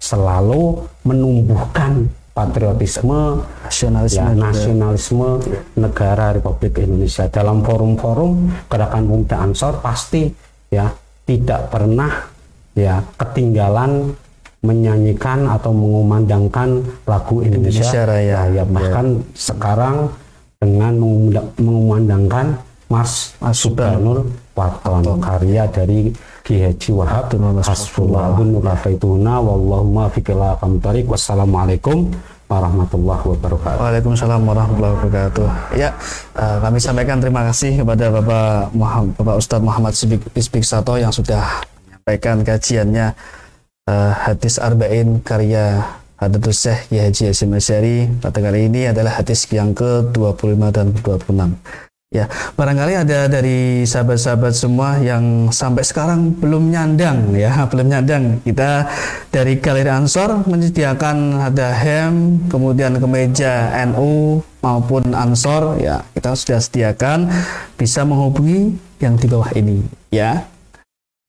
selalu 0.00 0.84
menumbuhkan 1.06 2.10
patriotisme 2.32 3.44
nasionalisme 3.66 4.24
ya, 4.24 4.32
juga. 4.32 4.44
nasionalisme 4.48 5.28
negara 5.76 6.32
Republik 6.32 6.80
Indonesia. 6.80 7.28
Dalam 7.28 7.60
forum-forum 7.60 8.32
gerakan 8.70 9.02
pemuda 9.06 9.36
Ansor 9.44 9.84
pasti 9.84 10.30
ya 10.72 10.88
tidak 11.28 11.68
pernah 11.68 12.10
ya 12.72 13.02
ketinggalan 13.18 14.14
menyanyikan 14.60 15.48
atau 15.48 15.72
mengumandangkan 15.72 16.84
lagu 17.08 17.40
Indonesia, 17.40 17.80
Indonesia 17.80 18.02
Raya. 18.04 18.40
ya. 18.52 18.64
Bahkan 18.68 19.06
sekarang 19.32 19.96
dengan 20.60 20.92
mengumanda- 21.00 21.48
mengumandangkan 21.56 22.46
Mas 22.90 23.32
Mas 23.40 23.56
Subhanul 23.56 24.28
Waton 24.52 25.22
karya 25.22 25.64
dari 25.70 26.12
Ki 26.44 26.60
Haji 26.60 26.90
Wahab 26.92 27.30
Hasbullahun 27.62 28.58
Rafaituna 28.60 29.38
Wallahumma 29.40 30.10
fikila 30.10 30.58
kamtarik 30.58 31.06
Wassalamualaikum 31.06 32.10
warahmatullahi 32.50 33.22
wabarakatuh. 33.30 33.78
Waalaikumsalam 33.78 34.42
warahmatullahi 34.42 34.94
wabarakatuh. 34.98 35.48
Ya, 35.78 35.94
eh, 36.34 36.58
kami 36.58 36.82
sampaikan 36.82 37.22
terima 37.22 37.46
kasih 37.46 37.86
kepada 37.86 38.10
Bapak 38.10 38.74
Muhammad, 38.74 39.14
Bapak 39.14 39.36
Ustadz 39.38 39.62
Muhammad 39.62 39.94
Sibik 39.94 40.20
Isbik 40.34 40.66
Sato 40.66 40.98
yang 40.98 41.14
sudah 41.14 41.62
menyampaikan 41.86 42.42
kajiannya 42.42 43.14
eh, 43.88 44.12
hadis 44.26 44.60
arba'in 44.60 45.22
karya 45.24 45.96
Hadatus 46.20 46.68
Syekh 46.68 46.92
Kiai 46.92 47.08
Haji 47.08 47.32
Asy'ari. 47.32 47.96
Pada 48.20 48.44
kali 48.44 48.68
ini 48.68 48.92
adalah 48.92 49.16
hadis 49.16 49.48
yang 49.48 49.72
ke-25 49.72 50.62
dan 50.68 50.92
26. 50.92 51.56
Ya, 52.10 52.26
barangkali 52.58 53.06
ada 53.06 53.30
dari 53.30 53.86
sahabat-sahabat 53.86 54.50
semua 54.50 54.98
yang 54.98 55.54
sampai 55.54 55.86
sekarang 55.86 56.34
belum 56.42 56.74
nyandang 56.74 57.32
ya, 57.32 57.54
belum 57.70 57.86
nyandang. 57.86 58.42
Kita 58.44 58.90
dari 59.32 59.62
Galeri 59.62 59.88
Ansor 59.88 60.44
menyediakan 60.44 61.38
ada 61.38 61.70
hem, 61.72 62.36
kemudian 62.50 62.98
kemeja 62.98 63.72
NU 63.88 64.42
maupun 64.60 65.14
Ansor 65.14 65.80
ya, 65.80 66.04
kita 66.12 66.34
sudah 66.36 66.60
sediakan 66.60 67.30
bisa 67.80 68.04
menghubungi 68.04 68.76
yang 69.00 69.16
di 69.16 69.24
bawah 69.24 69.54
ini 69.56 69.80
ya. 70.12 70.44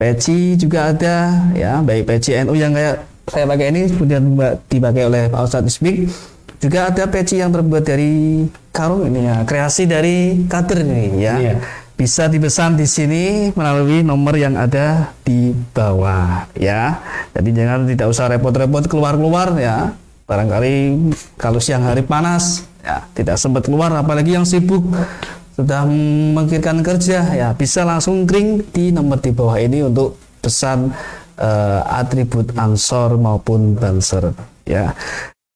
Peci 0.02 0.58
juga 0.58 0.90
ada 0.90 1.46
ya, 1.54 1.78
baik 1.86 2.10
peci 2.10 2.34
NU 2.42 2.58
yang 2.58 2.74
kayak 2.74 3.06
saya 3.30 3.46
pakai 3.46 3.70
ini 3.70 3.86
kemudian 3.86 4.34
dipakai 4.66 5.06
oleh 5.06 5.30
Pak 5.30 5.46
Ustadz 5.46 5.70
Isbik 5.78 6.10
juga 6.58 6.90
ada 6.90 7.06
peci 7.06 7.38
yang 7.38 7.54
terbuat 7.54 7.86
dari 7.86 8.50
karung 8.74 9.06
ini 9.06 9.30
ya, 9.30 9.46
kreasi 9.46 9.86
dari 9.86 10.42
kader 10.50 10.82
ini 10.82 11.22
ya. 11.22 11.38
Iya. 11.38 11.54
Bisa 11.94 12.26
dipesan 12.26 12.82
di 12.82 12.90
sini 12.90 13.54
melalui 13.54 14.02
nomor 14.02 14.34
yang 14.42 14.58
ada 14.58 15.14
di 15.22 15.54
bawah 15.54 16.50
ya. 16.58 16.98
Jadi 17.38 17.50
jangan 17.54 17.86
tidak 17.86 18.10
usah 18.10 18.26
repot-repot 18.26 18.90
keluar-keluar 18.90 19.54
ya. 19.62 19.94
Barangkali 20.26 20.98
kalau 21.38 21.62
siang 21.62 21.86
hari 21.86 22.02
panas 22.02 22.66
ya 22.82 23.06
tidak 23.14 23.38
sempat 23.38 23.70
keluar 23.70 23.94
apalagi 23.94 24.34
yang 24.34 24.50
sibuk 24.50 24.82
sudah 25.52 25.84
memikirkan 25.84 26.80
kerja 26.80 27.20
ya 27.36 27.50
bisa 27.52 27.84
langsung 27.84 28.24
kring 28.24 28.64
di 28.72 28.96
nomor 28.96 29.20
di 29.20 29.32
bawah 29.36 29.60
ini 29.60 29.84
untuk 29.84 30.16
pesan 30.40 30.90
eh, 31.38 31.82
atribut 31.86 32.56
ansor 32.56 33.20
maupun 33.20 33.76
banser 33.76 34.32
ya. 34.64 34.96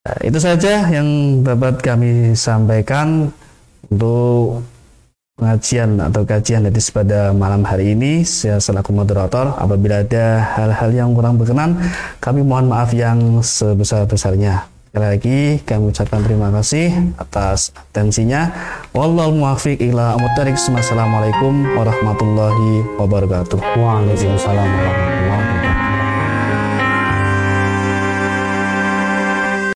Nah, 0.06 0.18
itu 0.22 0.38
saja 0.38 0.86
yang 0.86 1.42
dapat 1.42 1.82
kami 1.82 2.38
sampaikan 2.38 3.34
untuk 3.90 4.62
pengajian 5.36 5.98
atau 5.98 6.22
kajian 6.22 6.70
hadis 6.70 6.94
pada 6.94 7.34
malam 7.34 7.66
hari 7.66 7.98
ini. 7.98 8.22
Saya 8.22 8.62
selaku 8.62 8.94
moderator 8.94 9.58
apabila 9.58 10.06
ada 10.06 10.46
hal-hal 10.54 10.92
yang 10.94 11.10
kurang 11.18 11.42
berkenan 11.42 11.82
kami 12.22 12.46
mohon 12.46 12.70
maaf 12.70 12.94
yang 12.94 13.42
sebesar-besarnya 13.42 14.75
sekali 14.96 15.12
lagi 15.12 15.40
kami 15.68 15.92
ucapkan 15.92 16.24
terima 16.24 16.48
kasih 16.56 16.88
atas 17.20 17.76
atensinya. 17.76 18.48
Wallahu 18.96 19.36
muwaffiq 19.44 19.84
ila 19.92 20.16
Assalamualaikum 20.80 21.76
warahmatullahi 21.76 22.96
wabarakatuh. 22.96 23.60
Waalaikumsalam 23.76 24.64
warahmatullahi 24.64 25.20
wabarakatuh 25.28 25.65